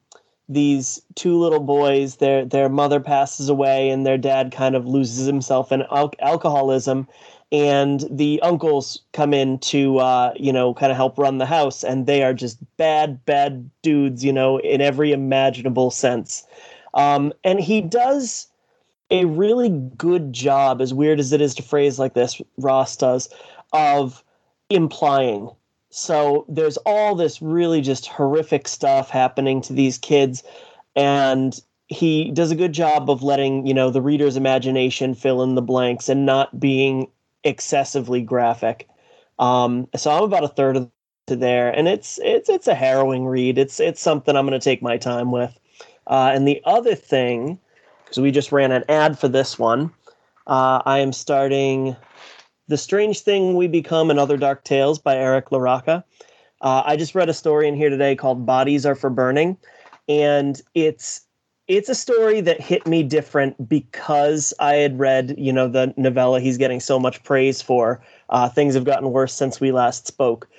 [0.48, 2.18] these two little boys.
[2.18, 7.08] Their their mother passes away, and their dad kind of loses himself in al- alcoholism.
[7.52, 11.84] And the uncles come in to, uh, you know, kind of help run the house,
[11.84, 16.46] and they are just bad, bad dudes, you know, in every imaginable sense.
[16.94, 18.49] Um, and he does
[19.12, 23.30] a really good job, as weird as it is to phrase like this, Ross does,
[23.74, 24.24] of
[24.70, 25.50] implying.
[25.90, 30.44] So there's all this really just horrific stuff happening to these kids,
[30.96, 35.56] and he does a good job of letting you know the reader's imagination fill in
[35.56, 37.08] the blanks and not being
[37.44, 38.88] excessively graphic.
[39.40, 40.92] Um, so I'm about a third of
[41.30, 43.58] to there, and it's it's it's a harrowing read.
[43.58, 45.58] It's it's something I'm going to take my time with.
[46.08, 47.60] Uh, and the other thing
[48.10, 49.92] because we just ran an ad for this one.
[50.48, 51.96] Uh, I am starting
[52.68, 56.04] The Strange Thing We Become and Other Dark Tales by Eric LaRocca.
[56.62, 59.58] Uh, I just read a story in here today called Bodies Are for Burning,
[60.08, 61.22] and it's
[61.68, 66.40] it's a story that hit me different because I had read, you know, the novella
[66.40, 68.02] he's getting so much praise for.
[68.30, 70.50] Uh, things have gotten worse since we last spoke.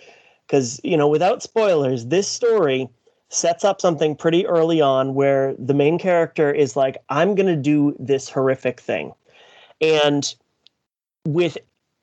[0.47, 2.89] Because, you know, without spoilers, this story
[3.31, 7.57] sets up something pretty early on where the main character is like, I'm going to
[7.57, 9.13] do this horrific thing.
[9.81, 10.35] And
[11.25, 11.57] with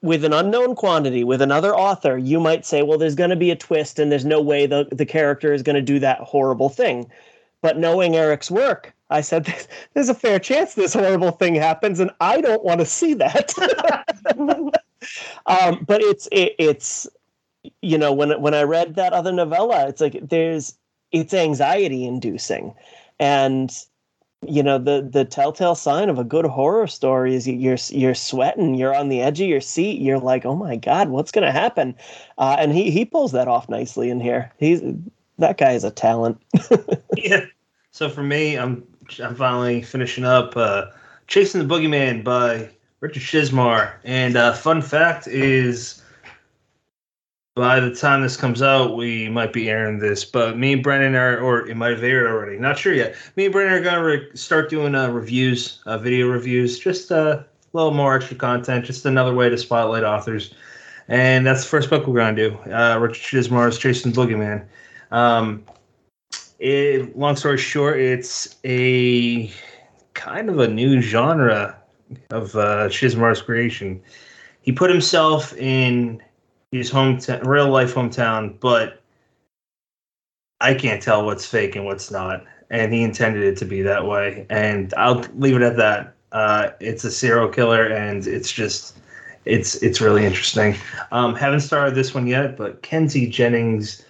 [0.03, 3.49] with an unknown quantity with another author you might say well there's going to be
[3.49, 6.69] a twist and there's no way the, the character is going to do that horrible
[6.69, 7.09] thing
[7.61, 9.51] but knowing eric's work i said
[9.95, 13.51] there's a fair chance this horrible thing happens and i don't want to see that
[15.47, 17.07] um, but it's it, it's
[17.81, 20.77] you know when when i read that other novella it's like there's
[21.11, 22.73] it's anxiety inducing.
[23.19, 23.71] And
[24.45, 28.75] you know the the telltale sign of a good horror story is you're you're sweating
[28.75, 31.51] you're on the edge of your seat you're like oh my god what's going to
[31.51, 31.95] happen?
[32.37, 34.51] Uh, and he he pulls that off nicely in here.
[34.57, 34.81] He's
[35.39, 36.41] that guy is a talent.
[37.17, 37.45] Yeah.
[37.91, 38.83] So for me i'm
[39.23, 40.85] i'm finally finishing up uh
[41.25, 42.69] chasing the boogeyman by
[42.99, 46.01] richard chizmar and uh fun fact is
[47.57, 51.15] by the time this comes out, we might be airing this, but me and Brennan
[51.15, 52.57] are, or it might have aired already.
[52.59, 53.15] Not sure yet.
[53.35, 57.41] Me and Brennan are gonna re- start doing uh, reviews, uh, video reviews, just uh,
[57.41, 60.53] a little more extra content, just another way to spotlight authors.
[61.07, 62.57] And that's the first book we're gonna do.
[62.71, 64.63] Uh, Richard Chizmar's Chasing Boogeyman.
[65.11, 65.63] Um,
[66.59, 69.51] it, long story short, it's a
[70.13, 71.75] kind of a new genre
[72.29, 73.99] of uh, Chizmar's creation.
[74.61, 76.21] He put himself in
[76.71, 79.01] his hometown, real life hometown, but
[80.59, 82.43] I can't tell what's fake and what's not.
[82.69, 84.45] And he intended it to be that way.
[84.49, 86.15] And I'll leave it at that.
[86.33, 88.97] Uh, it's a serial killer, and it's just,
[89.45, 90.75] it's it's really interesting.
[91.13, 94.05] Um, haven't started this one yet, but Kenzie Jennings,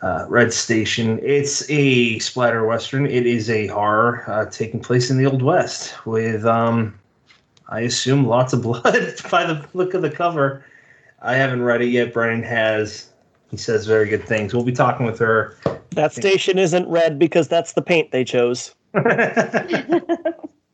[0.00, 1.20] uh, Red Station.
[1.22, 3.04] It's a splatter western.
[3.04, 6.98] It is a horror uh, taking place in the Old West with, um,
[7.68, 10.64] I assume, lots of blood by the look of the cover.
[11.22, 12.12] I haven't read it yet.
[12.12, 13.08] Brian has.
[13.50, 14.54] He says very good things.
[14.54, 15.56] We'll be talking with her.
[15.90, 18.74] that station isn't red because that's the paint they chose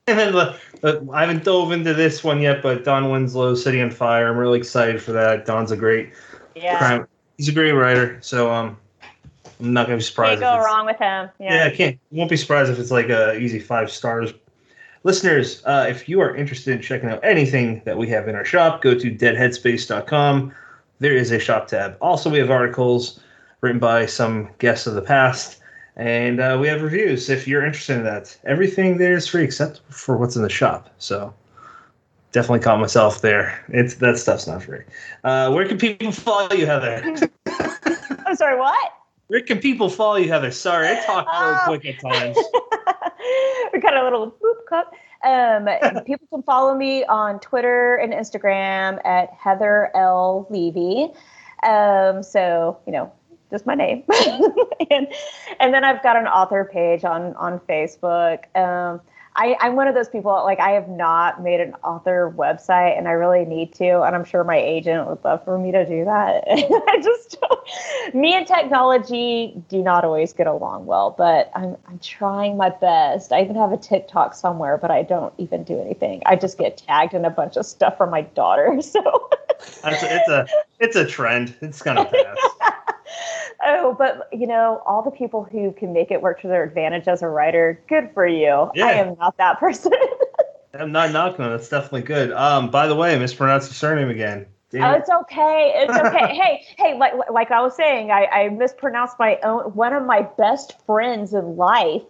[0.08, 3.80] and then the, the, I haven't dove into this one yet, but Don Winslow, City
[3.80, 4.28] on Fire.
[4.28, 5.44] I'm really excited for that.
[5.46, 6.12] Don's a great
[6.54, 6.78] Yeah.
[6.78, 7.06] crime.
[7.36, 8.76] He's a great writer, so um,
[9.60, 10.40] I'm not gonna be surprised.
[10.40, 10.56] Can't surprised.
[10.56, 11.28] go if wrong with him.
[11.38, 11.72] Yeah, Yeah.
[11.72, 11.98] I can't.
[12.10, 14.32] Won't be surprised if it's like a easy five stars.
[15.04, 18.44] Listeners, uh, if you are interested in checking out anything that we have in our
[18.44, 20.52] shop, go to deadheadspace.com.
[20.98, 21.96] There is a shop tab.
[22.00, 23.20] Also, we have articles
[23.60, 25.60] written by some guests of the past,
[25.96, 28.36] and uh, we have reviews if you're interested in that.
[28.44, 30.90] Everything there is free except for what's in the shop.
[30.98, 31.32] So
[32.32, 33.64] definitely caught myself there.
[33.68, 34.82] It's that stuff's not free.
[35.24, 37.02] Uh, where can people follow you, Heather?
[38.26, 38.92] I'm sorry, what?
[39.28, 40.50] Where can people follow you, Heather?
[40.50, 42.36] Sorry, I talk really quick at times.
[43.72, 44.92] we got a little boop cup.
[45.24, 51.12] Um, people can follow me on Twitter and Instagram at Heather L Levy.
[51.62, 53.12] Um, so you know,
[53.50, 54.04] just my name,
[54.90, 55.08] and
[55.60, 58.44] and then I've got an author page on on Facebook.
[58.56, 59.00] Um,
[59.38, 63.06] I, I'm one of those people like I have not made an author website, and
[63.06, 64.02] I really need to.
[64.02, 66.42] And I'm sure my agent would love for me to do that.
[66.48, 68.14] I just don't.
[68.14, 73.32] Me and technology do not always get along well, but I'm I'm trying my best.
[73.32, 76.20] I even have a TikTok somewhere, but I don't even do anything.
[76.26, 78.80] I just get tagged in a bunch of stuff from my daughter.
[78.88, 79.28] So.
[79.60, 80.46] It's a, it's a
[80.78, 81.54] it's a trend.
[81.60, 82.04] It's gonna
[82.60, 82.74] pass.
[83.64, 87.08] Oh, but you know, all the people who can make it work to their advantage
[87.08, 88.70] as a writer, good for you.
[88.80, 89.92] I am not that person.
[90.74, 91.56] I'm not knocking on it.
[91.56, 92.30] That's definitely good.
[92.32, 94.46] Um, by the way, I mispronounced your surname again.
[94.70, 95.72] Damn oh, it's okay.
[95.76, 96.34] It's okay.
[96.34, 100.22] hey, hey, like like I was saying, I, I mispronounced my own one of my
[100.36, 102.02] best friends in life.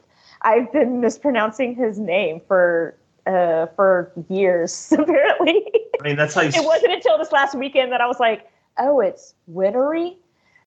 [0.43, 2.97] I've been mispronouncing his name for
[3.27, 5.65] uh for years, apparently.
[6.01, 6.49] I mean, that's how you.
[6.49, 10.16] it wasn't until this last weekend that I was like, oh, it's Whinery.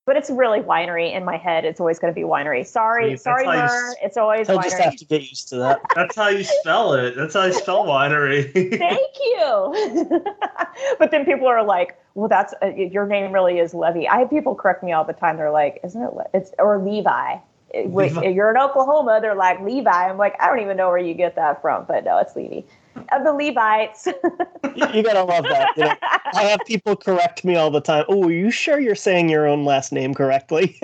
[0.04, 1.64] But it's really Whinery in my head.
[1.64, 2.64] It's always going to be Whinery.
[2.66, 3.64] Sorry, I sorry, how Mer.
[3.90, 4.64] s- It's always I'll Whinery.
[4.64, 7.14] just have to get used to that That's how you spell it.
[7.14, 8.52] That's how you spell Whinery.
[8.78, 10.20] Thank you.
[10.98, 14.30] but then people are like, "Well, that's uh, your name really is Levy." I have
[14.30, 15.36] people correct me all the time.
[15.36, 16.14] They're like, "Isn't it?
[16.14, 17.36] Le- It's or Levi."
[17.70, 18.26] It- wait, Levi.
[18.30, 19.20] You're in Oklahoma.
[19.22, 19.88] They're like Levi.
[20.08, 22.66] I'm like, I don't even know where you get that from, but no, it's Levy.
[23.12, 24.06] Of the Levites.
[24.76, 25.96] you, you gotta love that you know?
[26.34, 29.46] i have people correct me all the time oh are you sure you're saying your
[29.46, 30.78] own last name correctly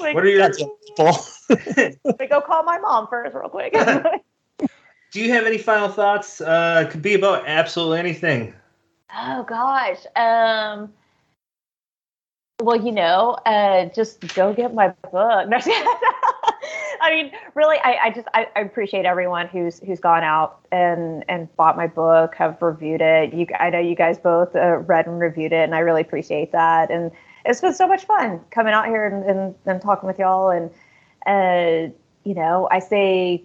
[0.00, 0.38] like, what are your?
[0.38, 1.18] that's people
[2.04, 3.72] Let go call my mom first, real quick.
[5.12, 6.40] Do you have any final thoughts?
[6.40, 8.54] Uh, it could be about absolutely anything.
[9.14, 9.98] Oh gosh.
[10.16, 10.92] Um
[12.60, 15.48] well, you know, uh just go get my book.
[17.02, 21.24] I mean, really, I, I just I, I, appreciate everyone who's who's gone out and
[21.28, 23.34] and bought my book, have reviewed it.
[23.34, 26.52] You, I know you guys both uh, read and reviewed it, and I really appreciate
[26.52, 26.92] that.
[26.92, 27.10] And
[27.44, 30.50] it's been so much fun coming out here and, and, and talking with y'all.
[30.50, 30.70] And
[31.26, 31.92] uh,
[32.22, 33.42] you know, I say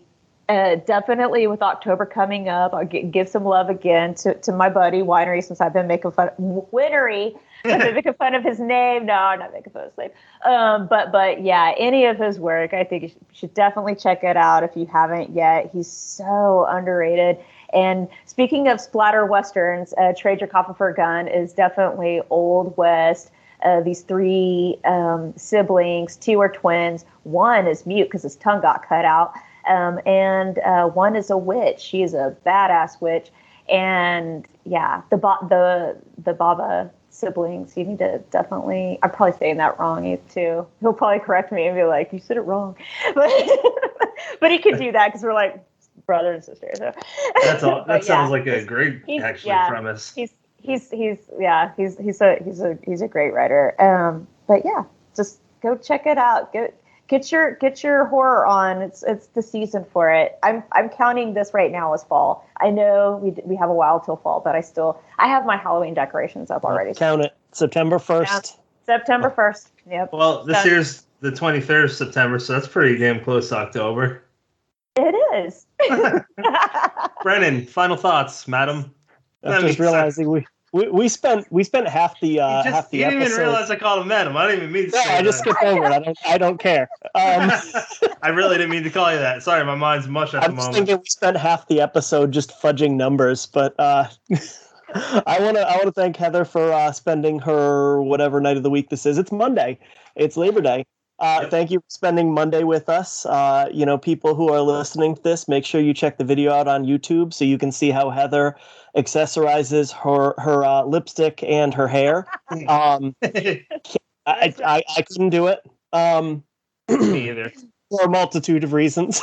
[0.49, 5.01] uh, definitely with October coming up, I'll give some love again to, to my buddy
[5.01, 6.29] Whinery since I've been making fun.
[6.37, 7.35] Whinery
[7.65, 9.05] I've been making fun of his name.
[9.05, 10.09] No, I'm not making fun of his name.
[10.45, 14.37] Um, but but yeah, any of his work, I think you should definitely check it
[14.37, 15.69] out if you haven't yet.
[15.73, 17.37] He's so underrated.
[17.73, 22.75] And speaking of splatter westerns, uh, Trade Your Copper for a Gun is definitely old
[22.77, 23.31] west.
[23.63, 27.05] Uh, these three um, siblings, two are twins.
[27.23, 29.33] One is mute because his tongue got cut out,
[29.67, 31.79] um, and uh, one is a witch.
[31.79, 33.31] She is a badass witch,
[33.67, 37.75] and yeah, the the the Baba siblings.
[37.75, 38.99] You need to definitely.
[39.01, 40.67] I'm probably saying that wrong too.
[40.79, 42.75] He'll probably correct me and be like, "You said it wrong,"
[43.15, 43.31] but
[44.39, 45.63] but he could do that because we're like
[46.05, 46.69] brother and sister.
[46.75, 46.93] So
[47.43, 47.85] that's all.
[47.85, 50.13] That sounds like a great actually yeah, premise.
[50.13, 53.79] He's he's he's yeah he's he's a he's a he's a great writer.
[53.81, 54.83] Um, but yeah,
[55.15, 56.53] just go check it out.
[56.53, 58.81] Get get your get your horror on.
[58.81, 60.37] It's it's the season for it.
[60.43, 62.47] I'm I'm counting this right now as fall.
[62.59, 65.57] I know we we have a while till fall, but I still I have my
[65.57, 66.93] Halloween decorations up already.
[66.93, 67.35] Count it.
[67.51, 68.57] September first.
[68.87, 68.97] Yeah.
[68.97, 69.71] September first.
[69.89, 70.13] Yep.
[70.13, 70.67] Well, this Done.
[70.67, 74.23] year's the 23rd of September, so that's pretty damn close to October.
[74.95, 75.65] It is.
[77.23, 78.93] Brennan, final thoughts, madam.
[79.43, 82.97] I'm just realizing we we, we spent we spent half the uh, just, half the
[82.97, 83.33] you didn't episode.
[83.35, 84.35] even realize I called him madam.
[84.35, 84.91] I didn't even mean to.
[84.91, 85.91] No, I just skipped over it.
[85.91, 86.89] I don't I don't care.
[87.15, 87.51] Um,
[88.21, 89.43] I really didn't mean to call you that.
[89.43, 90.67] Sorry, my mind's mush at I'm the moment.
[90.67, 94.07] I'm thinking we spent half the episode just fudging numbers, but uh,
[94.93, 98.63] I want to I want to thank Heather for uh, spending her whatever night of
[98.63, 99.17] the week this is.
[99.17, 99.79] It's Monday.
[100.15, 100.85] It's Labor Day.
[101.19, 101.51] Uh, yep.
[101.51, 103.25] Thank you for spending Monday with us.
[103.25, 106.53] Uh, you know, people who are listening to this, make sure you check the video
[106.53, 108.55] out on YouTube so you can see how Heather
[108.95, 112.27] accessorizes her her uh, lipstick and her hair.
[112.67, 115.59] Um, I, I, I couldn't do it.
[115.93, 116.43] Um,
[116.89, 117.51] Me either.
[117.89, 119.21] For a multitude of reasons.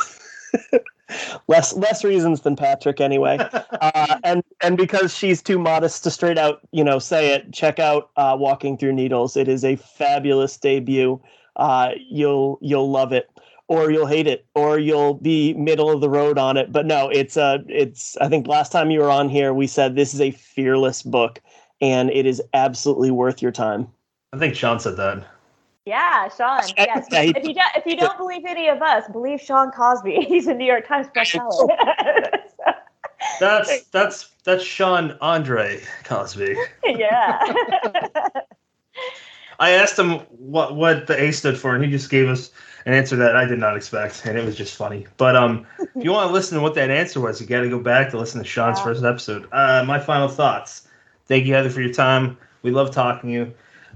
[1.47, 3.37] less less reasons than Patrick anyway,
[3.81, 7.53] uh, and and because she's too modest to straight out you know say it.
[7.53, 9.37] Check out uh, Walking Through Needles.
[9.37, 11.21] It is a fabulous debut.
[11.55, 13.29] Uh, you'll you'll love it
[13.67, 16.71] or you'll hate it or you'll be middle of the road on it.
[16.71, 19.95] But no it's a it's i think last time you were on here we said
[19.95, 21.41] this is a fearless book
[21.81, 23.87] and it is absolutely worth your time.
[24.33, 25.25] I think shawn said that.
[25.85, 27.07] Yeah shawn yes.
[27.11, 30.25] if you don't if you don't believe any of us believe shawn cosby.
[30.27, 31.67] He's a new york times bestseller.
[33.39, 36.55] That's that's that's shawn andre cosby.
[36.85, 37.39] Yeah
[39.59, 42.51] I asked him what what the A stood for, and he just gave us
[42.85, 45.07] an answer that I did not expect, and it was just funny.
[45.17, 47.69] But um, if you want to listen to what that answer was, you got to
[47.69, 49.47] go back to listen to Shawn's first episode.
[49.51, 50.87] Uh, my final thoughts.
[51.27, 52.37] Thank you, Heather, for your time.
[52.61, 53.53] We love talking to you.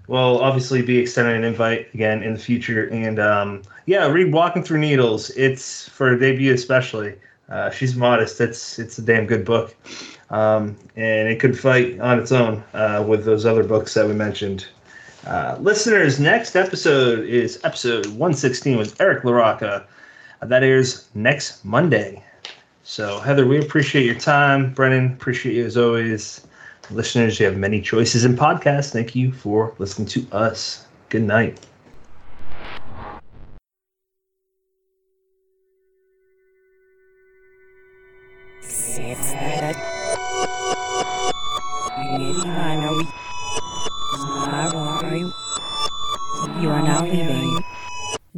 [0.07, 4.63] We'll obviously be extending an invite again in the future, and um, yeah, read Walking
[4.63, 5.29] Through Needles.
[5.31, 7.15] It's for a debut, especially.
[7.47, 8.41] Uh, she's modest.
[8.41, 9.75] It's it's a damn good book,
[10.31, 14.13] um, and it could fight on its own uh, with those other books that we
[14.13, 14.67] mentioned
[15.27, 19.83] uh, listeners, next episode is episode 116 with Eric LaRocca.
[20.41, 22.23] Uh, that airs next Monday.
[22.83, 24.73] So, Heather, we appreciate your time.
[24.73, 26.47] Brennan, appreciate you as always.
[26.89, 28.91] Listeners, you have many choices in podcasts.
[28.91, 30.85] Thank you for listening to us.
[31.09, 31.59] Good night.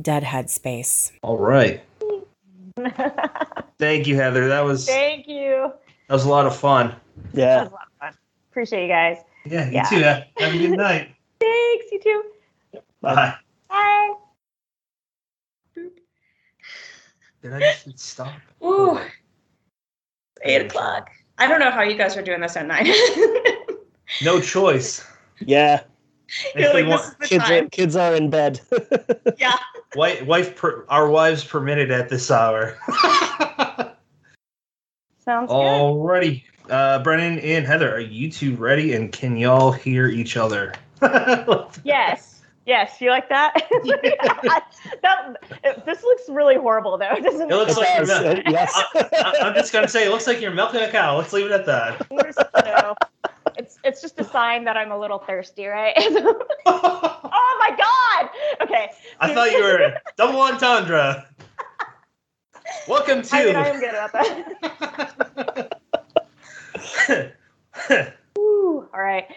[0.01, 1.11] Dead Space.
[1.21, 1.83] All right.
[3.79, 4.47] Thank you, Heather.
[4.47, 5.71] That was Thank you.
[6.07, 6.95] That was a lot of fun.
[7.33, 7.55] Yeah.
[7.55, 8.13] That was a lot of fun.
[8.51, 9.17] Appreciate you guys.
[9.45, 9.83] Yeah, you yeah.
[9.89, 10.43] too.
[10.43, 11.15] Have a good night.
[11.39, 12.23] Thanks, you too.
[13.01, 13.33] Bye.
[13.69, 14.13] Bye.
[17.41, 18.33] Did I just stop?
[18.63, 18.91] Ooh.
[18.91, 19.07] Oh.
[20.43, 21.09] Eight o'clock.
[21.37, 22.87] I don't know how you guys are doing this at night.
[24.21, 25.03] no choice.
[25.39, 25.81] Yeah.
[26.55, 28.61] You're like, want, kids, are, kids are in bed.
[29.37, 29.57] yeah.
[29.95, 32.77] Wife, wife, per, our wives permitted at this hour.
[35.19, 35.55] Sounds good.
[35.55, 36.43] Alrighty.
[36.69, 38.93] Uh, Brennan and Heather, are you two ready?
[38.93, 40.73] And can y'all hear each other?
[41.83, 42.41] yes.
[42.65, 43.53] Yes, you like that?
[45.01, 47.53] that it, this looks really horrible, though, It doesn't it?
[47.53, 48.09] It looks like does.
[48.09, 48.71] you're mil- yes.
[48.95, 51.17] I, am just gonna say, it looks like you're milking a cow.
[51.17, 52.09] Let's leave it at that.
[52.11, 52.95] No,
[53.83, 55.93] it's just a sign that I'm a little thirsty, right?
[56.65, 58.29] oh my god!
[58.63, 58.91] Okay.
[59.19, 61.27] I thought you were double entendre.
[62.87, 65.77] Welcome I mean, I am good at that.
[68.37, 69.27] Woo, all right.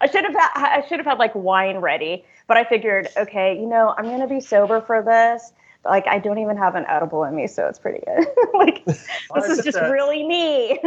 [0.00, 3.54] I should have had, I should have had like wine ready, but I figured, okay,
[3.58, 5.52] you know, I'm gonna be sober for this.
[5.82, 8.26] But, like I don't even have an edible in me, so it's pretty good.
[8.54, 9.08] like this
[9.48, 10.78] is just really me.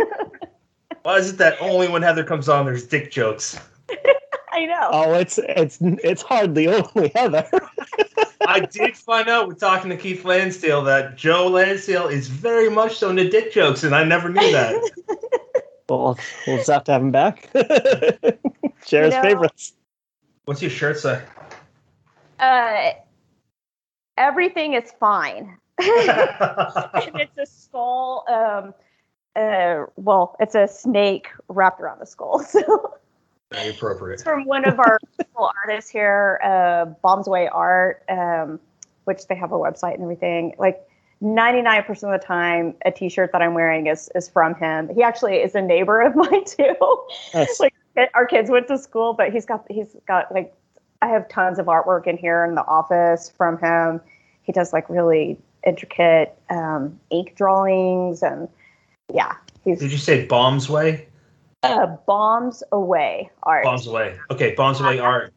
[1.04, 3.60] Why is it that only when Heather comes on there's dick jokes?
[4.52, 4.90] I know.
[4.92, 7.48] Oh, it's it's it's hardly only Heather.
[8.48, 12.98] I did find out with talking to Keith Lansdale that Joe Lansdale is very much
[12.98, 14.76] so into dick jokes, and I never knew that.
[15.90, 16.18] well,
[16.48, 17.50] we'll just have to have him back.
[18.86, 19.74] Share his You know- favorites.
[20.46, 21.22] What's your shirt say?
[22.40, 22.92] Uh,
[24.18, 25.58] everything is fine.
[25.80, 28.26] and it's a skull.
[28.28, 28.74] Um,
[29.36, 32.44] uh, well, it's a snake wrapped around the skull.
[33.54, 34.16] So Very appropriate.
[34.16, 38.60] it's from one of our local artists here, uh, Bombs Away Art, um,
[39.04, 40.56] which they have a website and everything.
[40.58, 40.88] Like
[41.22, 44.90] 99% of the time, a T-shirt that I'm wearing is is from him.
[44.94, 46.76] He actually is a neighbor of mine too.
[47.34, 47.60] Nice.
[47.60, 47.74] like
[48.16, 50.54] our kids went to school, but he's got he's got like
[51.02, 54.02] I have tons of artwork in here in the office from him.
[54.42, 58.48] He does like really intricate um, ink drawings and
[59.14, 61.08] yeah, he's Did you say Bombs Way?
[61.64, 63.64] uh, bombs away art.
[63.64, 64.18] Bombs Away.
[64.30, 65.34] Okay, Bombs Away art.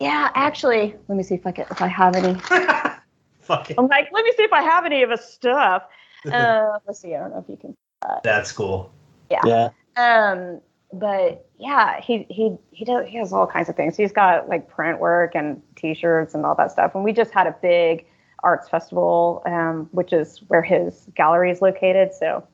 [0.00, 2.34] Yeah, actually, let me see if I can if I have any.
[3.40, 3.76] Fuck it.
[3.78, 5.84] I'm like, let me see if I have any of his stuff.
[6.32, 7.14] Uh, let's see.
[7.14, 7.76] I don't know if you can.
[8.24, 8.92] That's cool.
[9.30, 9.68] Yeah.
[9.96, 10.60] Um,
[10.92, 13.96] but yeah, he he he does he has all kinds of things.
[13.96, 16.96] He's got like print work and T-shirts and all that stuff.
[16.96, 18.04] And we just had a big
[18.42, 22.12] arts festival, um, which is where his gallery is located.
[22.12, 22.44] So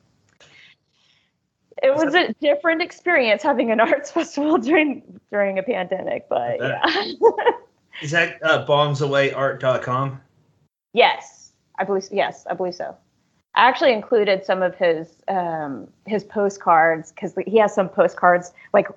[1.85, 6.29] it was a different experience having an arts festival during during a pandemic.
[6.29, 7.13] But I yeah,
[8.03, 10.21] Is that uh, bombsawayart.com?
[10.93, 12.97] yes, I believe yes, I believe so.
[13.57, 18.89] I actually included some of his um, his postcards because he has some postcards like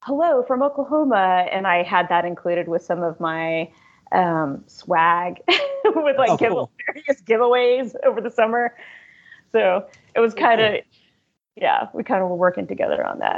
[0.00, 3.70] "Hello from Oklahoma," and I had that included with some of my
[4.12, 5.42] um, swag
[5.84, 6.70] with like Oh, give- cool.
[6.86, 8.74] various giveaways over the summer.
[9.52, 9.86] So
[10.16, 10.74] it was kind of
[11.56, 13.32] yeah, we kind of were working together on that.